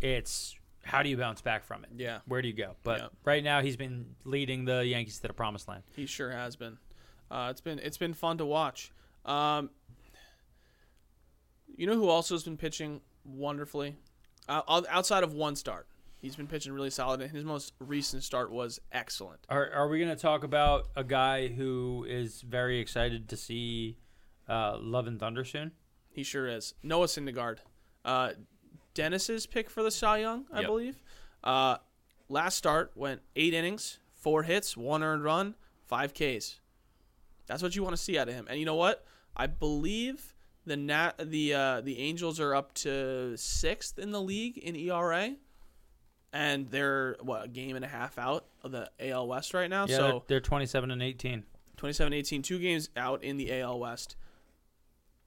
It's 0.00 0.54
how 0.90 1.02
do 1.04 1.08
you 1.08 1.16
bounce 1.16 1.40
back 1.40 1.64
from 1.64 1.84
it? 1.84 1.90
Yeah. 1.96 2.18
Where 2.26 2.42
do 2.42 2.48
you 2.48 2.54
go? 2.54 2.74
But 2.82 2.98
Yeah. 3.00 3.08
right 3.24 3.44
now, 3.44 3.60
he's 3.62 3.76
been 3.76 4.16
leading 4.24 4.64
the 4.64 4.84
Yankees 4.84 5.18
to 5.20 5.28
the 5.28 5.32
promised 5.32 5.68
land. 5.68 5.84
He 5.94 6.06
sure 6.06 6.30
has 6.32 6.56
been. 6.56 6.78
Uh, 7.30 7.48
it's 7.50 7.60
been 7.60 7.78
it's 7.78 7.96
been 7.98 8.12
fun 8.12 8.38
to 8.38 8.44
watch. 8.44 8.90
Um, 9.24 9.70
you 11.76 11.86
know 11.86 11.94
who 11.94 12.08
also 12.08 12.34
has 12.34 12.42
been 12.42 12.56
pitching 12.56 13.00
wonderfully, 13.24 13.96
uh, 14.48 14.62
outside 14.88 15.22
of 15.22 15.32
one 15.32 15.54
start. 15.56 15.86
He's 16.18 16.36
been 16.36 16.48
pitching 16.48 16.72
really 16.72 16.90
solid, 16.90 17.22
and 17.22 17.30
his 17.30 17.44
most 17.44 17.72
recent 17.78 18.24
start 18.24 18.50
was 18.50 18.78
excellent. 18.92 19.40
Are, 19.48 19.70
are 19.70 19.88
we 19.88 19.98
going 19.98 20.10
to 20.14 20.20
talk 20.20 20.44
about 20.44 20.88
a 20.94 21.04
guy 21.04 21.48
who 21.48 22.04
is 22.08 22.42
very 22.42 22.78
excited 22.78 23.28
to 23.30 23.36
see 23.36 23.96
uh, 24.48 24.76
Love 24.78 25.06
and 25.06 25.18
Thunder 25.18 25.44
soon? 25.44 25.72
He 26.10 26.22
sure 26.22 26.46
is. 26.46 26.74
Noah 26.82 27.06
Syndergaard, 27.06 27.58
uh, 28.04 28.32
Dennis's 28.94 29.46
pick 29.46 29.70
for 29.70 29.82
the 29.82 29.90
Cy 29.90 30.18
Young, 30.18 30.46
I 30.52 30.60
Yep. 30.60 30.66
believe. 30.66 31.02
Uh, 31.44 31.76
last 32.28 32.56
start 32.56 32.92
went 32.94 33.22
eight 33.36 33.54
innings, 33.54 33.98
four 34.14 34.42
hits, 34.42 34.76
one 34.76 35.02
earned 35.02 35.24
run, 35.24 35.54
five 35.86 36.12
Ks. 36.14 36.60
That's 37.46 37.62
what 37.62 37.74
you 37.74 37.82
want 37.82 37.94
to 37.96 38.02
see 38.02 38.18
out 38.18 38.28
of 38.28 38.34
him. 38.34 38.46
And 38.48 38.58
you 38.58 38.64
know 38.66 38.76
what? 38.76 39.04
I 39.36 39.46
believe 39.46 40.34
the 40.66 40.76
nat 40.76 41.12
the 41.18 41.54
uh, 41.54 41.80
the 41.80 41.98
Angels 41.98 42.38
are 42.38 42.54
up 42.54 42.74
to 42.74 43.36
sixth 43.36 43.98
in 43.98 44.10
the 44.10 44.20
league 44.20 44.58
in 44.58 44.76
ERA, 44.76 45.34
and 46.32 46.68
they're 46.70 47.16
what 47.22 47.44
a 47.46 47.48
game 47.48 47.76
and 47.76 47.84
a 47.84 47.88
half 47.88 48.18
out 48.18 48.46
of 48.62 48.72
the 48.72 48.90
AL 49.00 49.26
West 49.28 49.54
right 49.54 49.70
now. 49.70 49.86
Yeah, 49.86 49.96
so 49.96 50.02
they're, 50.02 50.20
they're 50.28 50.40
27 50.40 50.90
and 50.90 51.02
18. 51.02 51.44
27 51.76 52.12
18, 52.12 52.42
two 52.42 52.58
games 52.58 52.90
out 52.96 53.24
in 53.24 53.36
the 53.38 53.52
AL 53.60 53.80
West. 53.80 54.16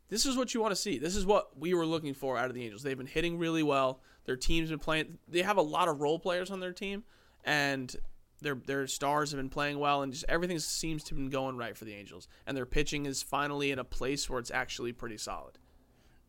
This 0.10 0.26
is 0.26 0.38
what 0.38 0.54
you 0.54 0.62
want 0.62 0.72
to 0.72 0.76
see. 0.76 0.98
This 1.00 1.16
is 1.16 1.26
what 1.26 1.58
we 1.58 1.74
were 1.74 1.86
looking 1.86 2.14
for 2.14 2.38
out 2.38 2.46
of 2.46 2.54
the 2.54 2.64
Angels. 2.64 2.84
They've 2.84 2.98
been 2.98 3.08
hitting 3.08 3.38
really 3.38 3.64
well. 3.64 4.00
Their 4.26 4.36
team's 4.36 4.70
been 4.70 4.80
playing. 4.80 5.18
They 5.28 5.42
have 5.42 5.58
a 5.58 5.62
lot 5.62 5.88
of 5.88 6.02
role 6.02 6.20
players 6.20 6.52
on 6.52 6.60
their 6.60 6.72
team, 6.74 7.04
and 7.44 7.96
their 8.42 8.56
their 8.56 8.86
stars 8.88 9.32
have 9.32 9.40
been 9.40 9.50
playing 9.50 9.80
well, 9.80 10.02
and 10.04 10.14
just 10.14 10.26
everything 10.30 10.60
seems 10.60 11.04
to 11.06 11.10
have 11.12 11.18
been 11.18 11.30
going 11.30 11.58
right 11.58 11.76
for 11.76 11.86
the 11.86 11.94
Angels. 11.94 12.28
And 12.46 12.56
their 12.56 12.66
pitching 12.66 13.06
is 13.06 13.24
finally 13.24 13.72
in 13.72 13.80
a 13.80 13.84
place 13.84 14.30
where 14.30 14.40
it's 14.40 14.52
actually 14.52 14.92
pretty 14.94 15.18
solid. 15.18 15.58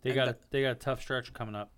They 0.02 0.10
And 0.10 0.16
got 0.16 0.28
a, 0.28 0.32
that- 0.32 0.50
they 0.50 0.62
got 0.62 0.72
a 0.72 0.76
tough 0.76 1.02
stretch 1.02 1.32
coming 1.32 1.54
up. 1.54 1.70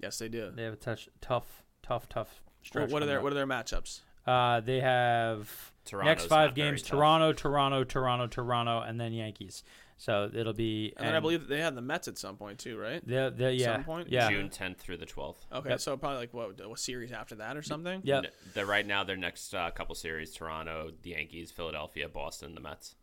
Yes, 0.00 0.18
they 0.18 0.28
do. 0.28 0.50
They 0.54 0.64
have 0.64 0.72
a 0.72 0.76
touch, 0.76 1.08
tough, 1.20 1.62
tough, 1.82 2.08
tough 2.08 2.42
stretch. 2.62 2.84
What, 2.84 2.90
what 2.92 3.02
are 3.02 3.06
their 3.06 3.18
up. 3.18 3.22
What 3.24 3.32
are 3.32 3.36
their 3.36 3.46
matchups? 3.46 4.00
Uh, 4.26 4.60
they 4.60 4.80
have 4.80 5.72
Toronto's 5.84 6.08
next 6.10 6.26
five 6.26 6.54
games. 6.54 6.82
Toronto, 6.82 7.32
Toronto, 7.32 7.84
Toronto, 7.84 8.26
Toronto, 8.26 8.80
and 8.80 9.00
then 9.00 9.12
Yankees. 9.12 9.62
So 10.02 10.28
it'll 10.34 10.52
be. 10.52 10.92
And, 10.96 11.06
then 11.06 11.14
I 11.14 11.20
believe 11.20 11.46
they 11.46 11.60
had 11.60 11.76
the 11.76 11.80
Mets 11.80 12.08
at 12.08 12.18
some 12.18 12.36
point 12.36 12.58
too, 12.58 12.76
right? 12.76 13.06
the, 13.06 13.32
the 13.36 13.52
yeah 13.52 13.76
some 13.76 13.84
point? 13.84 14.08
yeah 14.10 14.28
June 14.28 14.48
10th 14.48 14.78
through 14.78 14.96
the 14.96 15.06
12th. 15.06 15.36
Okay, 15.52 15.68
Yep. 15.70 15.80
so 15.80 15.96
probably 15.96 16.18
like 16.18 16.34
what 16.34 16.58
a 16.60 16.76
series 16.76 17.12
after 17.12 17.36
that 17.36 17.56
or 17.56 17.62
something. 17.62 18.00
yeah. 18.02 18.16
N- 18.18 18.26
They're 18.52 18.66
right 18.66 18.84
now 18.84 19.04
their 19.04 19.16
next 19.16 19.54
uh, 19.54 19.70
couple 19.70 19.94
series: 19.94 20.32
Toronto, 20.34 20.90
the 21.02 21.10
Yankees, 21.10 21.52
Philadelphia, 21.52 22.08
Boston, 22.08 22.56
the 22.56 22.60
Mets. 22.60 22.96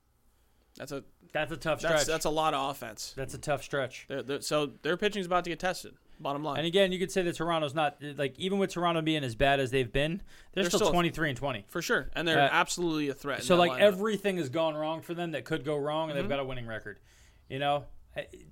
That's 0.76 0.92
a 0.92 1.06
That's 1.32 1.54
a 1.54 1.58
tough 1.58 1.80
stretch. 1.80 1.94
that's 1.94 2.06
that's 2.06 2.26
a 2.26 2.30
lot 2.30 2.54
of 2.54 2.70
offense. 2.72 3.14
That's 3.16 3.34
a 3.34 3.38
tough 3.38 3.64
stretch. 3.64 4.06
They're, 4.10 4.22
they're, 4.22 4.42
so 4.42 4.66
their 4.82 4.98
pitching's 4.98 5.26
about 5.26 5.46
to 5.46 5.50
get 5.52 5.60
tested. 5.60 5.94
Bottom 6.22 6.44
line. 6.44 6.58
And 6.58 6.68
again, 6.68 6.92
you 6.92 7.00
could 7.00 7.12
say 7.12 7.22
that 7.22 7.36
Toronto's 7.36 7.74
not 7.74 7.98
like 8.18 8.38
even 8.38 8.60
with 8.60 8.72
Toronto 8.72 9.02
being 9.02 9.24
as 9.24 9.36
bad 9.36 9.60
as 9.62 9.72
they've 9.72 9.92
been, 9.92 10.22
they're, 10.54 10.64
They're 10.64 10.70
still, 10.70 10.80
still- 10.82 10.92
23 10.92 11.30
and 11.30 11.38
20. 11.38 11.66
for 11.70 11.82
sure, 11.82 12.10
and 12.14 12.28
they're 12.28 12.38
Uh, 12.42 12.50
absolutely 12.52 13.08
a 13.08 13.14
threat. 13.14 13.44
So 13.44 13.56
like 13.56 13.72
lineup. 13.72 13.80
everything 13.80 14.38
has 14.38 14.50
gone 14.50 14.76
wrong 14.76 15.02
for 15.02 15.14
them 15.14 15.32
that 15.32 15.46
could 15.46 15.64
go 15.64 15.78
wrong, 15.78 16.10
and 16.10 16.18
Mm-hmm. 16.18 16.28
they've 16.28 16.30
got 16.38 16.40
a 16.42 16.46
winning 16.46 16.68
record. 16.68 17.00
You 17.50 17.60
know, 17.60 17.86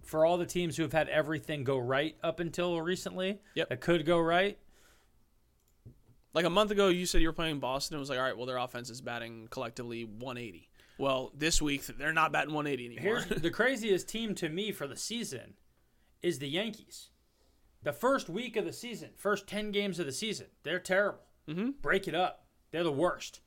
for 0.04 0.26
all 0.26 0.38
the 0.38 0.46
teams 0.46 0.78
who 0.78 0.84
have 0.84 0.94
had 0.94 1.10
everything 1.10 1.64
go 1.66 1.78
right 1.78 2.16
up 2.24 2.40
until 2.40 2.82
recently, 2.82 3.40
Yep. 3.56 3.70
that 3.70 3.82
could 3.82 4.06
go 4.06 4.18
right. 4.20 4.58
like 6.34 6.46
a 6.46 6.50
month 6.50 6.72
ago, 6.72 6.88
you 6.90 7.06
said 7.06 7.22
you 7.22 7.28
were 7.28 7.34
playing 7.34 7.60
Boston. 7.60 7.98
It 7.98 8.00
was 8.00 8.10
like, 8.10 8.20
all 8.20 8.24
right, 8.26 8.38
well, 8.38 8.46
their 8.46 8.58
offense 8.58 8.90
is 8.90 9.02
batting 9.02 9.48
collectively 9.50 10.04
180. 10.06 10.70
Well, 11.00 11.32
this 11.36 11.62
week 11.62 11.86
they're 11.86 12.14
not 12.14 12.32
batting 12.32 12.54
180 12.54 12.98
anymore. 12.98 13.20
Here's 13.22 13.42
the 13.42 13.52
craziest 13.52 14.08
team 14.08 14.36
to 14.36 14.50
me 14.50 14.72
for 14.72 14.88
the 14.88 14.96
season 14.96 15.56
is 16.22 16.40
the 16.40 16.48
Yankees. 16.48 17.10
The 17.88 17.94
first 17.94 18.28
week 18.28 18.58
of 18.58 18.66
the 18.66 18.74
season, 18.74 19.12
first 19.16 19.48
10 19.48 19.72
games 19.72 19.98
of 19.98 20.06
the 20.06 20.12
season, 20.12 20.48
they're 20.64 20.78
terrible. 20.78 21.22
Mm-hmm. 21.48 21.70
Break 21.82 22.10
it 22.10 22.14
up. 22.14 22.44
They're 22.72 22.84
the 22.84 22.92
worst. 22.92 23.40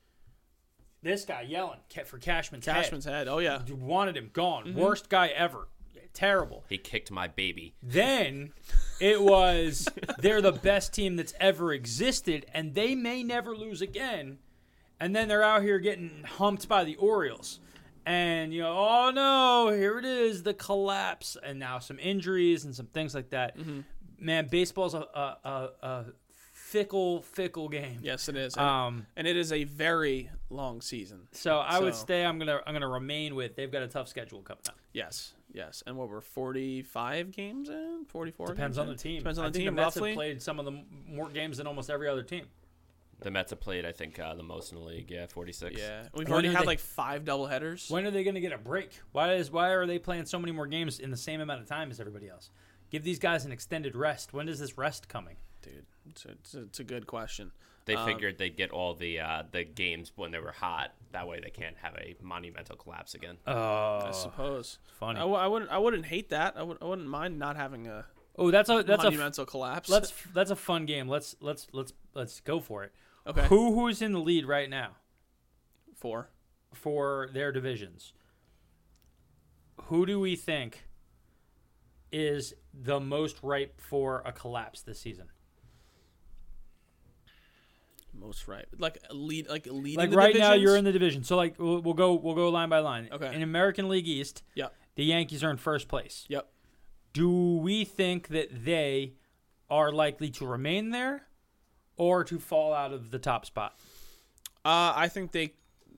This 1.03 1.25
guy 1.25 1.41
yelling 1.43 1.77
ca- 1.93 2.05
for 2.05 2.17
Cashman's, 2.17 2.65
Cashman's 2.65 3.05
head. 3.05 3.13
head. 3.13 3.27
Oh 3.27 3.37
yeah, 3.37 3.61
You 3.67 3.75
wanted 3.75 4.17
him 4.17 4.31
gone. 4.33 4.65
Mm-hmm. 4.65 4.79
Worst 4.79 5.09
guy 5.09 5.27
ever. 5.27 5.67
Terrible. 6.13 6.65
He 6.67 6.79
kicked 6.79 7.11
my 7.11 7.27
baby. 7.27 7.75
Then 7.83 8.53
it 8.99 9.21
was 9.21 9.87
they're 10.17 10.41
the 10.41 10.53
best 10.53 10.91
team 10.91 11.17
that's 11.17 11.35
ever 11.39 11.71
existed, 11.71 12.47
and 12.51 12.73
they 12.73 12.95
may 12.95 13.21
never 13.21 13.55
lose 13.55 13.79
again. 13.83 14.39
And 14.99 15.15
then 15.15 15.27
they're 15.27 15.43
out 15.43 15.61
here 15.61 15.77
getting 15.77 16.23
humped 16.25 16.67
by 16.67 16.83
the 16.83 16.95
Orioles. 16.95 17.59
And 18.07 18.51
you 18.51 18.63
know, 18.63 18.75
oh 18.75 19.11
no, 19.11 19.71
here 19.71 19.99
it 19.99 20.05
is, 20.05 20.41
the 20.41 20.55
collapse, 20.55 21.37
and 21.43 21.59
now 21.59 21.77
some 21.77 21.99
injuries 21.99 22.65
and 22.65 22.73
some 22.75 22.87
things 22.87 23.13
like 23.13 23.29
that. 23.29 23.55
Man, 24.21 24.47
baseball's 24.49 24.93
a, 24.93 24.99
a, 24.99 25.37
a, 25.43 25.69
a 25.81 26.05
fickle, 26.53 27.21
fickle 27.23 27.67
game. 27.69 27.99
yes, 28.01 28.29
it 28.29 28.35
is. 28.37 28.55
And, 28.55 28.65
Um, 28.65 29.07
and 29.15 29.27
it 29.27 29.35
is 29.35 29.51
a 29.51 29.63
very 29.65 30.29
long 30.49 30.81
season. 30.81 31.27
so 31.31 31.57
I 31.57 31.79
would 31.79 31.95
So- 31.95 32.01
stay. 32.01 32.23
I'm 32.25 32.37
gonna 32.39 32.61
I'm 32.65 32.73
gonna 32.73 32.87
remain 32.87 33.35
with. 33.35 33.55
They've 33.55 33.71
got 33.71 33.81
a 33.83 33.87
tough 33.87 34.07
schedule 34.07 34.41
coming 34.41 34.61
up. 34.69 34.77
Yes, 34.93 35.33
yes. 35.53 35.83
And 35.87 35.97
what 35.97 36.09
we're 36.09 36.21
45 36.21 37.31
games 37.31 37.69
in, 37.69 38.05
44. 38.07 38.47
Depends 38.47 38.77
games 38.77 38.77
on 38.77 38.87
the 38.87 38.95
team. 38.95 39.19
Depends 39.19 39.39
on 39.39 39.45
I 39.45 39.47
the 39.49 39.53
think 39.53 39.65
team. 39.67 39.75
the 39.75 39.81
Mets 39.81 39.95
roughly. 39.95 40.09
have 40.11 40.15
played 40.17 40.41
some 40.41 40.59
of 40.59 40.65
the 40.65 40.83
more 41.07 41.29
games 41.29 41.57
than 41.57 41.67
almost 41.67 41.89
every 41.89 42.07
other 42.07 42.23
team. 42.23 42.45
The 43.21 43.29
Mets 43.31 43.51
have 43.51 43.59
played, 43.59 43.85
I 43.85 43.91
think, 43.91 44.17
uh, 44.19 44.33
the 44.33 44.41
most 44.43 44.71
in 44.71 44.79
the 44.79 44.83
league. 44.83 45.11
Yeah, 45.11 45.27
46. 45.27 45.77
Yeah, 45.79 46.07
we've 46.15 46.27
When 46.27 46.33
already 46.33 46.47
had 46.49 46.63
they- 46.63 46.65
like 46.67 46.79
five 46.79 47.23
double 47.23 47.45
headers. 47.47 47.87
When 47.89 48.05
are 48.07 48.11
they 48.11 48.23
going 48.23 48.33
to 48.35 48.41
get 48.41 48.51
a 48.51 48.57
break? 48.57 48.99
Why 49.11 49.33
is 49.35 49.51
why 49.51 49.69
are 49.69 49.85
they 49.85 49.99
playing 49.99 50.25
so 50.25 50.39
many 50.39 50.51
more 50.51 50.65
games 50.67 50.99
in 50.99 51.11
the 51.11 51.17
same 51.17 51.39
amount 51.39 51.61
of 51.61 51.67
time 51.67 51.91
as 51.91 51.99
everybody 51.99 52.27
else? 52.29 52.49
Give 52.91 53.03
these 53.03 53.17
guys 53.19 53.45
an 53.45 53.51
extended 53.51 53.95
rest. 53.95 54.33
When 54.33 54.47
is 54.47 54.59
this 54.59 54.77
rest 54.77 55.07
coming? 55.09 55.37
Dude, 55.63 55.85
it's 56.09 56.25
a, 56.25 56.29
it's, 56.31 56.53
a, 56.53 56.61
it's 56.63 56.79
a 56.79 56.83
good 56.83 57.07
question. 57.07 57.51
They 57.85 57.95
Um, 57.95 58.05
figured 58.05 58.37
they'd 58.37 58.55
get 58.55 58.69
all 58.69 58.93
the 58.93 59.19
uh, 59.19 59.43
the 59.51 59.63
games 59.63 60.11
when 60.15 60.29
they 60.31 60.37
were 60.39 60.51
hot. 60.51 60.91
That 61.13 61.27
way, 61.27 61.39
they 61.43 61.49
can't 61.49 61.75
have 61.81 61.95
a 61.95 62.15
monumental 62.21 62.75
collapse 62.75 63.15
again. 63.15 63.37
Oh, 63.47 63.53
I 64.05 64.11
suppose. 64.11 64.77
funny. 64.99 65.17
I, 65.17 65.21
w- 65.23 65.39
I 65.39 65.47
wouldn't. 65.47 65.71
I 65.71 65.79
wouldn't 65.79 66.05
hate 66.05 66.29
that. 66.29 66.55
I 66.57 66.61
would. 66.63 66.77
I 66.79 66.85
wouldn't 66.85 67.07
mind 67.07 67.39
not 67.39 67.55
having 67.55 67.87
a 67.87 68.05
oh, 68.37 68.51
that's 68.51 68.69
a 68.69 68.83
that's 68.83 69.01
a 69.03 69.05
monumental 69.09 69.45
collapse. 69.47 69.89
let's 69.89 70.13
that's 70.33 70.51
a 70.51 70.55
fun 70.55 70.85
game. 70.85 71.07
Let's 71.07 71.35
let's 71.41 71.65
let's 71.71 71.93
let's 72.13 72.39
go 72.41 72.59
for 72.59 72.83
it. 72.83 72.91
okay. 73.25 73.45
Who 73.47 73.73
who's 73.73 74.01
in 74.01 74.11
the 74.13 74.19
lead 74.19 74.45
right 74.45 74.69
now 74.69 74.91
Four. 75.95 76.29
for 76.73 77.29
their 77.33 77.51
divisions? 77.51 78.13
Who 79.85 80.05
do 80.05 80.19
we 80.19 80.35
think 80.35 80.83
is 82.11 82.53
the 82.73 82.99
most 82.99 83.37
ripe 83.43 83.79
for 83.81 84.21
a 84.25 84.31
collapse 84.31 84.81
this 84.81 84.99
season? 84.99 85.27
Most 88.13 88.47
ripe, 88.47 88.67
Like 88.77 88.97
lead. 89.09 89.47
Like 89.49 89.65
leading. 89.67 89.97
Like 89.97 90.13
right 90.13 90.35
now, 90.35 90.53
you're 90.53 90.75
in 90.75 90.83
the 90.83 90.91
division. 90.91 91.23
So 91.23 91.37
like 91.37 91.57
we'll, 91.57 91.81
we'll 91.81 91.93
go 91.93 92.13
we'll 92.13 92.35
go 92.35 92.49
line 92.49 92.69
by 92.69 92.79
line. 92.79 93.07
Okay. 93.11 93.33
In 93.33 93.41
American 93.41 93.87
League 93.89 94.07
East, 94.07 94.43
Yep. 94.55 94.73
the 94.95 95.05
Yankees 95.05 95.43
are 95.43 95.49
in 95.49 95.57
first 95.57 95.87
place. 95.87 96.25
Yep. 96.27 96.47
Do 97.13 97.57
we 97.57 97.85
think 97.85 98.27
that 98.29 98.65
they 98.65 99.13
are 99.69 99.91
likely 99.91 100.29
to 100.31 100.45
remain 100.45 100.89
there, 100.91 101.23
or 101.95 102.23
to 102.25 102.37
fall 102.37 102.73
out 102.73 102.91
of 102.91 103.11
the 103.11 103.19
top 103.19 103.45
spot? 103.45 103.75
Uh, 104.63 104.93
I 104.95 105.07
think 105.07 105.31
they, 105.31 105.53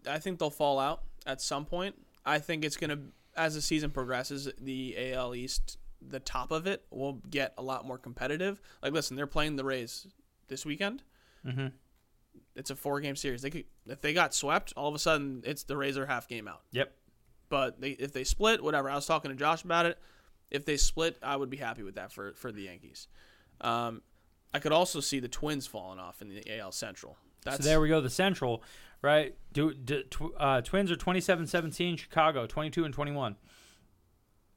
I 0.08 0.20
think 0.20 0.38
they'll 0.40 0.50
fall 0.52 0.80
out 0.80 1.02
at 1.26 1.42
some 1.42 1.66
point. 1.66 1.96
I 2.26 2.38
think 2.40 2.64
it's 2.64 2.78
gonna 2.78 3.00
as 3.36 3.56
the 3.56 3.62
season 3.62 3.90
progresses, 3.90 4.48
the 4.62 5.14
AL 5.14 5.34
East, 5.34 5.78
the 6.10 6.20
top 6.20 6.52
of 6.52 6.68
it 6.68 6.86
will 6.90 7.14
get 7.30 7.54
a 7.58 7.64
lot 7.64 7.86
more 7.86 7.98
competitive. 7.98 8.62
Like, 8.82 8.94
listen, 8.94 9.16
they're 9.16 9.28
playing 9.28 9.56
the 9.56 9.64
Rays 9.64 10.08
this 10.48 10.66
weekend. 10.66 11.04
Mm-hmm. 11.46 11.68
It's 12.56 12.70
a 12.70 12.76
four 12.76 13.00
game 13.02 13.16
series. 13.16 13.42
They 13.42 13.50
could, 13.50 13.66
if 13.88 14.02
they 14.02 14.14
got 14.14 14.34
swept, 14.34 14.74
all 14.76 14.88
of 14.88 14.96
a 14.96 15.00
sudden 15.00 15.44
it's 15.46 15.64
the 15.64 15.78
Rays 15.78 15.98
are 15.98 16.06
half 16.06 16.28
game 16.28 16.48
out. 16.48 16.62
Yep. 16.72 16.94
But 17.50 17.82
they, 17.82 17.92
if 17.92 18.14
they 18.14 18.24
split, 18.24 18.64
whatever. 18.64 18.90
I 18.90 18.96
was 18.96 19.06
talking 19.06 19.30
to 19.30 19.36
Josh 19.36 19.64
about 19.64 19.86
it. 19.86 19.98
If 20.50 20.66
they 20.66 20.78
split, 20.78 21.18
I 21.24 21.36
would 21.36 21.50
be 21.50 21.58
happy 21.58 21.84
with 21.84 21.96
that 21.96 22.12
for 22.12 22.34
for 22.34 22.52
the 22.52 22.64
Yankees. 22.64 23.08
Um, 23.62 24.02
I 24.54 24.60
could 24.60 24.72
also 24.72 25.00
see 25.00 25.20
the 25.20 25.28
Twins 25.28 25.66
falling 25.66 26.00
off 26.00 26.22
in 26.22 26.30
the 26.30 26.60
AL 26.60 26.72
Central. 26.74 27.18
That's 27.44 27.58
so 27.58 27.64
there 27.64 27.82
we 27.82 27.90
go. 27.90 28.02
The 28.02 28.10
Central, 28.10 28.64
right? 29.02 29.36
Do, 29.52 29.74
do 29.74 30.04
tw- 30.04 30.34
uh, 30.38 30.62
Twins 30.62 30.92
are 30.92 30.96
27-17, 30.96 31.98
Chicago 31.98 32.46
22 32.46 32.86
and 32.86 32.94
21. 32.94 33.36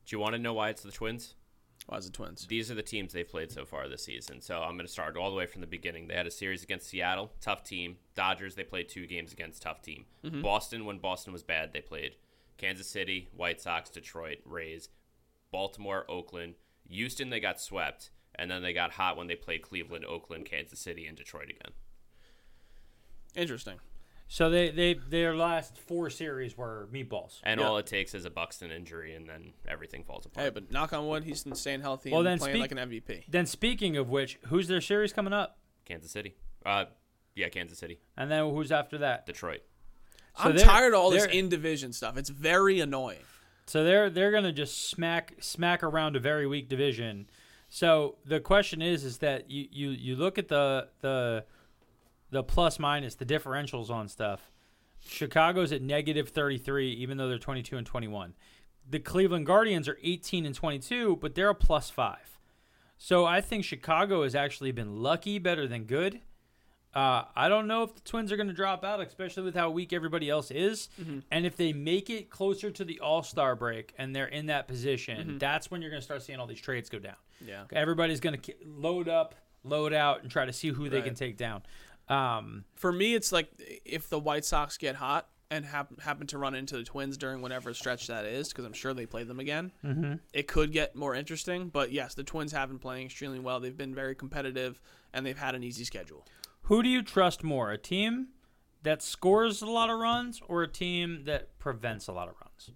Do 0.07 0.17
you 0.17 0.21
want 0.21 0.35
to 0.35 0.39
know 0.39 0.55
why 0.55 0.71
it's 0.71 0.83
the 0.83 0.93
Twins? 0.93 1.35
why 1.87 1.99
is 1.99 2.07
the 2.07 2.13
Twins? 2.13 2.47
These 2.47 2.71
are 2.71 2.75
the 2.75 2.83
teams 2.83 3.13
they've 3.13 3.29
played 3.29 3.53
so 3.53 3.65
far 3.65 3.89
this 3.89 4.05
season. 4.05 4.41
So 4.41 4.59
I'm 4.59 4.77
going 4.77 4.87
to 4.87 4.93
start 4.93 5.17
all 5.17 5.31
the 5.31 5.37
way 5.37 5.47
from 5.47 5.61
the 5.61 5.67
beginning. 5.67 6.09
They 6.09 6.15
had 6.15 6.27
a 6.27 6.33
series 6.33 6.63
against 6.65 6.89
Seattle, 6.89 7.33
tough 7.41 7.63
team. 7.63 7.97
Dodgers, 8.15 8.57
they 8.57 8.65
played 8.65 8.89
two 8.89 9.07
games 9.07 9.33
against 9.33 9.63
tough 9.63 9.83
team. 9.83 10.07
Mm-hmm. 10.25 10.43
Boston, 10.43 10.85
when 10.85 10.99
Boston 10.99 11.33
was 11.33 11.45
bad, 11.45 11.73
they 11.73 11.81
played 11.81 12.17
Kansas 12.59 12.89
City, 12.89 13.29
White 13.37 13.61
Sox, 13.61 13.89
Detroit, 13.89 14.39
Rays, 14.45 14.89
Baltimore, 15.53 16.05
Oakland. 16.09 16.55
Houston, 16.89 17.31
they 17.31 17.41
got 17.41 17.61
swept. 17.61 18.11
And 18.35 18.51
then 18.51 18.63
they 18.63 18.73
got 18.73 18.93
hot 18.93 19.17
when 19.17 19.29
they 19.29 19.37
played 19.37 19.63
Cleveland, 19.63 20.05
Oakland, 20.05 20.45
Kansas 20.45 20.81
City, 20.81 21.07
and 21.07 21.17
Detroit 21.17 21.51
again. 21.51 21.73
Interesting. 23.35 23.79
So 24.29 24.51
they, 24.51 24.71
they 24.71 24.95
their 24.95 25.37
last 25.37 25.79
four 25.79 26.11
series 26.11 26.57
were 26.57 26.89
meatballs. 26.93 27.39
And 27.45 27.61
Yeah. 27.61 27.69
all 27.69 27.79
it 27.79 27.87
takes 27.87 28.13
is 28.15 28.25
a 28.25 28.31
Buxton 28.31 28.71
injury, 28.73 29.15
and 29.15 29.29
then 29.29 29.53
everything 29.69 30.03
falls 30.05 30.27
apart. 30.27 30.45
Hey, 30.45 30.51
but 30.51 30.71
knock 30.73 30.93
on 30.93 31.07
wood, 31.07 31.23
he's 31.25 31.45
staying 31.55 31.81
healthy 31.83 32.11
Well, 32.11 32.21
and 32.21 32.27
then 32.27 32.39
playing 32.39 32.55
speak- 32.55 32.61
like 32.63 32.73
an 32.73 32.79
MVP. 32.79 33.25
Then 33.29 33.47
speaking 33.47 33.97
of 33.97 34.09
which, 34.11 34.39
who's 34.49 34.67
their 34.69 34.81
series 34.81 35.13
coming 35.13 35.33
up? 35.33 35.59
Kansas 35.85 36.11
City. 36.11 36.35
Uh, 36.65 36.87
yeah, 37.37 37.49
Kansas 37.49 37.79
City. 37.79 38.01
And 38.17 38.29
then 38.31 38.51
who's 38.51 38.73
after 38.73 38.99
that? 38.99 39.27
Detroit. 39.27 39.63
So 40.37 40.51
I'm 40.51 40.57
they're- 40.57 40.65
tired 40.67 40.93
of 40.93 40.99
all 41.01 41.11
this 41.11 41.25
they're- 41.25 41.33
in 41.33 41.49
division 41.49 41.93
stuff. 41.93 42.17
It's 42.17 42.29
very 42.31 42.81
annoying. 42.81 43.23
So 43.69 43.83
they're 43.85 44.11
they're 44.11 44.31
gonna 44.33 44.53
just 44.53 44.89
smack 44.91 45.35
smack 45.41 45.83
around 45.83 46.15
a 46.17 46.21
very 46.21 46.47
weak 46.47 46.69
division. 46.69 47.29
So 47.69 48.17
the 48.25 48.39
question 48.41 48.81
is 48.83 49.05
is 49.05 49.19
that 49.19 49.51
you 49.51 49.67
you, 49.71 49.91
you 49.91 50.17
look 50.17 50.37
at 50.39 50.49
the 50.49 50.89
the 51.01 51.45
the 52.31 52.43
plus 52.43 52.79
minus 52.79 53.15
the 53.15 53.27
differentials 53.27 53.91
on 53.91 54.09
stuff. 54.09 54.51
Chicago's 55.09 55.73
at 55.73 55.83
negative 55.83 56.31
33 56.31 56.91
even 56.93 57.17
though 57.17 57.29
they're 57.29 57.39
22 57.39 57.77
and 57.77 57.87
21. 57.87 58.35
The 58.89 58.99
Cleveland 58.99 59.47
Guardians 59.47 59.89
are 59.89 59.99
18 60.03 60.47
and 60.47 60.55
22 60.55 61.17
but 61.17 61.35
they're 61.35 61.51
a 61.51 61.55
plus 61.55 61.91
5. 61.91 62.17
So 62.99 63.25
I 63.27 63.41
think 63.41 63.65
Chicago 63.65 64.23
has 64.23 64.35
actually 64.35 64.73
been 64.73 65.03
lucky 65.03 65.39
better 65.39 65.67
than 65.69 65.85
good. 65.85 66.21
Uh, 66.95 67.25
I 67.37 67.51
don't 67.51 67.67
know 67.67 67.83
if 67.83 67.95
the 67.95 68.01
Twins 68.01 68.33
are 68.33 68.37
going 68.37 68.49
to 68.49 68.55
drop 68.55 68.83
out, 68.83 69.03
especially 69.03 69.43
with 69.43 69.55
how 69.55 69.69
weak 69.69 69.93
everybody 69.93 70.31
else 70.31 70.51
is. 70.51 70.89
And 71.31 71.45
if 71.45 71.55
they 71.55 71.75
make 71.75 72.09
it 72.09 72.31
closer 72.31 72.71
to 72.71 72.85
the 72.87 73.01
All 73.01 73.23
Star 73.23 73.55
break 73.55 73.93
and 73.99 74.17
they're 74.17 74.29
in 74.29 74.47
that 74.47 74.67
position, 74.67 75.37
that's 75.39 75.71
when 75.71 75.83
you're 75.83 75.91
going 75.91 76.01
to 76.01 76.05
start 76.05 76.23
seeing 76.23 76.41
all 76.41 76.47
these 76.47 76.61
trades 76.61 76.89
go 76.89 76.99
down. 76.99 77.17
Yeah. 77.47 77.65
Everybody's 77.71 78.21
going 78.21 78.41
to 78.41 78.55
load 78.65 79.11
up, 79.11 79.35
load 79.63 79.93
out, 79.93 80.23
and 80.23 80.31
try 80.31 80.47
to 80.47 80.55
see 80.55 80.69
who 80.69 80.89
they 80.89 81.03
can 81.03 81.15
take 81.15 81.37
down. 81.37 81.65
Um, 82.09 82.65
For 82.75 82.93
me, 82.93 83.15
it's 83.15 83.33
like 83.33 83.49
if 83.85 84.09
the 84.09 84.19
White 84.19 84.45
Sox 84.45 84.77
get 84.77 84.97
hot 84.97 85.29
and 85.51 85.65
hap- 85.65 86.01
happen 86.01 86.27
to 86.29 86.39
run 86.39 86.55
into 86.55 86.77
the 86.77 86.83
Twins 86.85 87.17
during 87.17 87.41
whatever 87.43 87.73
stretch 87.75 88.07
that 88.09 88.25
is, 88.25 88.49
because 88.49 88.65
I'm 88.65 88.73
sure 88.73 88.95
they 88.95 89.07
play 89.07 89.25
them 89.25 89.41
again, 89.41 89.73
mm-hmm. 89.85 90.15
it 90.33 90.47
could 90.49 90.73
get 90.73 90.97
more 90.97 91.15
interesting. 91.15 91.69
But 91.69 91.93
yes, 91.93 92.15
the 92.15 92.25
Twins 92.25 92.53
have 92.53 92.69
been 92.69 92.79
playing 92.79 93.07
extremely 93.07 93.39
well. 93.39 93.61
They've 93.61 93.77
been 93.77 93.95
very 93.95 94.15
competitive 94.15 94.81
and 95.13 95.25
they've 95.25 95.39
had 95.39 95.55
an 95.55 95.63
easy 95.65 95.85
schedule. 95.85 96.25
who 96.63 96.83
do 96.83 96.89
you 96.89 97.03
trust 97.03 97.43
more? 97.45 97.71
A 97.71 97.79
team 97.79 98.29
that 98.83 99.03
scores 99.03 99.63
a 99.63 99.67
lot 99.67 99.91
of 99.91 99.99
runs 99.99 100.41
or 100.49 100.63
a 100.63 100.69
team 100.69 101.23
that 101.25 101.59
prevents 101.59 102.07
a 102.07 102.13
lot 102.13 102.29
of 102.29 102.35
runs? 102.41 102.71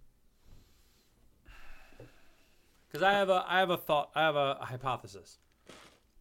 Because 2.86 3.04
I 3.04 3.12
have 3.12 3.28
a 3.28 3.44
I 3.46 3.60
have 3.60 3.70
a 3.70 3.76
thought 3.76 4.10
I 4.16 4.22
have 4.22 4.34
a 4.34 4.54
hypothesis. 4.60 5.38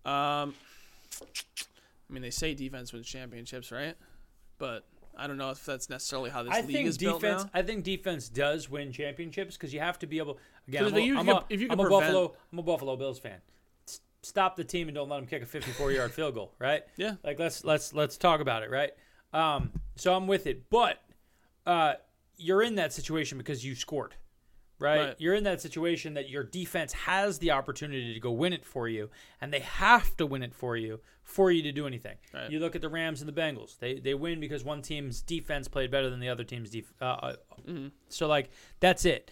Um, 0.05 0.53
I 2.09 2.13
mean, 2.13 2.21
they 2.21 2.29
say 2.31 2.53
defense 2.53 2.91
wins 2.91 3.07
championships, 3.07 3.71
right? 3.71 3.95
But 4.57 4.85
I 5.17 5.27
don't 5.27 5.37
know 5.37 5.51
if 5.51 5.65
that's 5.65 5.89
necessarily 5.89 6.29
how 6.29 6.43
this 6.43 6.53
I 6.53 6.61
league 6.61 6.71
think 6.71 6.87
is 6.87 6.97
built 6.97 7.21
defense. 7.21 7.43
now. 7.43 7.49
I 7.53 7.61
think 7.61 7.83
defense 7.83 8.29
does 8.29 8.69
win 8.69 8.91
championships 8.91 9.55
because 9.57 9.73
you 9.73 9.79
have 9.79 9.99
to 9.99 10.07
be 10.07 10.17
able. 10.17 10.37
Again, 10.67 10.85
I'm, 10.85 10.93
a, 10.95 10.99
you 10.99 11.17
I'm, 11.17 11.29
a, 11.29 11.45
if 11.49 11.61
you 11.61 11.67
I'm 11.69 11.77
could 11.77 11.87
a 11.87 11.89
Buffalo. 11.89 12.35
I'm 12.51 12.59
a 12.59 12.63
Buffalo 12.63 12.95
Bills 12.95 13.19
fan. 13.19 13.37
S- 13.87 14.01
Stop 14.21 14.55
the 14.55 14.63
team 14.63 14.87
and 14.87 14.95
don't 14.95 15.09
let 15.09 15.17
them 15.17 15.27
kick 15.27 15.41
a 15.43 15.45
54 15.45 15.91
yard 15.91 16.11
field 16.11 16.33
goal. 16.35 16.53
Right? 16.59 16.83
Yeah. 16.97 17.15
Like 17.23 17.37
let's 17.39 17.63
let's 17.63 17.93
let's 17.93 18.17
talk 18.17 18.39
about 18.41 18.63
it. 18.63 18.69
Right? 18.69 18.91
Um. 19.33 19.71
So 19.95 20.13
I'm 20.15 20.27
with 20.27 20.47
it, 20.47 20.69
but 20.69 21.01
uh, 21.65 21.93
you're 22.37 22.63
in 22.63 22.75
that 22.75 22.93
situation 22.93 23.37
because 23.37 23.63
you 23.65 23.75
scored. 23.75 24.15
Right? 24.79 24.99
Right. 25.07 25.15
You're 25.19 25.35
in 25.35 25.43
that 25.43 25.61
situation 25.61 26.13
that 26.13 26.29
your 26.29 26.43
defense 26.43 26.93
has 26.93 27.39
the 27.39 27.51
opportunity 27.51 28.13
to 28.13 28.19
go 28.19 28.31
win 28.31 28.53
it 28.53 28.65
for 28.65 28.87
you, 28.87 29.09
and 29.41 29.51
they 29.53 29.59
have 29.59 30.15
to 30.17 30.25
win 30.25 30.41
it 30.41 30.53
for 30.55 30.77
you 30.77 31.01
for 31.23 31.51
you 31.51 31.61
to 31.63 31.71
do 31.71 31.85
anything. 31.85 32.15
Right. 32.33 32.49
You 32.49 32.59
look 32.59 32.75
at 32.75 32.81
the 32.81 32.89
Rams 32.89 33.21
and 33.21 33.27
the 33.27 33.33
Bengals; 33.41 33.77
they 33.79 33.99
they 33.99 34.13
win 34.13 34.39
because 34.39 34.63
one 34.63 34.81
team's 34.81 35.21
defense 35.21 35.67
played 35.67 35.91
better 35.91 36.09
than 36.09 36.19
the 36.19 36.29
other 36.29 36.43
team's 36.45 36.69
defense. 36.69 36.95
uh, 37.01 37.05
uh, 37.05 37.35
So 38.07 38.27
like 38.27 38.49
that's 38.79 39.05
it. 39.05 39.29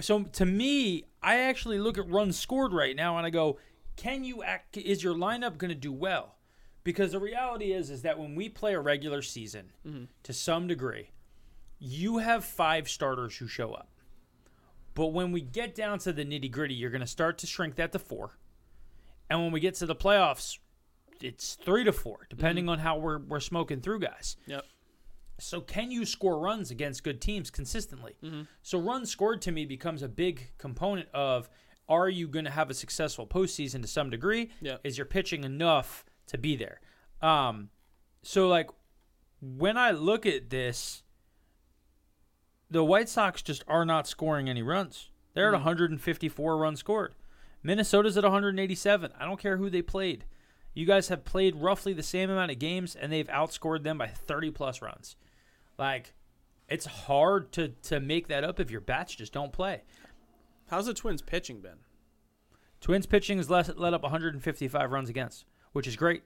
So 0.00 0.24
to 0.24 0.44
me, 0.44 1.04
I 1.22 1.38
actually 1.40 1.78
look 1.78 1.96
at 1.98 2.08
runs 2.10 2.36
scored 2.38 2.72
right 2.72 2.96
now, 2.96 3.16
and 3.16 3.24
I 3.24 3.30
go, 3.30 3.58
can 3.96 4.24
you 4.24 4.42
act? 4.42 4.76
Is 4.76 5.04
your 5.04 5.14
lineup 5.14 5.56
going 5.56 5.68
to 5.68 5.74
do 5.76 5.92
well? 5.92 6.34
Because 6.82 7.12
the 7.12 7.20
reality 7.20 7.72
is, 7.72 7.90
is 7.90 8.02
that 8.02 8.18
when 8.18 8.34
we 8.34 8.48
play 8.48 8.74
a 8.74 8.80
regular 8.80 9.22
season, 9.22 9.70
to 10.24 10.32
some 10.32 10.66
degree, 10.66 11.10
you 11.78 12.18
have 12.18 12.44
five 12.44 12.88
starters 12.88 13.36
who 13.36 13.46
show 13.46 13.72
up. 13.72 13.88
But 14.94 15.08
when 15.08 15.32
we 15.32 15.40
get 15.40 15.74
down 15.74 15.98
to 16.00 16.12
the 16.12 16.24
nitty 16.24 16.50
gritty, 16.50 16.74
you're 16.74 16.90
going 16.90 17.00
to 17.00 17.06
start 17.06 17.38
to 17.38 17.46
shrink 17.46 17.76
that 17.76 17.92
to 17.92 17.98
four. 17.98 18.38
And 19.28 19.40
when 19.40 19.52
we 19.52 19.60
get 19.60 19.74
to 19.76 19.86
the 19.86 19.94
playoffs, 19.96 20.58
it's 21.20 21.54
three 21.54 21.84
to 21.84 21.92
four, 21.92 22.26
depending 22.28 22.68
on 22.68 22.78
how 22.78 22.98
we're, 22.98 23.18
we're 23.18 23.40
smoking 23.40 23.80
through 23.80 24.00
guys. 24.00 24.36
Yep. 24.46 24.64
So 25.40 25.60
can 25.60 25.90
you 25.90 26.04
score 26.04 26.38
runs 26.38 26.70
against 26.70 27.02
good 27.02 27.20
teams 27.20 27.50
consistently? 27.50 28.14
So 28.62 28.78
runs 28.78 29.10
scored 29.10 29.42
to 29.42 29.52
me 29.52 29.66
becomes 29.66 30.02
a 30.02 30.08
big 30.08 30.52
component 30.58 31.08
of 31.12 31.48
are 31.88 32.08
you 32.08 32.28
going 32.28 32.44
to 32.44 32.50
have 32.50 32.70
a 32.70 32.74
successful 32.74 33.26
postseason 33.26 33.82
to 33.82 33.88
some 33.88 34.10
degree? 34.10 34.50
Yeah. 34.60 34.76
Is 34.84 34.96
your 34.96 35.06
pitching 35.06 35.44
enough 35.44 36.04
to 36.28 36.38
be 36.38 36.56
there? 36.56 36.80
Um, 37.20 37.70
so 38.22 38.48
like 38.48 38.70
when 39.40 39.76
I 39.76 39.90
look 39.90 40.24
at 40.24 40.50
this, 40.50 41.02
the 42.70 42.84
White 42.84 43.08
Sox 43.08 43.42
just 43.42 43.64
are 43.68 43.84
not 43.84 44.06
scoring 44.06 44.48
any 44.48 44.62
runs. 44.62 45.10
They're 45.34 45.48
at 45.48 45.52
154 45.52 46.56
runs 46.56 46.80
scored. 46.80 47.14
Minnesota's 47.62 48.16
at 48.16 48.24
187. 48.24 49.12
I 49.18 49.24
don't 49.24 49.40
care 49.40 49.56
who 49.56 49.70
they 49.70 49.82
played. 49.82 50.24
You 50.74 50.86
guys 50.86 51.08
have 51.08 51.24
played 51.24 51.56
roughly 51.56 51.92
the 51.92 52.02
same 52.02 52.30
amount 52.30 52.50
of 52.50 52.58
games, 52.58 52.96
and 52.96 53.12
they've 53.12 53.28
outscored 53.28 53.84
them 53.84 53.98
by 53.98 54.08
30 54.08 54.50
plus 54.50 54.82
runs. 54.82 55.16
Like, 55.78 56.14
it's 56.68 56.86
hard 56.86 57.52
to 57.52 57.68
to 57.68 58.00
make 58.00 58.28
that 58.28 58.44
up 58.44 58.58
if 58.58 58.70
your 58.70 58.80
bats 58.80 59.14
just 59.14 59.32
don't 59.32 59.52
play. 59.52 59.82
How's 60.68 60.86
the 60.86 60.94
Twins 60.94 61.22
pitching 61.22 61.60
been? 61.60 61.78
Twins 62.80 63.06
pitching 63.06 63.38
has 63.38 63.50
let, 63.50 63.78
let 63.78 63.94
up 63.94 64.02
155 64.02 64.90
runs 64.90 65.08
against, 65.08 65.44
which 65.72 65.86
is 65.86 65.96
great. 65.96 66.22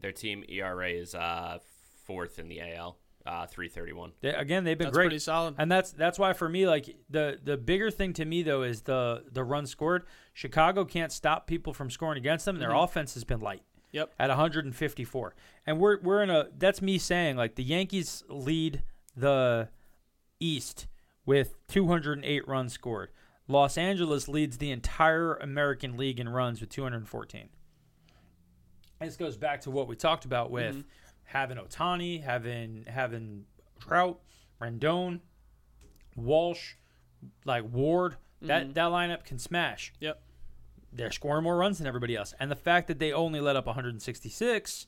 Their 0.00 0.12
team 0.12 0.44
ERA 0.48 0.90
is 0.90 1.14
uh, 1.14 1.58
fourth 2.04 2.38
in 2.38 2.48
the 2.48 2.60
AL, 2.60 2.98
uh, 3.26 3.46
three 3.46 3.68
thirty 3.68 3.92
one. 3.92 4.12
They, 4.20 4.30
again, 4.30 4.64
they've 4.64 4.76
been 4.76 4.86
That's 4.86 4.96
great. 4.96 5.06
pretty 5.06 5.18
solid. 5.18 5.54
And 5.58 5.70
that's 5.70 5.92
that's 5.92 6.18
why 6.18 6.32
for 6.32 6.48
me, 6.48 6.66
like 6.66 6.94
the 7.08 7.38
the 7.42 7.56
bigger 7.56 7.90
thing 7.90 8.12
to 8.14 8.24
me 8.24 8.42
though 8.42 8.62
is 8.62 8.82
the 8.82 9.24
the 9.32 9.44
run 9.44 9.66
scored. 9.66 10.04
Chicago 10.32 10.84
can't 10.84 11.10
stop 11.12 11.46
people 11.46 11.72
from 11.72 11.90
scoring 11.90 12.18
against 12.18 12.44
them. 12.44 12.58
Their 12.58 12.74
offense 12.74 13.14
has 13.14 13.24
been 13.24 13.40
light. 13.40 13.62
Yep. 13.92 14.12
At 14.18 14.28
154, 14.28 15.34
and 15.66 15.78
we're 15.78 16.00
we're 16.00 16.22
in 16.22 16.28
a 16.28 16.48
that's 16.58 16.82
me 16.82 16.98
saying 16.98 17.36
like 17.36 17.54
the 17.54 17.62
Yankees 17.62 18.24
lead 18.28 18.82
the 19.16 19.68
East 20.40 20.88
with 21.24 21.54
208 21.68 22.48
runs 22.48 22.72
scored. 22.72 23.10
Los 23.46 23.78
Angeles 23.78 24.26
leads 24.26 24.58
the 24.58 24.70
entire 24.72 25.34
American 25.36 25.96
League 25.96 26.18
in 26.18 26.28
runs 26.28 26.60
with 26.60 26.70
214. 26.70 27.48
This 29.00 29.16
goes 29.16 29.36
back 29.36 29.60
to 29.62 29.70
what 29.70 29.86
we 29.86 29.96
talked 29.96 30.24
about 30.24 30.50
with 30.50 30.82
having 31.24 31.58
Ohtani, 31.58 32.22
having 32.22 32.84
having 32.88 33.44
Trout, 33.80 34.20
Rendon, 34.60 35.20
Walsh, 36.16 36.74
like 37.44 37.64
Ward. 37.64 38.16
That 38.42 38.64
mm-hmm. 38.64 38.72
that 38.72 38.90
lineup 38.90 39.24
can 39.24 39.38
smash. 39.38 39.92
Yep. 40.00 40.22
They're 40.92 41.10
scoring 41.10 41.42
more 41.42 41.56
runs 41.56 41.78
than 41.78 41.86
everybody 41.86 42.14
else, 42.14 42.34
and 42.38 42.50
the 42.50 42.56
fact 42.56 42.86
that 42.88 42.98
they 42.98 43.12
only 43.12 43.40
let 43.40 43.56
up 43.56 43.66
166 43.66 44.86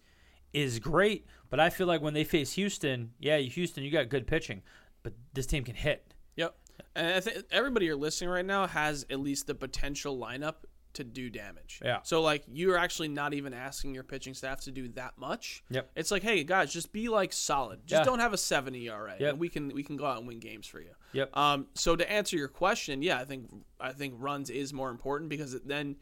is 0.53 0.79
great. 0.79 1.27
But 1.51 1.61
I 1.61 1.71
feel 1.71 1.87
like 1.87 2.01
when 2.01 2.15
they 2.15 2.25
face 2.25 2.53
Houston, 2.53 3.13
yeah, 3.19 3.39
Houston, 3.39 3.83
you 3.83 3.91
got 3.91 4.09
good 4.09 4.27
pitching, 4.27 4.63
but 5.03 5.15
this 5.33 5.47
team 5.47 5.65
can 5.65 5.75
hit. 5.75 6.15
Yep. 6.37 6.57
And 6.95 7.15
I 7.15 7.21
think 7.21 7.45
everybody 7.51 7.87
you're 7.87 7.97
listening 7.97 8.31
right 8.31 8.45
now 8.45 8.67
has 8.67 9.07
at 9.11 9.21
least 9.21 9.47
the 9.47 9.55
potential 9.55 10.17
lineup 10.17 10.55
to 10.97 11.05
do 11.05 11.31
damage. 11.31 11.81
Yeah. 11.83 12.01
So 12.03 12.21
like 12.21 12.45
you're 12.53 12.77
actually 12.77 13.09
not 13.09 13.33
even 13.33 13.55
asking 13.55 13.95
your 13.95 14.05
pitching 14.05 14.35
staff 14.35 14.61
to 14.65 14.71
do 14.73 14.89
that 14.89 15.17
much. 15.17 15.65
Yep. 15.71 15.91
It's 15.97 16.11
like, 16.11 16.23
hey 16.23 16.45
guys, 16.45 16.73
just 16.73 16.93
be 16.93 17.09
like 17.09 17.33
solid. 17.33 17.81
Just 17.87 18.01
Yeah. 18.01 18.05
don't 18.05 18.19
have 18.19 18.33
a 18.33 18.39
seven 18.39 18.75
ERA. 18.75 19.15
Yep. 19.19 19.31
And 19.31 19.39
we 19.41 19.49
can 19.49 19.69
we 19.69 19.83
can 19.83 19.97
go 19.97 20.05
out 20.05 20.19
and 20.19 20.27
win 20.29 20.41
games 20.41 20.67
for 20.67 20.81
you. 20.81 20.91
Yep. 21.13 21.37
Um. 21.37 21.67
So 21.75 21.97
to 21.97 22.11
answer 22.11 22.37
your 22.37 22.49
question, 22.49 23.01
yeah, 23.03 23.19
I 23.19 23.25
think 23.25 23.49
I 23.81 23.93
think 23.93 24.15
runs 24.19 24.51
is 24.51 24.73
more 24.75 24.91
important 24.91 25.31
because 25.31 25.59
then 25.63 25.97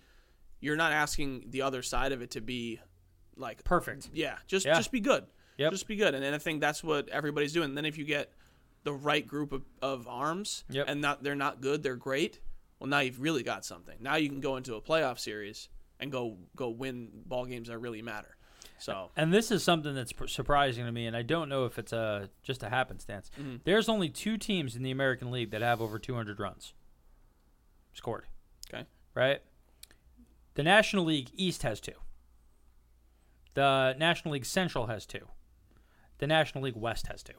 you're 0.61 0.77
not 0.77 0.93
asking 0.93 1.47
the 1.51 1.63
other 1.63 1.83
side 1.83 2.13
of 2.13 2.23
it 2.23 2.31
to 2.33 2.41
be 2.41 2.81
like 3.37 3.63
Perfect. 3.65 4.09
yeah, 4.13 4.39
just 4.47 4.65
Yeah. 4.67 4.75
just 4.75 4.91
be 4.91 5.01
good. 5.01 5.25
Yep. 5.59 5.73
Just 5.73 5.87
be 5.87 5.97
good. 5.97 6.15
And 6.15 6.25
then 6.25 6.35
I 6.35 6.39
think 6.39 6.61
that's 6.61 6.83
what 6.83 7.09
everybody's 7.11 7.53
doing. 7.53 7.69
And 7.69 7.77
then 7.77 7.85
if 7.85 7.97
you 7.99 8.05
get 8.05 8.33
the 8.83 8.93
right 8.93 9.27
group 9.27 9.53
of, 9.53 9.63
of 9.81 10.07
arms 10.09 10.65
Yep. 10.69 10.87
and 10.89 11.01
not 11.01 11.23
they're 11.23 11.35
not 11.37 11.61
good, 11.61 11.83
they're 11.83 11.97
great. 11.97 12.41
Well, 12.85 12.91
now 12.91 12.99
you've 12.99 13.19
really 13.19 13.43
got 13.43 13.65
something. 13.65 13.97
Now 13.99 14.17
you 14.17 14.29
can 14.29 14.41
go 14.43 14.57
into 14.57 14.75
a 14.75 14.81
playoff 14.83 15.19
series 15.19 15.71
and 15.99 16.13
go 16.13 16.37
go 16.55 16.69
win 16.69 17.09
ball 17.25 17.47
games 17.47 17.69
that 17.69 17.79
really 17.79 18.03
matter. 18.03 18.37
So 18.79 19.11
And 19.17 19.33
this 19.33 19.51
is 19.51 19.63
something 19.63 19.95
that's 19.95 20.13
surprising 20.27 20.85
to 20.85 20.93
me, 20.93 21.07
and 21.07 21.17
I 21.17 21.23
don't 21.23 21.49
know 21.49 21.65
if 21.65 21.79
it's 21.79 21.95
a 21.95 22.29
just 22.43 22.63
a 22.63 22.69
happenstance. 22.69 23.31
Mm-hmm. 23.41 23.57
There's 23.65 23.89
only 23.89 24.11
two 24.11 24.37
teams 24.37 24.77
in 24.77 24.83
the 24.83 24.91
American 24.91 25.31
League 25.31 25.51
that 25.53 25.63
have 25.63 25.81
over 25.81 25.99
200 25.99 26.39
runs 26.39 26.75
scored. 27.95 28.27
okay, 28.69 28.85
right? 29.15 29.41
The 30.53 30.63
National 30.63 31.07
League 31.07 31.31
East 31.33 31.63
has 31.63 31.81
two. 31.81 31.93
The 33.55 33.95
National 33.99 34.35
League 34.35 34.45
Central 34.45 34.89
has 34.89 35.07
two. 35.07 35.27
The 36.19 36.27
National 36.27 36.65
League 36.65 36.77
West 36.77 37.07
has 37.07 37.23
two. 37.23 37.33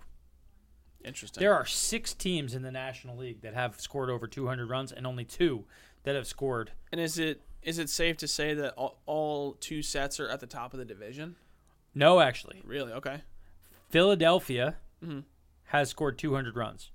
Interesting. 1.05 1.39
There 1.41 1.53
are 1.53 1.65
six 1.65 2.13
teams 2.13 2.53
in 2.55 2.61
the 2.63 2.71
National 2.71 3.15
League 3.17 3.41
that 3.41 3.53
have 3.53 3.79
scored 3.79 4.09
over 4.09 4.27
200 4.27 4.69
runs, 4.69 4.91
and 4.91 5.05
only 5.07 5.23
two 5.25 5.65
that 6.03 6.15
have 6.15 6.27
scored. 6.27 6.71
and 6.91 6.99
is 7.01 7.17
it 7.19 7.41
is 7.61 7.79
it 7.79 7.89
safe 7.89 8.15
to 8.17 8.27
say 8.27 8.53
that 8.53 8.73
all, 8.75 8.99
all 9.07 9.53
two 9.53 9.81
sets 9.81 10.19
are 10.19 10.29
at 10.29 10.39
the 10.39 10.45
top 10.45 10.71
of 10.73 10.77
the 10.79 10.85
division? 10.85 11.35
No, 11.95 12.19
actually, 12.19 12.61
Really? 12.63 12.91
Okay. 12.93 13.21
Philadelphia 13.89 14.75
Mhm. 15.03 15.23
has 15.65 15.89
scored 15.89 16.17
200 16.19 16.55
runs, 16.55 16.91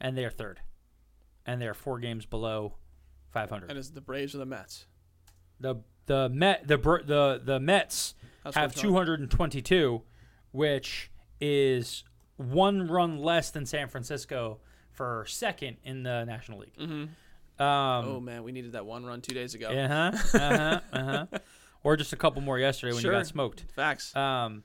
and 0.00 0.16
they 0.18 0.24
are 0.24 0.30
third, 0.30 0.60
and 1.46 1.60
they 1.62 1.66
are 1.66 1.74
four 1.74 1.98
games 1.98 2.26
below 2.26 2.74
500. 3.30 3.70
And 3.70 3.78
is 3.78 3.88
it 3.90 3.94
the 3.94 4.00
Braves 4.00 4.34
or 4.34 4.38
the 4.38 4.46
Mets? 4.46 4.86
The 5.60 5.76
the 6.06 6.28
Met 6.28 6.66
the 6.68 6.76
the 6.76 7.40
the 7.42 7.58
Mets 7.60 8.14
That's 8.42 8.56
have 8.56 8.74
222, 8.74 10.02
which 10.50 11.10
is 11.40 12.04
one 12.36 12.88
run 12.88 13.18
less 13.18 13.50
than 13.50 13.66
San 13.66 13.88
Francisco 13.88 14.58
for 14.90 15.24
second 15.28 15.76
in 15.84 16.02
the 16.02 16.24
National 16.24 16.60
League. 16.60 16.76
Mhm. 16.78 17.08
Um, 17.56 18.06
oh 18.08 18.20
man, 18.20 18.42
we 18.42 18.50
needed 18.52 18.72
that 18.72 18.84
one 18.86 19.04
run 19.04 19.20
two 19.20 19.34
days 19.34 19.54
ago. 19.54 19.68
uh 19.68 19.88
huh, 20.12 20.38
uh 20.38 20.56
huh, 20.56 20.80
uh 20.92 21.04
huh, 21.32 21.38
or 21.84 21.96
just 21.96 22.12
a 22.12 22.16
couple 22.16 22.42
more 22.42 22.58
yesterday 22.58 22.92
when 22.92 23.04
you 23.04 23.10
got 23.10 23.26
smoked. 23.26 23.64
Facts. 23.76 24.14
Um, 24.16 24.64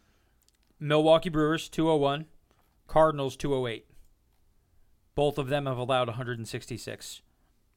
Milwaukee 0.80 1.30
Brewers 1.30 1.70
201, 1.70 2.26
Cardinals 2.88 3.36
208. 3.36 3.86
Both 5.16 5.38
of 5.38 5.50
them 5.50 5.66
have 5.66 5.78
allowed 5.78 6.08
166 6.08 7.22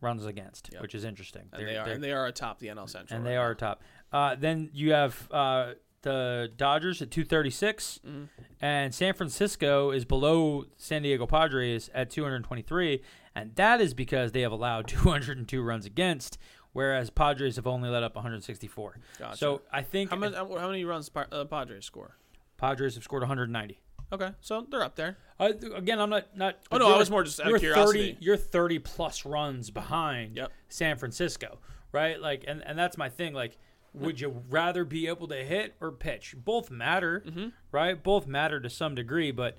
runs 0.00 0.24
against, 0.24 0.70
Yep. 0.72 0.82
which 0.82 0.94
is 0.94 1.04
interesting. 1.04 1.48
and 1.52 1.60
They're- 1.60 1.66
they 1.66 1.76
are 1.76 1.88
and 1.88 2.04
they 2.04 2.12
are 2.12 2.26
atop 2.26 2.58
the 2.60 2.68
NL 2.68 2.86
Central. 2.88 3.16
and 3.16 3.24
right 3.24 3.30
they 3.32 3.36
now. 3.36 3.42
are 3.42 3.54
top. 3.54 3.82
Uh, 4.12 4.34
then 4.36 4.70
you 4.72 4.92
have 4.92 5.28
uh, 5.32 5.74
the 6.02 6.50
Dodgers 6.56 7.00
at 7.02 7.10
236, 7.10 8.00
Mm-hmm. 8.06 8.24
and 8.60 8.94
San 8.94 9.14
Francisco 9.14 9.90
is 9.90 10.04
below 10.04 10.64
San 10.76 11.02
Diego 11.02 11.26
Padres 11.26 11.90
at 11.94 12.10
223, 12.10 13.02
and 13.34 13.54
that 13.56 13.80
is 13.80 13.94
because 13.94 14.32
they 14.32 14.42
have 14.42 14.52
allowed 14.52 14.86
202 14.88 15.62
runs 15.62 15.86
against, 15.86 16.38
whereas 16.72 17.10
Padres 17.10 17.56
have 17.56 17.66
only 17.66 17.88
let 17.88 18.02
up 18.02 18.14
164. 18.14 18.98
Gotcha. 19.18 19.36
So 19.36 19.62
I 19.72 19.82
think 19.82 20.10
How 20.10 20.16
many, 20.16 20.34
how 20.36 20.46
many 20.68 20.84
runs 20.84 21.10
uh, 21.14 21.44
Padres 21.44 21.84
score? 21.84 22.16
Padres 22.58 22.94
have 22.94 23.04
scored 23.04 23.22
190. 23.22 23.80
Okay, 24.12 24.28
so 24.42 24.66
they're 24.70 24.82
up 24.84 24.94
there. 24.94 25.16
Uh, 25.40 25.52
again, 25.74 25.98
I'm 25.98 26.10
not 26.10 26.36
not. 26.36 26.58
Oh, 26.70 26.76
no, 26.76 26.94
I 26.94 26.98
was 26.98 27.10
more 27.10 27.24
just 27.24 27.40
out 27.40 27.46
of 27.46 27.50
you're 27.52 27.58
curiosity. 27.60 28.12
30, 28.12 28.18
you're 28.24 28.36
30 28.36 28.78
plus 28.80 29.24
runs 29.24 29.70
behind 29.70 30.36
Yep. 30.36 30.52
San 30.68 30.98
Francisco, 30.98 31.58
right? 31.92 32.20
Like, 32.20 32.44
and 32.46 32.62
and 32.66 32.78
that's 32.78 32.98
my 32.98 33.08
thing. 33.08 33.32
Like, 33.32 33.56
would 33.94 34.20
you 34.20 34.42
rather 34.48 34.84
be 34.84 35.06
able 35.06 35.28
to 35.28 35.36
hit 35.44 35.74
or 35.80 35.92
pitch? 35.92 36.34
Both 36.36 36.70
matter, 36.70 37.22
Mm-hmm. 37.26 37.48
right? 37.70 38.02
Both 38.02 38.26
matter 38.26 38.58
to 38.60 38.70
some 38.70 38.94
degree, 38.94 39.30
but 39.30 39.56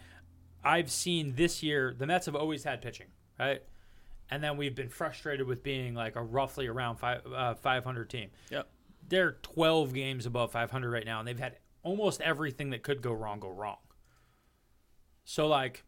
I've 0.64 0.90
seen 0.90 1.36
this 1.36 1.62
year 1.62 1.94
the 1.98 2.08
Mets 2.08 2.26
have 2.26 2.36
always 2.36 2.64
had 2.64 2.82
pitching, 2.82 3.08
right? 3.40 3.62
And 4.32 4.44
then 4.44 4.58
we've 4.58 4.74
been 4.74 4.90
frustrated 4.90 5.46
with 5.46 5.62
being 5.62 5.94
like 5.94 6.16
a 6.16 6.24
roughly 6.24 6.68
around 6.68 6.96
five, 6.98 7.22
uh, 7.28 7.54
500 7.56 8.10
team. 8.10 8.30
Yep. 8.50 8.68
They're 9.08 9.34
12 9.44 9.94
games 9.94 10.26
above 10.26 10.52
500 10.52 10.90
right 10.90 11.06
now, 11.06 11.20
and 11.20 11.28
they've 11.28 11.38
had 11.38 11.58
almost 11.84 12.22
everything 12.22 12.70
that 12.72 12.82
could 12.82 13.02
go 13.02 13.12
wrong 13.12 13.40
go 13.40 13.50
wrong. 13.50 13.78
So 15.26 15.48
like 15.48 15.84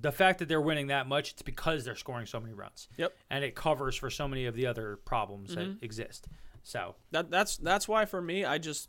the 0.00 0.12
fact 0.12 0.38
that 0.40 0.48
they're 0.48 0.60
winning 0.60 0.88
that 0.88 1.06
much, 1.08 1.32
it's 1.32 1.42
because 1.42 1.84
they're 1.84 1.96
scoring 1.96 2.26
so 2.26 2.40
many 2.40 2.52
runs. 2.54 2.88
Yep. 2.96 3.12
And 3.30 3.44
it 3.44 3.54
covers 3.54 3.96
for 3.96 4.10
so 4.10 4.28
many 4.28 4.46
of 4.46 4.54
the 4.54 4.66
other 4.66 4.96
problems 5.04 5.54
Mm-hmm. 5.54 5.72
that 5.74 5.82
exist. 5.82 6.28
So 6.62 6.94
That 7.10 7.30
that's 7.30 7.56
that's 7.56 7.88
why 7.88 8.04
for 8.04 8.20
me, 8.20 8.44
I 8.44 8.58
just 8.58 8.88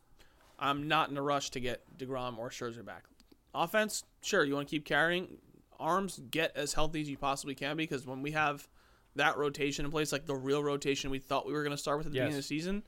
I'm 0.60 0.88
not 0.88 1.10
in 1.10 1.18
a 1.18 1.22
rush 1.22 1.50
to 1.52 1.60
get 1.60 1.82
Degrom 1.98 2.38
or 2.38 2.50
Scherzer 2.50 2.86
back. 2.86 3.06
Offense, 3.54 4.04
sure, 4.22 4.44
you 4.44 4.54
want 4.56 4.68
to 4.68 4.72
keep 4.76 4.86
carrying 4.86 5.38
arms, 5.80 6.22
get 6.30 6.56
as 6.56 6.74
healthy 6.74 7.02
as 7.02 7.10
you 7.10 7.18
possibly 7.18 7.56
can 7.56 7.76
because 7.76 8.06
when 8.06 8.22
we 8.22 8.32
have 8.32 8.68
that 9.16 9.38
rotation 9.38 9.84
in 9.86 9.92
place, 9.92 10.12
like 10.12 10.26
the 10.26 10.36
real 10.36 10.64
rotation 10.64 11.10
we 11.10 11.20
thought 11.20 11.46
we 11.48 11.54
were 11.54 11.64
going 11.64 11.76
to 11.76 11.78
start 11.78 11.98
with 11.98 12.08
at 12.08 12.14
the 12.14 12.18
Yes. 12.18 12.24
beginning 12.26 12.38
of 12.38 12.44
the 12.44 12.48
season, 12.48 12.84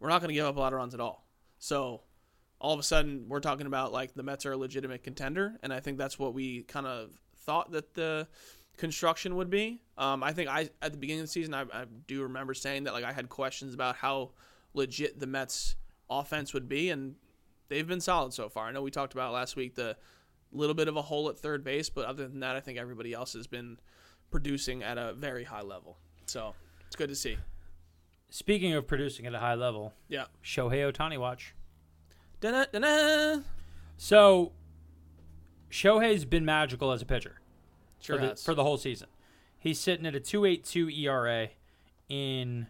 we're 0.00 0.08
not 0.08 0.20
going 0.20 0.28
to 0.28 0.34
give 0.34 0.44
up 0.44 0.56
a 0.56 0.60
lot 0.60 0.72
of 0.72 0.78
runs 0.78 0.92
at 0.92 1.00
all. 1.00 1.26
So 1.58 2.02
all 2.60 2.74
of 2.74 2.80
a 2.80 2.82
sudden, 2.82 3.26
we're 3.28 3.40
talking 3.40 3.66
about 3.66 3.92
like 3.92 4.14
the 4.14 4.22
Mets 4.22 4.44
are 4.44 4.52
a 4.52 4.56
legitimate 4.56 5.02
contender, 5.02 5.56
and 5.62 5.72
I 5.72 5.80
think 5.80 5.98
that's 5.98 6.18
what 6.18 6.34
we 6.34 6.62
kind 6.64 6.86
of 6.86 7.10
thought 7.44 7.70
that 7.72 7.94
the 7.94 8.26
construction 8.76 9.36
would 9.36 9.50
be. 9.50 9.80
Um, 9.98 10.22
I 10.22 10.32
think 10.32 10.48
I 10.50 10.68
at 10.82 10.92
the 10.92 10.98
beginning 10.98 11.20
of 11.22 11.26
the 11.28 11.32
season, 11.32 11.54
I, 11.54 11.62
I 11.62 11.84
do 12.06 12.22
remember 12.22 12.54
saying 12.54 12.84
that 12.84 12.92
like 12.92 13.04
I 13.04 13.12
had 13.12 13.28
questions 13.28 13.74
about 13.74 13.96
how 13.96 14.30
legit 14.74 15.18
the 15.18 15.26
Mets 15.26 15.76
offense 16.10 16.52
would 16.54 16.68
be, 16.68 16.90
and 16.90 17.14
they've 17.68 17.86
been 17.86 18.00
solid 18.00 18.32
so 18.32 18.48
far. 18.48 18.66
I 18.66 18.72
know 18.72 18.82
we 18.82 18.90
talked 18.90 19.14
about 19.14 19.32
last 19.32 19.56
week 19.56 19.74
the 19.74 19.96
little 20.52 20.74
bit 20.74 20.88
of 20.88 20.96
a 20.96 21.02
hole 21.02 21.28
at 21.28 21.38
third 21.38 21.64
base, 21.64 21.88
but 21.90 22.04
other 22.06 22.28
than 22.28 22.40
that, 22.40 22.54
I 22.56 22.60
think 22.60 22.78
everybody 22.78 23.12
else 23.12 23.32
has 23.32 23.46
been 23.46 23.78
producing 24.30 24.82
at 24.82 24.98
a 24.98 25.12
very 25.14 25.44
high 25.44 25.62
level. 25.62 25.96
So 26.26 26.54
it's 26.86 26.96
good 26.96 27.08
to 27.08 27.16
see. 27.16 27.36
speaking 28.30 28.72
of 28.74 28.86
producing 28.86 29.26
at 29.26 29.34
a 29.34 29.38
high 29.38 29.54
level, 29.54 29.92
Yeah. 30.08 30.26
Shohei 30.44 30.90
Ohtani 30.92 31.18
watch. 31.18 31.54
Da-na, 32.40 32.66
da-na. 32.72 33.40
So 33.96 34.52
Shohei's 35.70 36.24
been 36.24 36.44
magical 36.44 36.92
as 36.92 37.02
a 37.02 37.06
pitcher 37.06 37.40
Sure 38.00 38.18
for, 38.18 38.26
the, 38.26 38.36
for 38.36 38.54
the 38.54 38.62
whole 38.62 38.76
season. 38.76 39.08
He's 39.58 39.80
sitting 39.80 40.06
at 40.06 40.14
a 40.14 40.20
2.82 40.20 40.96
ERA 41.04 41.48
in 42.08 42.68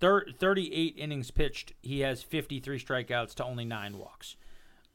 thir- 0.00 0.26
38 0.38 0.94
innings 0.96 1.30
pitched, 1.30 1.72
he 1.82 2.00
has 2.00 2.22
53 2.22 2.78
strikeouts 2.78 3.34
to 3.34 3.44
only 3.44 3.64
nine 3.64 3.98
walks. 3.98 4.36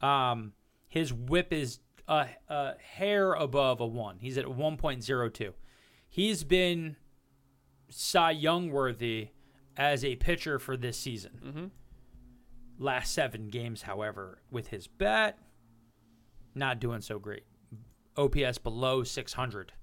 Um, 0.01 0.53
his 0.87 1.13
whip 1.13 1.51
is 1.53 1.79
a, 2.07 2.27
a 2.47 2.73
hair 2.79 3.33
above 3.33 3.79
a 3.79 3.85
one. 3.85 4.17
He's 4.19 4.37
at 4.37 4.45
1.02. 4.45 5.53
He's 6.09 6.43
been 6.43 6.95
Cy 7.89 8.31
Young 8.31 8.71
worthy 8.71 9.29
as 9.77 10.03
a 10.03 10.15
pitcher 10.17 10.59
for 10.59 10.75
this 10.75 10.97
season. 10.97 11.39
Last 12.77 13.13
seven 13.13 13.49
games, 13.49 13.83
however, 13.83 14.39
with 14.51 14.67
his 14.67 14.87
bat, 14.87 15.37
not 16.55 16.79
doing 16.79 17.01
so 17.01 17.19
great. 17.19 17.43
OPS 18.17 18.57
below 18.57 19.03
600 19.03 19.73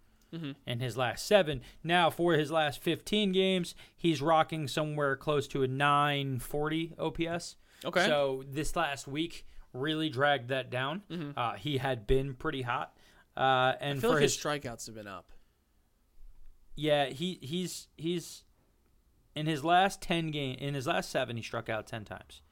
in 0.66 0.80
his 0.80 0.98
last 0.98 1.26
seven. 1.26 1.62
Now, 1.82 2.10
for 2.10 2.34
his 2.34 2.50
last 2.50 2.82
15 2.82 3.32
games, 3.32 3.74
he's 3.96 4.20
rocking 4.20 4.68
somewhere 4.68 5.16
close 5.16 5.48
to 5.48 5.62
a 5.62 5.66
940 5.68 6.92
OPS. 6.98 7.56
Okay. 7.84 8.04
So 8.06 8.44
this 8.46 8.76
last 8.76 9.08
week 9.08 9.46
really 9.72 10.10
dragged 10.10 10.48
that 10.48 10.68
down. 10.70 11.02
Uh, 11.38 11.54
he 11.54 11.78
had 11.78 12.06
been 12.06 12.34
pretty 12.34 12.62
hot. 12.62 12.94
Uh, 13.36 13.74
and 13.80 13.98
I 13.98 14.00
feel 14.00 14.10
for 14.10 14.14
like 14.16 14.22
his 14.22 14.34
his 14.34 14.42
strikeouts 14.44 14.86
have 14.86 14.94
been 14.94 15.06
up. 15.06 15.30
yeah, 16.74 17.06
he 17.06 17.38
he's 17.42 17.88
he's 17.96 18.44
in 19.34 19.46
his 19.46 19.64
last 19.64 20.00
ten 20.00 20.30
game 20.30 20.56
in 20.58 20.74
his 20.74 20.86
last 20.86 21.10
seven 21.10 21.36
he 21.36 21.42
struck 21.42 21.68
out 21.68 21.86
ten 21.86 22.04
times, 22.04 22.42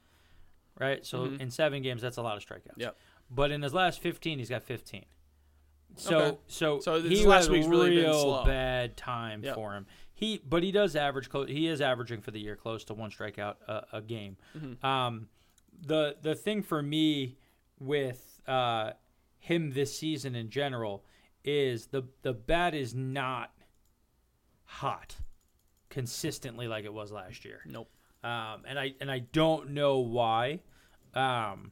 right? 0.79 1.05
So 1.05 1.23
in 1.25 1.49
seven 1.51 1.81
games 1.81 2.01
that's 2.01 2.17
a 2.17 2.21
lot 2.21 2.37
of 2.37 2.43
strikeouts. 2.43 2.71
Mm-hmm. 2.73 2.81
Yep. 2.81 2.97
But 3.31 3.51
in 3.51 3.61
his 3.63 3.73
last 3.73 3.99
fifteen 3.99 4.37
he's 4.39 4.49
got 4.49 4.63
fifteen. 4.63 5.05
So 5.97 6.17
Okay. 6.19 6.37
so 6.47 6.79
So 6.79 6.99
this 7.01 7.19
he 7.19 7.25
last 7.25 7.49
week's 7.49 7.67
a 7.67 7.69
really 7.69 7.89
been 7.95 8.03
real 8.05 8.21
slow. 8.21 8.45
bad 8.45 8.97
time 8.97 9.43
Yep. 9.43 9.55
for 9.55 9.73
him. 9.73 9.85
He 10.13 10.41
but 10.47 10.63
he 10.63 10.71
does 10.71 10.95
average 10.95 11.29
close. 11.29 11.49
He 11.49 11.67
is 11.67 11.81
averaging 11.81 12.21
for 12.21 12.31
the 12.31 12.39
year 12.39 12.55
close 12.55 12.83
to 12.85 12.93
one 12.93 13.11
strikeout 13.11 13.55
a, 13.67 13.85
a 13.93 14.01
game. 14.01 14.37
Mm-hmm. 14.57 14.85
Um, 14.85 15.27
the 15.85 16.15
the 16.21 16.35
thing 16.35 16.61
for 16.63 16.81
me 16.81 17.37
with 17.79 18.39
uh, 18.47 18.91
him 19.39 19.71
this 19.71 19.97
season 19.97 20.35
in 20.35 20.49
general 20.49 21.03
is 21.43 21.87
the 21.87 22.03
the 22.21 22.33
bat 22.33 22.73
is 22.73 22.93
not 22.95 23.51
hot 24.63 25.15
consistently 25.89 26.67
like 26.67 26.85
it 26.85 26.93
was 26.93 27.11
last 27.11 27.45
year. 27.45 27.61
Nope. 27.65 27.89
Um, 28.23 28.63
and 28.67 28.79
I 28.79 28.93
and 29.01 29.11
I 29.11 29.19
don't 29.19 29.71
know 29.71 29.99
why. 29.99 30.59
Um, 31.13 31.71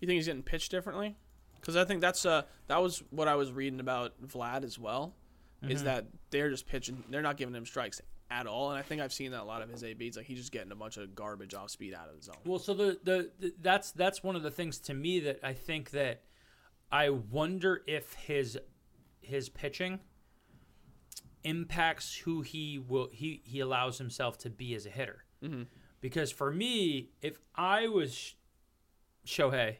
You 0.00 0.06
think 0.06 0.16
he's 0.16 0.26
getting 0.26 0.42
pitched 0.42 0.70
differently? 0.70 1.16
Because 1.60 1.76
I 1.76 1.84
think 1.84 2.00
that's 2.00 2.24
uh 2.24 2.42
that 2.68 2.80
was 2.82 3.02
what 3.10 3.28
I 3.28 3.34
was 3.34 3.52
reading 3.52 3.80
about 3.80 4.12
Vlad 4.26 4.64
as 4.64 4.78
well, 4.78 5.14
Mm-hmm. 5.62 5.72
is 5.72 5.82
that 5.82 6.06
they're 6.30 6.50
just 6.50 6.68
pitching, 6.68 7.02
they're 7.10 7.20
not 7.20 7.36
giving 7.36 7.52
him 7.52 7.66
strikes 7.66 8.00
at 8.30 8.46
all, 8.46 8.70
and 8.70 8.78
I 8.78 8.82
think 8.82 9.02
I've 9.02 9.12
seen 9.12 9.32
that 9.32 9.40
a 9.40 9.44
lot 9.44 9.60
of 9.60 9.68
his 9.68 9.82
ABs. 9.82 10.16
Like 10.16 10.26
he's 10.26 10.38
just 10.38 10.52
getting 10.52 10.70
a 10.70 10.76
bunch 10.76 10.98
of 10.98 11.16
garbage 11.16 11.52
off 11.52 11.70
speed 11.70 11.94
out 11.94 12.08
of 12.08 12.16
the 12.16 12.22
zone. 12.22 12.36
Well, 12.44 12.60
so 12.60 12.74
the, 12.74 12.96
the 13.02 13.30
the 13.40 13.54
that's 13.60 13.90
that's 13.90 14.22
one 14.22 14.36
of 14.36 14.44
the 14.44 14.52
things 14.52 14.78
to 14.80 14.94
me 14.94 15.18
that 15.20 15.40
I 15.42 15.54
think 15.54 15.90
that 15.90 16.22
I 16.92 17.10
wonder 17.10 17.82
if 17.88 18.12
his 18.12 18.56
his 19.20 19.48
pitching 19.48 19.98
impacts 21.44 22.16
who 22.18 22.42
he 22.42 22.78
will 22.78 23.08
he 23.12 23.42
he 23.44 23.60
allows 23.60 23.98
himself 23.98 24.38
to 24.38 24.50
be 24.50 24.74
as 24.74 24.86
a 24.86 24.90
hitter. 24.90 25.24
Mm-hmm. 25.42 25.62
Because 26.00 26.30
for 26.30 26.52
me, 26.52 27.10
if 27.20 27.38
I 27.56 27.88
was 27.88 28.34
Shohei 29.26 29.76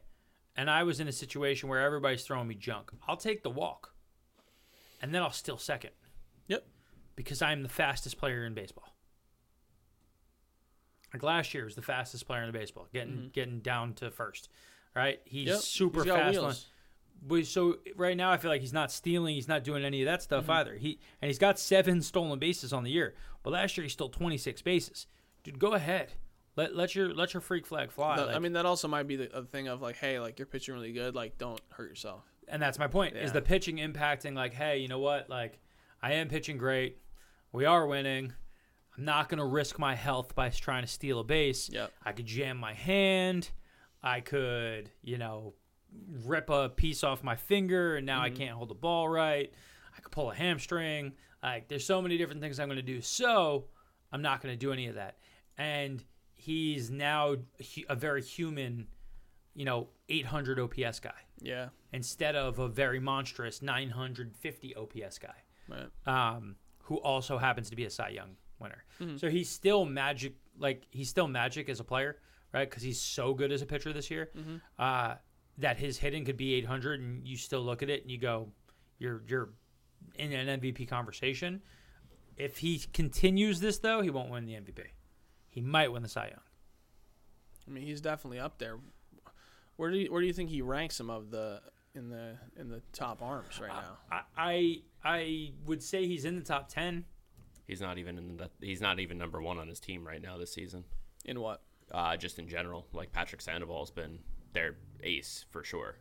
and 0.58 0.68
I 0.70 0.82
was 0.82 1.00
in 1.00 1.08
a 1.08 1.12
situation 1.12 1.68
where 1.70 1.80
everybody's 1.80 2.22
throwing 2.24 2.48
me 2.48 2.54
junk, 2.54 2.90
I'll 3.06 3.16
take 3.16 3.42
the 3.42 3.48
walk, 3.50 3.94
and 5.00 5.14
then 5.14 5.22
I'll 5.22 5.30
steal 5.30 5.56
second 5.56 5.92
Yep. 6.48 6.66
because 7.16 7.40
I'm 7.40 7.62
the 7.62 7.68
fastest 7.70 8.18
player 8.18 8.44
in 8.44 8.52
baseball. 8.52 8.94
Like 11.14 11.22
last 11.22 11.54
year 11.54 11.64
was 11.64 11.74
the 11.74 11.82
fastest 11.82 12.26
player 12.26 12.42
in 12.42 12.52
the 12.52 12.58
baseball, 12.58 12.86
getting 12.92 13.30
getting 13.32 13.60
down 13.60 13.94
to 13.94 14.10
first. 14.10 14.48
Right? 14.94 15.20
He's 15.24 15.46
Mm-hmm. 15.48 15.54
Yep. 15.54 15.60
super 15.62 16.04
He's 16.04 16.12
fast. 16.12 16.38
On, 16.38 16.54
but 17.26 17.46
so 17.46 17.76
right 17.96 18.16
now, 18.16 18.30
I 18.30 18.36
feel 18.36 18.50
like 18.50 18.60
he's 18.60 18.72
not 18.72 18.90
stealing. 18.92 19.34
He's 19.34 19.48
not 19.48 19.64
doing 19.64 19.84
any 19.84 20.02
of 20.02 20.06
that 20.06 20.22
stuff 20.22 20.44
Mm-hmm. 20.44 20.52
either. 20.52 20.74
He 20.74 20.98
and 21.22 21.28
he's 21.28 21.38
got 21.38 21.58
seven 21.58 22.02
stolen 22.02 22.38
bases 22.38 22.72
on 22.72 22.84
the 22.84 22.90
year. 22.90 23.14
But 23.42 23.52
last 23.52 23.76
year 23.76 23.84
he 23.84 23.88
stole 23.88 24.08
26 24.10 24.60
bases. 24.62 25.06
Dude, 25.44 25.58
go 25.58 25.72
ahead. 25.74 26.12
Let 26.58 26.74
let 26.74 26.92
your 26.96 27.14
let 27.14 27.34
your 27.34 27.40
freak 27.40 27.68
flag 27.68 27.92
fly. 27.92 28.16
Like, 28.16 28.34
I 28.34 28.40
mean, 28.40 28.54
that 28.54 28.66
also 28.66 28.88
might 28.88 29.06
be 29.06 29.14
the 29.14 29.32
a 29.32 29.44
thing 29.44 29.68
of 29.68 29.80
like, 29.80 29.94
hey, 29.94 30.18
like 30.18 30.40
you're 30.40 30.46
pitching 30.46 30.74
really 30.74 30.90
good, 30.90 31.14
like 31.14 31.38
don't 31.38 31.60
hurt 31.68 31.88
yourself. 31.88 32.24
and 32.48 32.60
that's 32.60 32.80
my 32.80 32.88
point. 32.88 33.16
Is 33.16 33.30
the 33.30 33.40
pitching 33.40 33.76
impacting? 33.76 34.34
Like, 34.34 34.54
hey, 34.54 34.78
you 34.78 34.88
know 34.88 34.98
what? 34.98 35.30
Like, 35.30 35.60
I 36.02 36.14
am 36.14 36.26
pitching 36.26 36.58
great. 36.58 36.98
We 37.52 37.64
are 37.64 37.86
winning. 37.86 38.32
I'm 38.96 39.04
not 39.04 39.28
gonna 39.28 39.46
risk 39.46 39.78
my 39.78 39.94
health 39.94 40.34
by 40.34 40.48
trying 40.48 40.82
to 40.82 40.88
steal 40.88 41.20
a 41.20 41.24
base. 41.24 41.70
Yep. 41.70 41.92
I 42.04 42.10
could 42.10 42.26
jam 42.26 42.56
my 42.56 42.74
hand. 42.74 43.50
I 44.02 44.18
could, 44.18 44.90
you 45.00 45.16
know, 45.16 45.54
rip 46.24 46.50
a 46.50 46.70
piece 46.70 47.04
off 47.04 47.22
my 47.22 47.36
finger, 47.36 47.94
and 47.94 48.04
now 48.04 48.20
I 48.20 48.30
mm-hmm. 48.30 48.36
can't 48.36 48.56
hold 48.56 48.70
the 48.70 48.74
ball 48.74 49.08
right. 49.08 49.52
I 49.96 50.00
could 50.00 50.10
pull 50.10 50.32
a 50.32 50.34
hamstring. 50.34 51.12
Like, 51.40 51.68
there's 51.68 51.86
so 51.86 52.02
many 52.02 52.18
different 52.18 52.40
things 52.40 52.58
I'm 52.58 52.66
going 52.66 52.78
to 52.78 52.82
do. 52.82 53.00
So, 53.00 53.66
I'm 54.10 54.22
not 54.22 54.40
going 54.42 54.52
to 54.52 54.58
do 54.58 54.72
any 54.72 54.88
of 54.88 54.96
that. 54.96 55.18
And 55.56 56.02
he's 56.38 56.90
now 56.90 57.36
a 57.88 57.94
very 57.94 58.22
human, 58.22 58.86
you 59.54 59.64
know, 59.64 59.88
800 60.08 60.58
OPS 60.60 61.00
guy 61.00 61.12
Yeah. 61.42 61.68
instead 61.92 62.36
of 62.36 62.58
a 62.58 62.68
very 62.68 63.00
monstrous 63.00 63.60
950 63.60 64.74
OPS 64.76 65.18
guy 65.18 65.34
Right. 65.68 65.88
um, 66.06 66.56
who 66.84 66.96
also 66.98 67.36
happens 67.38 67.68
to 67.70 67.76
be 67.76 67.84
a 67.84 67.90
Cy 67.90 68.08
Young 68.10 68.36
winner. 68.60 68.84
Mm-hmm. 69.00 69.16
So 69.18 69.28
he's 69.28 69.50
still 69.50 69.84
magic, 69.84 70.34
like 70.58 70.86
he's 70.90 71.08
still 71.10 71.28
magic 71.28 71.68
as 71.68 71.80
a 71.80 71.84
player, 71.84 72.18
right? 72.54 72.68
Because 72.70 72.82
he's 72.82 73.00
so 73.00 73.34
good 73.34 73.52
as 73.52 73.60
a 73.62 73.66
pitcher 73.66 73.92
this 73.92 74.10
year 74.10 74.30
Mm-hmm. 74.36 74.56
uh, 74.78 75.14
that 75.58 75.76
his 75.76 75.98
hitting 75.98 76.24
could 76.24 76.36
be 76.36 76.54
800, 76.54 77.00
and 77.00 77.26
you 77.26 77.36
still 77.36 77.60
look 77.62 77.82
at 77.82 77.90
it 77.90 78.02
and 78.02 78.10
you 78.12 78.16
go, 78.18 78.48
"You're 79.00 79.22
you're 79.26 79.48
in 80.14 80.32
an 80.32 80.60
MVP 80.60 80.86
conversation." 80.88 81.60
If 82.36 82.58
he 82.58 82.78
continues 82.92 83.58
this 83.58 83.80
though, 83.80 84.00
he 84.00 84.08
won't 84.10 84.30
win 84.30 84.46
the 84.46 84.54
MVP. 84.54 84.84
He 85.48 85.60
might 85.60 85.92
win 85.92 86.02
the 86.02 86.08
Cy 86.08 86.26
Young. 86.28 86.40
I 87.66 87.70
mean, 87.70 87.84
he's 87.84 88.00
definitely 88.00 88.38
up 88.38 88.58
there. 88.58 88.78
Where 89.76 89.90
do 89.90 89.98
you, 89.98 90.12
where 90.12 90.20
do 90.20 90.26
you 90.26 90.32
think 90.32 90.50
he 90.50 90.62
ranks 90.62 90.98
him 90.98 91.10
of 91.10 91.30
the 91.30 91.60
in 91.94 92.08
the 92.10 92.36
in 92.56 92.68
the 92.68 92.82
top 92.92 93.22
arms 93.22 93.60
right 93.60 93.68
now? 93.70 93.98
I 94.10 94.22
I, 94.36 94.82
I 95.04 95.52
would 95.66 95.82
say 95.82 96.06
he's 96.06 96.24
in 96.24 96.36
the 96.36 96.42
top 96.42 96.68
10. 96.68 97.04
He's 97.66 97.80
not 97.80 97.98
even 97.98 98.16
in 98.18 98.36
the. 98.38 98.50
He's 98.60 98.80
not 98.80 98.98
even 98.98 99.18
number 99.18 99.40
one 99.42 99.58
on 99.58 99.68
his 99.68 99.78
team 99.78 100.06
right 100.06 100.22
now 100.22 100.38
this 100.38 100.52
season. 100.52 100.84
In 101.24 101.40
what? 101.40 101.62
Uh, 101.92 102.16
just 102.16 102.38
in 102.38 102.48
general, 102.48 102.86
like 102.92 103.12
Patrick 103.12 103.40
Sandoval's 103.40 103.90
been 103.90 104.18
their 104.52 104.76
ace 105.02 105.44
for 105.50 105.62
sure. 105.64 105.96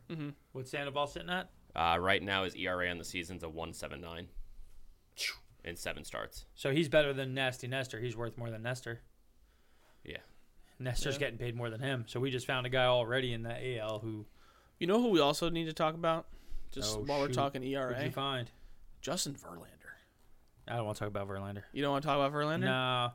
What's 0.53 0.71
Sandoval 0.71 1.07
sitting 1.07 1.29
at? 1.29 1.49
Uh, 1.75 1.97
right 1.99 2.23
now, 2.23 2.45
his 2.45 2.55
ERA 2.55 2.89
on 2.89 2.97
the 2.97 3.03
season's 3.03 3.43
a 3.43 3.49
one 3.49 3.73
seven 3.73 3.99
nine. 4.01 4.27
In 5.65 5.75
seven 5.75 6.05
starts. 6.05 6.45
So 6.55 6.71
he's 6.71 6.87
better 6.87 7.11
than 7.11 7.33
Nasty 7.33 7.67
Nestor. 7.67 7.99
He's 7.99 8.15
worth 8.15 8.37
more 8.37 8.49
than 8.49 8.63
Nestor. 8.63 9.01
Yeah. 10.07 10.17
Nestor's 10.79 11.15
Yeah. 11.15 11.19
getting 11.19 11.37
paid 11.37 11.55
more 11.55 11.69
than 11.69 11.79
him. 11.81 12.05
So 12.07 12.19
we 12.19 12.31
just 12.31 12.47
found 12.47 12.65
a 12.65 12.69
guy 12.69 12.85
already 12.85 13.33
in 13.33 13.43
the 13.43 13.77
AL 13.79 13.99
who. 13.99 14.25
You 14.79 14.87
know 14.87 15.01
who 15.01 15.09
we 15.09 15.19
also 15.19 15.49
need 15.49 15.65
to 15.65 15.73
talk 15.73 15.93
about? 15.95 16.27
Just 16.71 16.95
Oh, 16.97 17.01
while 17.01 17.19
we're 17.19 17.27
shoot. 17.27 17.33
talking 17.35 17.61
Who'd 17.61 17.71
you 17.71 17.77
ERA, 17.77 18.11
find? 18.11 18.49
Justin 19.01 19.33
Verlander. 19.35 19.71
I 20.67 20.75
don't 20.75 20.85
want 20.85 20.97
to 20.97 20.99
talk 20.99 21.07
about 21.07 21.27
Verlander. 21.27 21.63
You 21.71 21.81
don't 21.81 21.91
want 21.91 22.03
to 22.03 22.07
talk 22.07 22.15
about 22.17 22.31
Verlander? 22.33 22.61
No, 22.65 23.11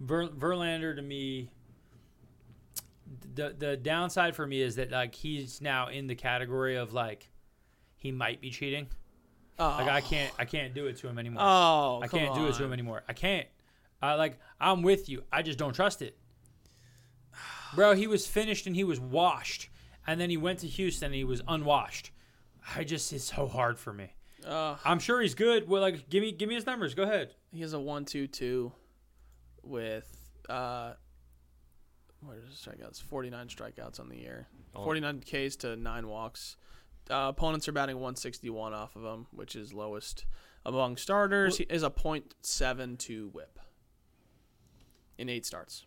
Ver, 0.00 0.28
Verlander 0.28 0.94
to 0.96 1.02
me. 1.02 1.50
The 3.34 3.54
the 3.56 3.76
downside 3.76 4.36
for 4.36 4.46
me 4.46 4.60
is 4.60 4.76
that 4.76 4.90
like 4.90 5.14
he's 5.14 5.60
now 5.62 5.88
in 5.88 6.06
the 6.08 6.14
category 6.14 6.76
of 6.76 6.92
like, 6.92 7.30
he 7.96 8.12
might 8.12 8.40
be 8.40 8.50
cheating. 8.50 8.88
Oh, 9.58 9.68
Like 9.80 9.88
I 9.88 10.00
can't 10.02 10.32
I 10.38 10.44
can't 10.44 10.74
do 10.74 10.86
it 10.88 10.98
to 10.98 11.08
him 11.08 11.18
anymore. 11.18 11.42
oh, 11.42 12.00
I 12.02 12.08
come 12.08 12.20
can't 12.20 12.34
do 12.34 12.46
it 12.48 12.54
to 12.56 12.64
him 12.64 12.72
anymore. 12.72 13.02
I 13.08 13.12
can't. 13.14 13.46
I 14.02 14.14
like 14.14 14.38
I'm 14.60 14.82
with 14.82 15.08
you. 15.08 15.24
I 15.32 15.42
just 15.42 15.58
don't 15.58 15.72
trust 15.72 16.02
it. 16.02 16.18
Bro, 17.74 17.94
he 17.94 18.06
was 18.06 18.26
finished 18.26 18.66
and 18.66 18.74
he 18.76 18.84
was 18.84 18.98
washed. 19.00 19.68
And 20.06 20.20
then 20.20 20.30
he 20.30 20.36
went 20.36 20.60
to 20.60 20.66
Houston 20.66 21.06
and 21.06 21.14
he 21.14 21.24
was 21.24 21.42
unwashed. 21.46 22.10
I 22.74 22.84
just 22.84 23.12
it's 23.12 23.24
so 23.24 23.46
hard 23.46 23.78
for 23.78 23.92
me. 23.92 24.12
Uh, 24.46 24.76
I'm 24.84 24.98
sure 24.98 25.20
he's 25.20 25.34
good. 25.34 25.68
Well 25.68 25.82
like 25.82 26.08
give 26.08 26.22
me 26.22 26.32
give 26.32 26.48
me 26.48 26.54
his 26.54 26.66
numbers. 26.66 26.94
Go 26.94 27.02
ahead. 27.02 27.34
he 27.52 27.60
has 27.60 27.72
a 27.72 27.80
one-two-two 27.80 28.72
with 29.62 30.08
uh, 30.48 30.92
what 32.20 32.36
is 32.38 32.44
his 32.48 32.54
strikeouts? 32.56 33.02
Forty-nine 33.02 33.48
strikeouts 33.48 34.00
on 34.00 34.08
the 34.08 34.16
year. 34.16 34.46
Oh. 34.74 34.84
Forty-nine 34.84 35.20
Ks 35.20 35.56
to 35.56 35.76
nine 35.76 36.08
walks. 36.08 36.56
Uh, 37.10 37.26
opponents 37.28 37.66
are 37.68 37.72
batting 37.72 37.96
161 37.96 38.74
off 38.74 38.94
of 38.94 39.02
him, 39.02 39.26
which 39.30 39.56
is 39.56 39.72
lowest 39.72 40.26
among 40.66 40.98
starters. 40.98 41.56
he 41.56 41.64
is 41.64 41.82
a 41.82 41.88
.72 41.88 43.32
WHIP 43.32 43.58
in 45.16 45.30
eight 45.30 45.46
starts. 45.46 45.86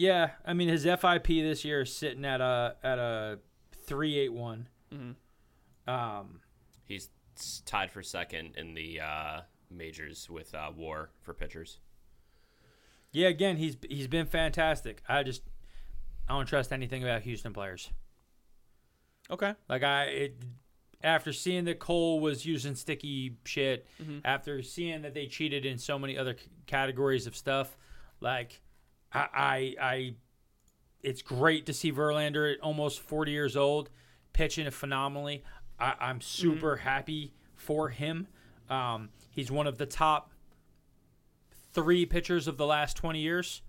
Yeah, 0.00 0.30
I 0.46 0.54
mean 0.54 0.68
his 0.68 0.84
FIP 0.84 1.26
this 1.26 1.62
year 1.62 1.82
is 1.82 1.94
sitting 1.94 2.24
at 2.24 2.40
a 2.40 2.74
at 2.82 2.98
a 2.98 3.38
381. 3.84 4.68
Mhm. 4.90 5.14
Um 5.86 6.40
He's 6.84 7.10
tied 7.66 7.90
for 7.90 8.02
second 8.02 8.56
in 8.56 8.72
the 8.74 8.98
uh, 9.00 9.40
majors 9.70 10.28
with 10.30 10.54
uh, 10.54 10.70
WAR 10.74 11.10
for 11.20 11.34
pitchers. 11.34 11.78
Yeah, 13.12 13.28
again, 13.28 13.58
he's 13.58 13.76
he's 13.88 14.08
been 14.08 14.24
fantastic. 14.26 15.02
I 15.06 15.22
just 15.22 15.42
I 16.28 16.32
don't 16.32 16.46
trust 16.46 16.72
anything 16.72 17.02
about 17.04 17.20
Houston 17.22 17.52
players. 17.52 17.90
Okay. 19.30 19.54
Like 19.68 19.82
I, 19.84 20.04
it, 20.04 20.42
after 21.04 21.32
seeing 21.32 21.64
that 21.66 21.78
Cole 21.78 22.20
was 22.20 22.44
using 22.46 22.74
sticky 22.74 23.36
shit, 23.44 23.86
after 24.24 24.62
seeing 24.62 25.02
that 25.02 25.12
they 25.14 25.26
cheated 25.26 25.64
in 25.66 25.76
so 25.78 25.98
many 25.98 26.16
other 26.18 26.36
c- 26.38 26.48
categories 26.66 27.26
of 27.26 27.36
stuff, 27.36 27.76
like 28.20 28.60
I, 29.12 29.28
I, 29.34 29.74
I, 29.80 30.14
it's 31.02 31.22
great 31.22 31.66
to 31.66 31.72
see 31.72 31.92
Verlander 31.92 32.52
at 32.54 32.60
almost 32.60 33.00
forty 33.00 33.32
years 33.32 33.56
old 33.56 33.90
pitching 34.32 34.66
it 34.66 34.72
phenomenally. 34.74 35.42
I, 35.78 35.94
I'm 36.00 36.20
super 36.20 36.76
happy 36.76 37.32
for 37.54 37.88
him. 37.88 38.26
Um, 38.68 39.08
he's 39.30 39.50
one 39.50 39.66
of 39.66 39.78
the 39.78 39.86
top 39.86 40.30
three 41.72 42.06
pitchers 42.06 42.46
of 42.48 42.56
the 42.56 42.66
last 42.66 42.96
twenty 42.96 43.20
years. 43.20 43.62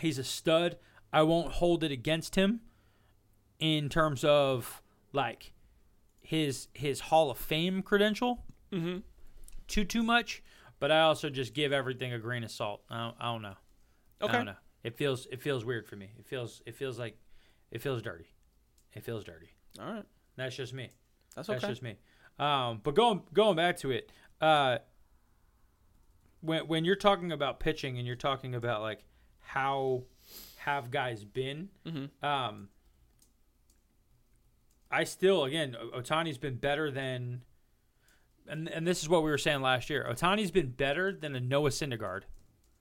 He's 0.00 0.18
a 0.18 0.24
stud. 0.24 0.76
I 1.12 1.22
won't 1.22 1.52
hold 1.54 1.82
it 1.84 1.90
against 1.90 2.34
him 2.34 2.60
in 3.58 3.88
terms 3.88 4.24
of 4.24 4.82
like 5.12 5.52
his 6.20 6.68
his 6.74 7.00
Hall 7.00 7.30
of 7.30 7.38
Fame 7.38 7.82
credential. 7.82 8.44
Mhm. 8.72 9.02
Too 9.66 9.84
too 9.84 10.02
much, 10.02 10.42
but 10.78 10.90
I 10.92 11.00
also 11.02 11.30
just 11.30 11.54
give 11.54 11.72
everything 11.72 12.12
a 12.12 12.18
grain 12.18 12.44
of 12.44 12.50
salt. 12.50 12.82
I 12.90 12.98
don't, 12.98 13.16
I 13.20 13.24
don't 13.32 13.42
know. 13.42 13.54
I 14.22 14.26
don't 14.32 14.46
know. 14.46 14.54
It 14.82 14.96
feels 14.96 15.26
it 15.32 15.40
feels 15.42 15.64
weird 15.64 15.86
for 15.86 15.96
me. 15.96 16.10
It 16.18 16.26
feels 16.26 16.62
it 16.66 16.76
feels 16.76 16.98
like 16.98 17.18
it 17.70 17.80
feels 17.82 18.02
dirty. 18.02 18.26
It 18.94 19.02
feels 19.04 19.24
dirty. 19.24 19.50
All 19.80 19.92
right. 19.92 20.04
That's 20.36 20.54
just 20.56 20.72
me. 20.72 20.90
That's 21.34 21.48
okay. 21.48 21.58
That's 21.58 21.68
just 21.70 21.82
me. 21.82 21.96
Um, 22.38 22.80
but 22.82 22.94
going 22.94 23.22
going 23.32 23.56
back 23.56 23.76
to 23.78 23.90
it, 23.90 24.10
uh, 24.40 24.78
when 26.40 26.66
when 26.68 26.84
you're 26.84 26.96
talking 26.96 27.32
about 27.32 27.60
pitching 27.60 27.98
and 27.98 28.06
you're 28.06 28.16
talking 28.16 28.54
about 28.54 28.80
like 28.82 29.04
how 29.40 30.04
have 30.58 30.90
guys 30.90 31.24
been, 31.24 31.68
Mhm. 31.86 32.10
um, 32.22 32.68
I 34.90 35.04
still 35.04 35.44
again 35.44 35.76
Ohtani's 35.94 36.38
been 36.38 36.56
better 36.56 36.90
than, 36.90 37.42
and 38.46 38.68
and 38.68 38.86
this 38.86 39.02
is 39.02 39.08
what 39.08 39.22
we 39.24 39.30
were 39.30 39.38
saying 39.38 39.60
last 39.62 39.90
year. 39.90 40.06
Ohtani's 40.08 40.50
been 40.50 40.70
better 40.70 41.12
than 41.12 41.34
a 41.34 41.40
Noah 41.40 41.70
Syndergaard 41.70 42.22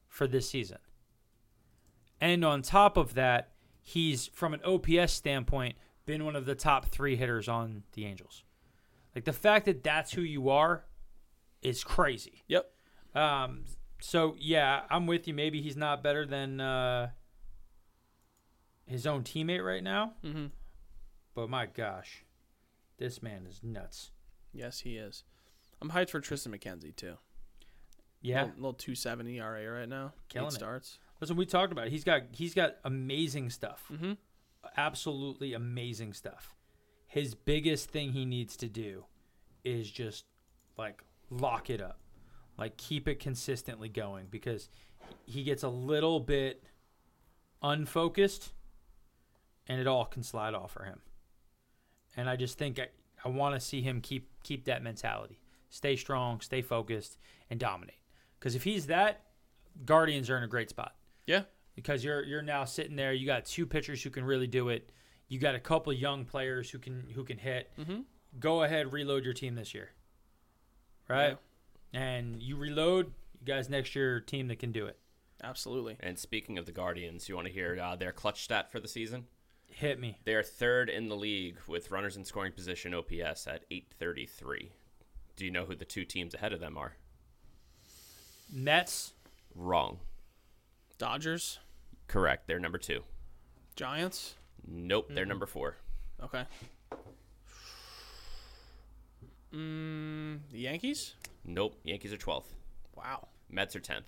for 0.08 0.28
this 0.28 0.50
season, 0.50 0.78
and 2.22 2.44
on 2.46 2.62
top 2.62 2.98
of 2.98 3.14
that, 3.16 3.52
he's 3.82 4.28
from 4.28 4.54
an 4.54 4.62
OPS 4.66 5.14
standpoint 5.14 5.76
been 6.06 6.24
one 6.26 6.36
of 6.36 6.46
the 6.46 6.56
top 6.56 6.86
three 6.88 7.16
hitters 7.16 7.48
on 7.48 7.84
the 7.94 8.06
Angels. 8.06 8.44
Like 9.16 9.26
the 9.26 9.34
fact 9.34 9.66
that 9.66 9.84
that's 9.84 10.14
who 10.14 10.22
you 10.22 10.50
are 10.50 10.86
is 11.62 11.84
crazy. 11.84 12.44
Yep. 12.48 12.70
Um, 13.16 13.66
so 14.02 14.36
yeah, 14.38 14.82
I'm 14.90 15.08
with 15.08 15.28
you. 15.28 15.34
Maybe 15.34 15.62
he's 15.62 15.78
not 15.78 16.04
better 16.04 16.26
than 16.26 16.60
uh, 16.62 17.10
his 18.86 19.08
own 19.08 19.24
teammate 19.24 19.66
right 19.66 19.84
now, 19.84 20.14
Mhm. 20.24 20.52
but 21.34 21.50
my 21.50 21.66
gosh, 21.66 22.24
this 22.98 23.22
man 23.24 23.46
is 23.48 23.64
nuts. 23.64 24.12
Yes, 24.54 24.82
he 24.82 24.98
is. 24.98 25.24
I'm 25.82 25.90
hyped 25.90 26.10
for 26.12 26.22
Triston 26.22 26.56
McKenzie 26.58 26.96
too. 26.96 27.18
Yeah, 28.22 28.44
Little, 28.44 28.56
little 28.58 28.74
270 28.74 29.40
ERA 29.40 29.70
right 29.80 29.90
now. 29.90 30.14
Killing 30.30 30.48
Eight 30.48 30.54
it. 30.56 30.60
Starts. 31.18 31.30
what 31.32 31.38
we 31.38 31.46
talked 31.46 31.72
about. 31.72 31.88
He's 31.88 32.04
got 32.04 32.24
he's 32.32 32.54
got 32.54 32.76
amazing 32.84 33.50
stuff. 33.50 33.84
Mm-hmm. 33.92 34.14
absolutely 34.78 35.54
amazing 35.54 36.14
stuff. 36.14 36.56
His 37.08 37.36
biggest 37.36 37.90
thing 37.90 38.12
he 38.12 38.26
needs 38.26 38.58
to 38.58 38.68
do 38.68 39.06
is 39.64 39.90
just 39.90 40.26
like 40.78 41.04
lock 41.30 41.70
it 41.70 41.82
up. 41.82 42.00
Like 42.58 42.78
keep 42.78 43.08
it 43.08 43.20
consistently 43.20 43.90
going 43.90 44.28
because 44.30 44.70
he 45.26 45.44
gets 45.44 45.64
a 45.64 45.70
little 45.70 46.20
bit 46.20 46.64
unfocused 47.62 48.54
and 49.68 49.80
it 49.80 49.88
all 49.88 50.06
can 50.06 50.24
slide 50.24 50.54
off 50.54 50.72
for 50.72 50.84
him. 50.84 51.00
And 52.16 52.30
I 52.30 52.36
just 52.36 52.58
think 52.58 52.80
I, 52.80 52.88
I 53.24 53.30
want 53.30 53.56
to 53.56 53.60
see 53.60 53.82
him 53.82 54.02
keep 54.02 54.30
keep 54.44 54.66
that 54.66 54.84
mentality. 54.84 55.40
Stay 55.70 55.96
strong, 55.96 56.40
stay 56.40 56.62
focused 56.62 57.18
and 57.50 57.60
dominate. 57.60 58.00
Cuz 58.40 58.56
if 58.56 58.64
he's 58.64 58.88
that 58.88 59.22
Guardians 59.84 60.30
are 60.30 60.38
in 60.38 60.44
a 60.44 60.48
great 60.48 60.70
spot 60.70 60.96
Yeah. 61.28 61.44
because 61.76 62.04
you're 62.04 62.24
you're 62.24 62.42
now 62.42 62.66
sitting 62.66 62.96
there. 62.96 63.14
You 63.14 63.26
got 63.26 63.46
two 63.46 63.66
pitchers 63.66 64.02
who 64.04 64.10
can 64.10 64.24
really 64.24 64.48
do 64.48 64.70
it. 64.70 64.92
You 65.28 65.40
got 65.40 65.56
a 65.56 65.60
couple 65.60 65.92
young 65.94 66.26
players 66.26 66.70
who 66.70 66.80
can 66.80 67.08
who 67.14 67.24
can 67.24 67.38
hit. 67.38 67.72
Mm-hmm. 67.80 68.02
Go 68.40 68.64
ahead, 68.64 68.92
reload 68.94 69.24
your 69.24 69.34
team 69.34 69.56
this 69.56 69.74
year, 69.74 69.90
right? 71.08 71.38
And 71.94 72.42
you 72.42 72.58
reload, 72.58 73.08
you 73.40 73.46
guys 73.46 73.70
next 73.70 73.96
year 73.96 74.20
team 74.20 74.50
that 74.50 74.60
can 74.60 74.72
do 74.74 74.86
it. 74.88 74.98
Absolutely. 75.42 75.96
And 76.02 76.20
speaking 76.20 76.58
of 76.58 76.66
the 76.66 76.72
Guardians, 76.74 77.30
you 77.30 77.36
want 77.36 77.48
to 77.48 77.54
hear 77.54 77.80
uh, 77.82 77.96
their 77.96 78.12
clutch 78.12 78.44
stat 78.44 78.72
for 78.72 78.80
the 78.82 78.88
season? 78.90 79.26
Hit 79.68 80.00
me. 80.00 80.18
They 80.26 80.34
are 80.34 80.44
third 80.44 80.90
in 80.90 81.08
the 81.08 81.16
league 81.16 81.58
with 81.68 81.92
runners 81.92 82.18
in 82.18 82.26
scoring 82.26 82.52
position 82.52 82.94
OPS 82.94 83.48
at 83.48 83.64
833. 83.72 84.72
Do 85.38 85.46
you 85.46 85.52
know 85.52 85.66
who 85.66 85.76
the 85.76 85.86
two 85.86 86.04
teams 86.06 86.34
ahead 86.34 86.52
of 86.54 86.60
them 86.60 86.78
are? 86.78 86.94
Mets. 88.52 89.14
Wrong. 89.54 90.00
Dodgers. 90.98 91.60
Correct. 92.08 92.48
They're 92.48 92.60
number 92.60 92.78
two. 92.78 93.02
Giants. 93.76 94.36
Nope. 94.68 95.10
They're 95.14 95.26
number 95.26 95.46
four. 95.46 95.78
Okay. 96.24 96.44
Mm, 99.54 100.40
the 100.52 100.60
Yankees. 100.60 101.14
Nope. 101.46 101.76
Yankees 101.84 102.14
are 102.14 102.18
12th. 102.18 102.46
Wow. 102.96 103.28
Mets 103.50 103.76
are 103.76 103.80
10th. 103.80 104.04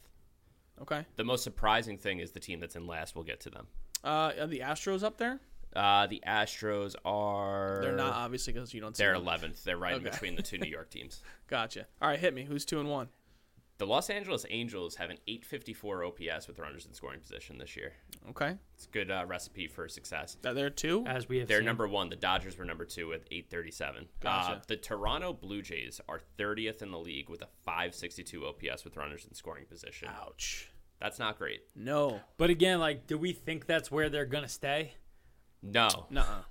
Okay. 0.81 1.05
The 1.15 1.23
most 1.23 1.43
surprising 1.43 1.97
thing 1.97 2.19
is 2.19 2.31
the 2.31 2.39
team 2.39 2.59
that's 2.59 2.75
in 2.75 2.87
last. 2.87 3.15
We'll 3.15 3.23
get 3.23 3.39
to 3.41 3.49
them. 3.49 3.67
Uh, 4.03 4.31
are 4.39 4.47
the 4.47 4.59
Astros 4.59 5.03
up 5.03 5.17
there? 5.17 5.39
Uh, 5.75 6.07
the 6.07 6.21
Astros 6.25 6.95
are. 7.03 7.79
They're 7.81 7.95
not 7.95 8.13
obviously 8.13 8.53
because 8.53 8.73
you 8.73 8.81
don't. 8.81 8.95
See 8.95 9.03
They're. 9.03 9.15
11th. 9.15 9.63
They're 9.63 9.77
right 9.77 9.95
in 9.95 10.03
between 10.03 10.35
the 10.35 10.41
two 10.41 10.57
New 10.57 10.69
York 10.69 10.89
teams. 10.91 11.21
Gotcha. 11.47 11.85
All 12.01 12.07
right, 12.09 12.19
hit 12.19 12.33
me. 12.33 12.43
Who's 12.45 12.65
two 12.65 12.79
and 12.79 12.89
one? 12.89 13.09
The 13.77 13.85
Los 13.85 14.09
Angeles 14.09 14.43
Angels 14.49 14.95
have 14.95 15.11
an 15.11 15.17
854 15.27 16.05
OPS 16.05 16.47
with 16.47 16.57
runners 16.57 16.87
in 16.87 16.93
scoring 16.93 17.19
position 17.19 17.59
this 17.59 17.75
year. 17.75 17.93
Okay. 18.29 18.55
It's 18.73 18.85
a 18.87 18.89
good 18.89 19.11
uh, 19.11 19.25
recipe 19.27 19.67
for 19.67 19.87
success. 19.87 20.35
Are 20.43 20.55
there 20.55 20.71
two? 20.71 21.03
As 21.05 21.29
we 21.29 21.37
have 21.39 21.47
They're 21.47 21.59
seen. 21.59 21.65
number 21.65 21.87
one. 21.87 22.09
The 22.09 22.15
Dodgers 22.15 22.57
were 22.57 22.65
number 22.65 22.85
two 22.85 23.07
with 23.07 23.25
837. 23.31 24.03
Uh, 24.03 24.05
Gotcha. 24.19 24.61
the 24.67 24.77
Toronto 24.77 25.31
Blue 25.31 25.61
Jays 25.61 26.01
are 26.09 26.19
30th 26.39 26.81
in 26.81 26.89
the 26.89 26.97
league 26.97 27.29
with 27.29 27.43
a 27.43 27.47
562 27.65 28.47
OPS 28.47 28.83
with 28.83 28.97
runners 28.97 29.25
in 29.25 29.35
scoring 29.35 29.65
position. 29.69 30.09
Ouch. 30.23 30.71
That's 30.99 31.19
not 31.19 31.37
great. 31.37 31.61
No. 31.75 32.21
But 32.37 32.49
again, 32.49 32.79
like, 32.79 33.05
do 33.05 33.19
we 33.19 33.31
think 33.31 33.67
that's 33.67 33.91
where 33.91 34.09
they're 34.09 34.25
gonna 34.25 34.49
stay? 34.49 34.95
No. 35.61 36.07
Nuh-uh. 36.09 36.41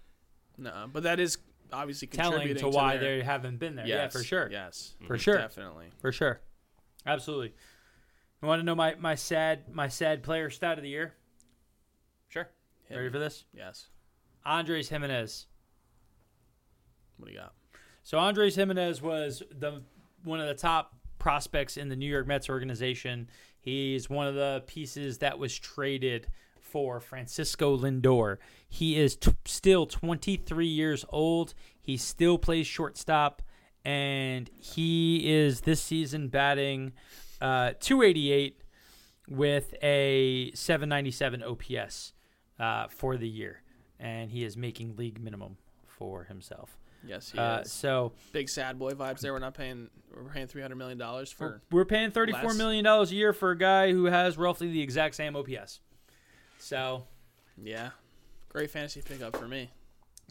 Nuh-uh. 0.59 0.87
But 0.93 1.03
that 1.03 1.19
is 1.19 1.39
obviously 1.73 2.07
Telling 2.07 2.39
contributing 2.39 2.71
to 2.71 2.77
why 2.77 2.99
their... 2.99 3.19
they 3.19 3.25
haven't 3.25 3.59
been 3.59 3.75
there. 3.75 3.87
Yes. 3.87 3.97
Yeah, 4.15 4.21
for 4.21 4.25
sure. 4.25 4.49
Yes. 4.49 4.95
For 5.09 5.19
sure. 5.19 5.39
Definitely. 5.39 5.87
For 6.01 6.13
sure. 6.13 6.41
Absolutely. 7.07 7.53
You 8.43 8.49
want 8.49 8.61
to 8.61 8.65
know 8.65 8.75
my, 8.75 8.95
my 8.97 9.15
sad 9.15 9.73
my 9.73 9.89
sad 9.89 10.23
player 10.23 10.51
stat 10.51 10.79
of 10.79 10.83
the 10.83 10.91
year? 10.91 11.15
Sure. 12.29 12.49
Hit 12.89 12.95
Ready 12.97 13.09
me. 13.09 13.13
for 13.13 13.19
this? 13.19 13.45
Yes. 13.55 13.89
Andres 14.45 14.89
Gimenez. 14.89 15.47
What 17.17 17.27
do 17.27 17.33
you 17.33 17.39
got? 17.41 17.53
So 18.05 18.19
Andres 18.19 18.55
Gimenez 18.55 19.03
was 19.03 19.43
the 19.51 19.83
one 20.25 20.41
of 20.41 20.47
the 20.47 20.55
top 20.55 20.95
prospects 21.19 21.77
in 21.77 21.89
the 21.89 21.97
New 21.97 22.11
York 22.11 22.27
Mets 22.27 22.49
organization. 22.49 23.29
He's 23.61 24.09
one 24.09 24.27
of 24.29 24.35
the 24.35 24.63
pieces 24.67 25.19
that 25.19 25.39
was 25.39 25.59
traded 25.59 26.29
for 26.61 27.01
Francisco 27.01 27.77
Lindor. 27.77 28.39
He 28.69 28.97
is 28.97 29.17
t- 29.17 29.35
still 29.45 29.87
23 29.87 30.67
years 30.67 31.05
old. 31.09 31.55
He 31.81 31.97
still 31.97 32.39
plays 32.39 32.67
shortstop, 32.67 33.43
and 33.87 34.51
he 34.61 35.33
is 35.33 35.61
this 35.61 35.81
season 35.81 36.27
batting 36.29 36.93
uh, 37.41 37.73
288 37.79 38.61
with 39.29 39.75
a 39.83 40.51
797 40.55 41.43
OPS 41.45 42.13
uh, 42.59 42.89
for 42.89 43.17
the 43.17 43.29
year, 43.29 43.63
and 44.01 44.31
he 44.31 44.43
is 44.45 44.57
making 44.57 44.97
league 44.97 45.21
minimum 45.21 45.57
for 45.87 46.25
himself. 46.25 46.77
Yes, 47.07 47.31
he 47.31 47.39
Uh, 47.39 47.61
is. 47.61 47.71
so 47.71 48.13
Big 48.33 48.49
sad 48.49 48.79
boy 48.79 48.93
vibes 48.93 49.21
there. 49.21 49.33
We're 49.33 49.39
not 49.39 49.55
paying. 49.55 49.89
We're 50.13 50.25
paying 50.31 50.49
three 50.49 50.63
hundred 50.63 50.77
million 50.77 50.99
dollars 50.99 51.31
for. 51.31 51.61
we're 51.71 51.85
paying 51.85 52.11
thirty-four 52.11 52.43
less. 52.51 52.57
million 52.59 52.85
dollars 52.85 53.13
a 53.13 53.15
year 53.15 53.33
for 53.33 53.53
a 53.53 53.59
guy 53.59 53.93
who 53.93 54.07
has 54.07 54.37
roughly 54.37 54.71
the 54.73 54.81
exact 54.83 55.15
same 55.15 55.37
OPS. 55.37 55.81
So 56.59 57.05
Yeah. 57.63 57.91
Great 58.49 58.71
fantasy 58.71 59.03
pickup 59.03 59.37
for 59.37 59.47
me. 59.47 59.71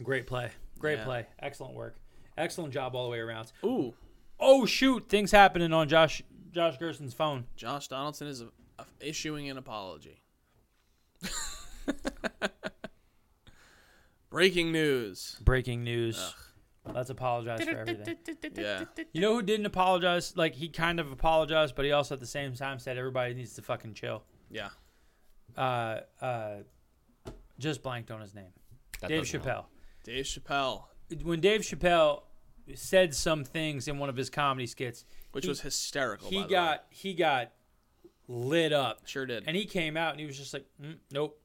great 0.02 0.26
play, 0.26 0.50
great 0.78 0.98
Yeah. 0.98 1.04
play, 1.04 1.26
excellent 1.38 1.74
work, 1.74 1.96
excellent 2.36 2.72
job 2.72 2.94
all 2.94 3.04
the 3.04 3.10
way 3.10 3.18
around. 3.18 3.52
Ooh, 3.64 3.94
Oh 4.38 4.66
shoot, 4.66 5.08
things 5.08 5.30
happening 5.30 5.72
on 5.72 5.88
Josh 5.88 6.22
Josh 6.52 6.76
Gerson's 6.78 7.14
phone. 7.14 7.44
Josh 7.56 7.88
Donaldson 7.88 8.26
is 8.28 8.40
a, 8.42 8.48
a- 8.78 8.84
issuing 9.00 9.48
an 9.50 9.56
apology. 9.58 10.22
Breaking 14.30 14.72
news. 14.72 15.36
Breaking 15.42 15.84
news. 15.84 16.34
Let's 16.92 17.10
apologize 17.10 17.62
for 17.64 17.70
everything. 17.78 18.16
Yeah. 18.56 18.84
You 19.12 19.20
know 19.20 19.34
who 19.34 19.42
didn't 19.42 19.66
apologize? 19.66 20.36
Like 20.36 20.54
he 20.54 20.68
kind 20.68 21.00
of 21.00 21.10
apologized, 21.10 21.74
but 21.74 21.84
he 21.84 21.92
also 21.92 22.14
at 22.14 22.20
the 22.20 22.26
same 22.26 22.54
time 22.54 22.78
said 22.78 22.96
everybody 22.98 23.34
needs 23.34 23.54
to 23.54 23.62
fucking 23.62 23.94
chill. 23.94 24.22
Yeah. 24.50 24.68
Uh, 25.56 26.00
uh, 26.20 26.56
just 27.58 27.82
blanked 27.82 28.10
on 28.10 28.20
his 28.20 28.34
name. 28.34 28.50
That 29.00 29.08
Dave 29.08 29.22
doesn't 29.22 29.40
Chappelle. 29.42 29.44
help. 29.46 29.66
Dave 30.04 30.24
Chappelle, 30.26 30.84
When 31.22 31.40
Dave 31.40 31.62
Chappelle 31.62 32.22
said 32.74 33.14
some 33.14 33.44
things 33.44 33.86
in 33.88 33.98
one 33.98 34.08
of 34.08 34.16
his 34.16 34.28
comedy 34.30 34.66
skits, 34.66 35.04
which 35.32 35.44
he- 35.44 35.48
was 35.48 35.60
hysterical. 35.60 36.28
he 36.28 36.36
by 36.38 36.42
the 36.42 36.48
got 36.48 36.78
way. 36.78 36.84
he 36.90 37.14
got 37.14 37.52
lit 38.28 38.72
up. 38.72 39.06
sure 39.06 39.26
did. 39.26 39.44
And 39.46 39.56
he 39.56 39.64
came 39.66 39.96
out 39.96 40.10
and 40.12 40.20
he 40.20 40.26
was 40.26 40.36
just 40.36 40.52
like, 40.52 40.66
mm, 40.82 40.96
"Nope, 41.12 41.40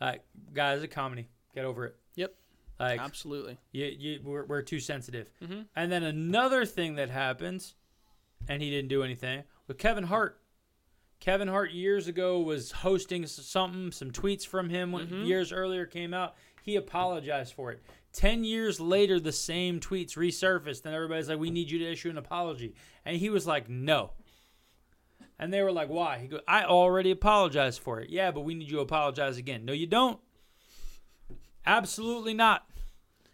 like 0.00 0.22
guys, 0.54 0.82
a 0.82 0.88
comedy. 0.88 1.28
Get 1.54 1.64
over 1.64 1.84
it. 1.86 1.96
yep. 2.14 2.34
Like 2.80 2.98
Absolutely. 3.00 3.58
you, 3.72 3.84
you, 3.86 4.20
we're, 4.24 4.44
we're 4.46 4.62
too 4.62 4.80
sensitive." 4.80 5.28
Mm-hmm. 5.42 5.60
And 5.76 5.92
then 5.92 6.02
another 6.02 6.64
thing 6.64 6.94
that 6.96 7.10
happened, 7.10 7.64
and 8.48 8.62
he 8.62 8.70
didn't 8.70 8.88
do 8.88 9.02
anything 9.02 9.44
with 9.68 9.76
Kevin 9.78 10.04
Hart. 10.04 10.38
Kevin 11.20 11.46
Hart 11.46 11.70
years 11.70 12.08
ago 12.08 12.40
was 12.40 12.72
hosting 12.72 13.26
something, 13.26 13.92
some 13.92 14.10
tweets 14.10 14.44
from 14.46 14.68
him 14.70 14.92
Mm-hmm. 14.92 15.24
years 15.24 15.52
earlier 15.52 15.86
came 15.86 16.12
out. 16.14 16.34
He 16.62 16.74
apologized 16.76 17.52
for 17.54 17.70
it. 17.70 17.82
Ten 18.12 18.44
years 18.44 18.78
later, 18.78 19.18
the 19.18 19.32
same 19.32 19.80
tweets 19.80 20.16
resurfaced, 20.16 20.84
and 20.84 20.94
everybody's 20.94 21.28
like, 21.28 21.38
"We 21.38 21.50
need 21.50 21.70
you 21.70 21.78
to 21.78 21.90
issue 21.90 22.10
an 22.10 22.18
apology," 22.18 22.74
and 23.04 23.16
he 23.16 23.30
was 23.30 23.46
like, 23.46 23.68
"No." 23.68 24.10
And 25.38 25.52
they 25.52 25.62
were 25.62 25.72
like, 25.72 25.88
"Why?" 25.88 26.18
He 26.18 26.28
goes, 26.28 26.40
"I 26.46 26.64
already 26.64 27.10
apologized 27.10 27.80
for 27.80 28.00
it." 28.00 28.10
Yeah, 28.10 28.30
but 28.30 28.42
we 28.42 28.54
need 28.54 28.70
you 28.70 28.76
to 28.76 28.82
apologize 28.82 29.38
again. 29.38 29.64
No, 29.64 29.72
you 29.72 29.86
don't. 29.86 30.20
Absolutely 31.64 32.34
not. 32.34 32.66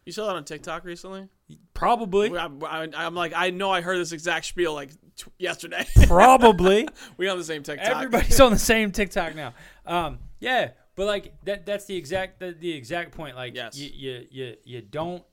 You 0.05 0.12
saw 0.12 0.26
that 0.26 0.37
on 0.37 0.45
TikTok 0.45 0.85
recently? 0.85 1.29
Probably. 1.74 2.37
I'm, 2.37 2.62
I'm 2.64 3.14
like, 3.14 3.33
I 3.37 3.51
know 3.51 3.70
I 3.70 3.81
heard 3.81 3.99
this 3.99 4.12
exact 4.12 4.47
spiel 4.47 4.74
like 4.74 4.91
t- 5.16 5.31
yesterday. 5.39 5.87
Probably. 6.07 6.89
we 7.16 7.29
on 7.29 7.37
the 7.37 7.45
same 7.45 7.62
TikTok. 7.62 7.87
Everybody's 7.87 8.41
on 8.41 8.53
the 8.53 8.59
same 8.59 8.91
TikTok 8.91 9.35
now. 9.35 9.55
Um, 9.87 10.18
yeah, 10.41 10.70
but 10.99 11.07
like 11.07 11.32
that 11.44 11.64
that's 11.64 11.86
the 11.86 11.96
exact 11.96 12.40
the, 12.40 12.53
the 12.53 12.72
exact 12.72 13.12
point. 13.12 13.36
Like 13.36 13.55
Yes. 13.55 13.78
you, 13.78 13.90
you 13.94 14.26
you 14.30 14.57
you 14.64 14.80
don't 14.82 15.24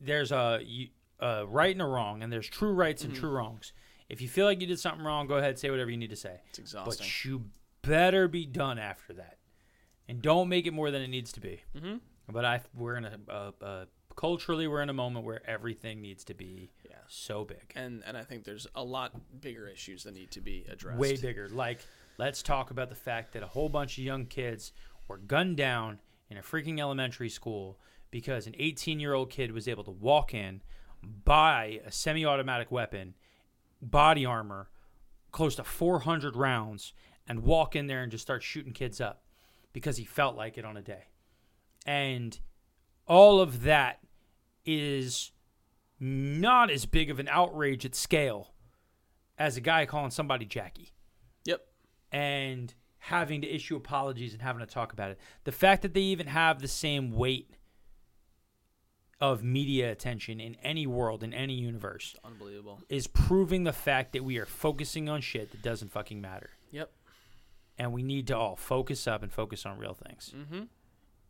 there's 0.00 0.32
a 0.32 0.60
you, 0.62 0.88
a 1.20 1.46
right 1.46 1.72
and 1.72 1.82
a 1.82 1.86
wrong 1.86 2.22
and 2.22 2.32
there's 2.32 2.48
true 2.48 2.72
rights 2.72 3.04
and 3.04 3.14
true 3.14 3.30
wrongs. 3.30 3.72
If 4.08 4.20
you 4.20 4.28
feel 4.28 4.46
like 4.46 4.60
you 4.60 4.66
did 4.66 4.78
something 4.78 5.04
wrong, 5.04 5.26
go 5.26 5.36
ahead 5.36 5.58
say 5.58 5.68
whatever 5.70 5.90
you 5.90 5.96
need 5.96 6.10
to 6.10 6.16
say. 6.16 6.40
It's 6.48 6.58
exhausting. 6.60 7.04
But 7.06 7.24
you 7.24 7.44
better 7.82 8.28
be 8.28 8.46
done 8.46 8.78
after 8.78 9.12
that. 9.14 9.38
And 10.08 10.22
don't 10.22 10.48
make 10.48 10.66
it 10.66 10.72
more 10.72 10.90
than 10.92 11.02
it 11.02 11.08
needs 11.08 11.32
to 11.32 11.40
be. 11.40 11.62
Mhm. 11.76 12.00
But 12.30 12.44
I 12.44 12.60
we're 12.74 12.96
in 12.96 13.04
a, 13.04 13.18
a, 13.28 13.52
a 13.60 13.86
culturally 14.14 14.66
we're 14.68 14.82
in 14.82 14.88
a 14.90 14.94
moment 14.94 15.24
where 15.24 15.40
everything 15.48 16.00
needs 16.00 16.24
to 16.24 16.34
be 16.34 16.70
Yeah. 16.88 16.96
so 17.08 17.44
big. 17.44 17.72
and 17.74 18.02
and 18.06 18.16
I 18.16 18.22
think 18.22 18.44
there's 18.44 18.66
a 18.74 18.84
lot 18.84 19.40
bigger 19.40 19.66
issues 19.66 20.04
that 20.04 20.14
need 20.14 20.30
to 20.32 20.40
be 20.40 20.64
addressed. 20.70 20.98
way 20.98 21.16
bigger. 21.16 21.48
Like, 21.48 21.80
let's 22.18 22.42
talk 22.42 22.70
about 22.70 22.88
the 22.88 22.94
fact 22.94 23.32
that 23.32 23.42
a 23.42 23.48
whole 23.48 23.68
bunch 23.68 23.98
of 23.98 24.04
young 24.04 24.26
kids 24.26 24.72
were 25.08 25.18
gunned 25.18 25.56
down 25.56 26.00
in 26.28 26.36
a 26.36 26.42
freaking 26.42 26.80
elementary 26.80 27.28
school 27.28 27.78
because 28.10 28.46
an 28.46 28.54
18 28.58 29.00
year 29.00 29.14
old 29.14 29.30
kid 29.30 29.52
was 29.52 29.68
able 29.68 29.84
to 29.84 29.90
walk 29.90 30.34
in, 30.34 30.62
buy 31.02 31.80
a 31.84 31.92
semi 31.92 32.24
automatic 32.24 32.70
weapon, 32.70 33.14
body 33.80 34.24
armor, 34.24 34.68
close 35.32 35.56
to 35.56 35.64
400 35.64 36.36
rounds, 36.36 36.92
and 37.28 37.42
walk 37.42 37.76
in 37.76 37.86
there 37.86 38.02
and 38.02 38.10
just 38.10 38.22
start 38.22 38.42
shooting 38.42 38.72
kids 38.72 39.00
up 39.00 39.22
because 39.72 39.96
he 39.96 40.04
felt 40.04 40.36
like 40.36 40.56
it 40.56 40.64
on 40.64 40.76
a 40.76 40.82
day. 40.82 41.04
And 41.84 42.38
all 43.06 43.40
of 43.40 43.62
that 43.62 44.00
is 44.64 45.32
not 46.00 46.70
as 46.70 46.86
big 46.86 47.10
of 47.10 47.18
an 47.18 47.28
outrage 47.28 47.84
at 47.84 47.94
scale 47.94 48.52
as 49.38 49.56
a 49.56 49.60
guy 49.60 49.86
calling 49.86 50.10
somebody 50.10 50.44
Jackie. 50.44 50.92
And 52.12 52.74
having 52.98 53.40
to 53.42 53.48
issue 53.48 53.76
apologies 53.76 54.32
and 54.32 54.42
having 54.42 54.60
to 54.60 54.66
talk 54.66 54.92
about 54.92 55.10
it. 55.10 55.18
The 55.44 55.52
fact 55.52 55.82
that 55.82 55.94
they 55.94 56.00
even 56.00 56.26
have 56.26 56.60
the 56.60 56.68
same 56.68 57.12
weight 57.12 57.50
of 59.20 59.42
media 59.42 59.90
attention 59.90 60.40
in 60.40 60.56
any 60.62 60.86
world, 60.86 61.22
in 61.22 61.32
any 61.32 61.54
universe, 61.54 62.14
Unbelievable. 62.24 62.80
is 62.88 63.06
proving 63.06 63.64
the 63.64 63.72
fact 63.72 64.12
that 64.12 64.24
we 64.24 64.36
are 64.38 64.44
focusing 64.44 65.08
on 65.08 65.20
shit 65.22 65.50
that 65.52 65.62
doesn't 65.62 65.90
fucking 65.90 66.20
matter. 66.20 66.50
Yep. 66.70 66.90
And 67.78 67.92
we 67.92 68.02
need 68.02 68.26
to 68.28 68.36
all 68.36 68.56
focus 68.56 69.06
up 69.06 69.22
and 69.22 69.32
focus 69.32 69.64
on 69.64 69.78
real 69.78 69.94
things. 69.94 70.34
Mm-hmm. 70.36 70.62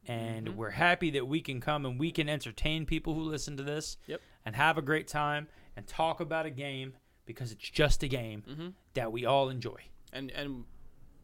And 0.09 0.57
we're 0.57 0.71
happy 0.71 1.11
that 1.11 1.27
we 1.29 1.41
can 1.41 1.61
come 1.61 1.85
and 1.85 1.99
we 1.99 2.11
can 2.11 2.29
entertain 2.29 2.87
people 2.87 3.15
who 3.15 3.23
listen 3.23 3.57
to 3.57 3.63
this 3.63 3.99
Yep. 4.07 4.21
and 4.45 4.57
have 4.57 4.79
a 4.79 4.83
great 4.83 5.09
time 5.09 5.49
and 5.77 5.87
talk 5.87 6.21
about 6.21 6.47
a 6.47 6.51
game 6.51 6.95
because 7.25 7.53
it's 7.53 7.69
just 7.69 8.03
a 8.03 8.09
game 8.09 8.43
Mm-hmm. 8.49 8.69
that 8.95 9.13
we 9.13 9.25
all 9.25 9.49
enjoy. 9.49 9.79
And 10.17 10.31
and 10.31 10.65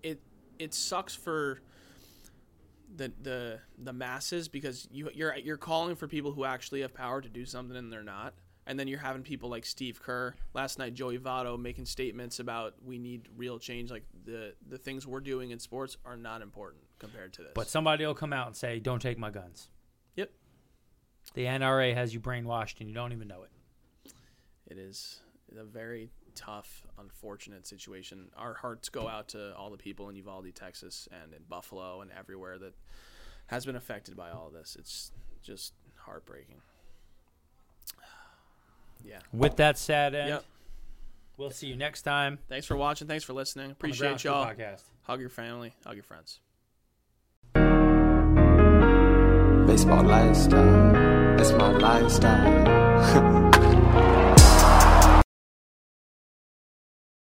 it 0.02 0.20
it 0.58 0.74
sucks 0.74 1.14
for 1.14 1.60
the 2.94 3.12
the 3.22 3.60
the 3.78 3.92
masses 3.92 4.48
because 4.48 4.86
you 4.92 5.10
you're 5.14 5.36
you're 5.36 5.56
calling 5.56 5.96
for 5.96 6.06
people 6.06 6.32
who 6.32 6.44
actually 6.44 6.82
have 6.82 6.92
power 6.94 7.20
to 7.20 7.28
do 7.28 7.44
something 7.44 7.76
and 7.76 7.92
they're 7.92 8.02
not. 8.02 8.34
And 8.64 8.78
then 8.78 8.86
you're 8.86 9.00
having 9.00 9.22
people 9.22 9.50
like 9.50 9.66
Steve 9.66 10.00
Kerr 10.00 10.36
last 10.54 10.78
night, 10.78 10.94
Joey 10.94 11.18
Votto 11.18 11.58
making 11.58 11.84
statements 11.84 12.38
about 12.38 12.74
we 12.84 12.96
need 12.96 13.28
real 13.36 13.58
change. 13.58 13.90
Like 13.90 14.04
the 14.24 14.54
the 14.68 14.78
things 14.78 15.04
we're 15.06 15.20
doing 15.20 15.50
in 15.50 15.58
sports 15.58 15.96
are 16.04 16.16
not 16.16 16.42
important 16.42 16.84
compared 17.00 17.32
to 17.34 17.42
this. 17.42 17.52
But 17.54 17.68
somebody 17.68 18.06
will 18.06 18.14
come 18.14 18.32
out 18.32 18.46
and 18.46 18.54
say, 18.54 18.78
"Don't 18.78 19.02
take 19.02 19.18
my 19.18 19.30
guns." 19.30 19.68
Yep. 20.14 20.30
The 21.34 21.46
NRA 21.46 21.94
has 21.94 22.14
you 22.14 22.20
brainwashed 22.20 22.78
and 22.80 22.88
you 22.88 22.94
don't 22.94 23.12
even 23.12 23.26
know 23.26 23.42
it. 23.42 24.12
it 24.68 24.78
is 24.78 25.20
a 25.58 25.64
very 25.64 26.10
tough, 26.34 26.86
unfortunate 26.98 27.66
situation. 27.66 28.28
Our 28.36 28.54
hearts 28.54 28.88
go 28.88 29.08
out 29.08 29.28
to 29.28 29.54
all 29.56 29.70
the 29.70 29.76
people 29.76 30.08
in 30.08 30.16
Uvalde, 30.16 30.54
Texas, 30.54 31.08
and 31.12 31.32
in 31.32 31.42
Buffalo, 31.48 32.00
and 32.00 32.10
everywhere 32.18 32.58
that 32.58 32.74
has 33.46 33.64
been 33.66 33.76
affected 33.76 34.16
by 34.16 34.30
all 34.30 34.46
of 34.48 34.52
this. 34.52 34.76
It's 34.78 35.12
just 35.42 35.72
heartbreaking. 35.96 36.60
Yeah. 39.04 39.18
With 39.32 39.56
that 39.56 39.78
sad 39.78 40.14
end, 40.14 40.28
Yep. 40.28 40.44
we'll 41.36 41.50
see 41.50 41.66
you 41.66 41.74
next 41.76 42.02
time. 42.02 42.38
Thanks 42.48 42.66
for 42.68 42.76
watching. 42.76 43.08
Thanks 43.08 43.24
for 43.24 43.32
listening. 43.32 43.64
on 43.64 43.68
the 43.70 43.72
Appreciate 43.72 44.22
y'all. 44.22 44.46
podcast. 44.46 44.82
Hug 45.02 45.18
your 45.18 45.28
family. 45.28 45.74
Hug 45.84 45.94
your 45.96 46.04
friends. 46.04 46.38
Baseball 49.66 50.04
lifestyle. 50.04 51.40
It's 51.40 51.50
my 51.50 51.70
lifestyle. 51.72 53.50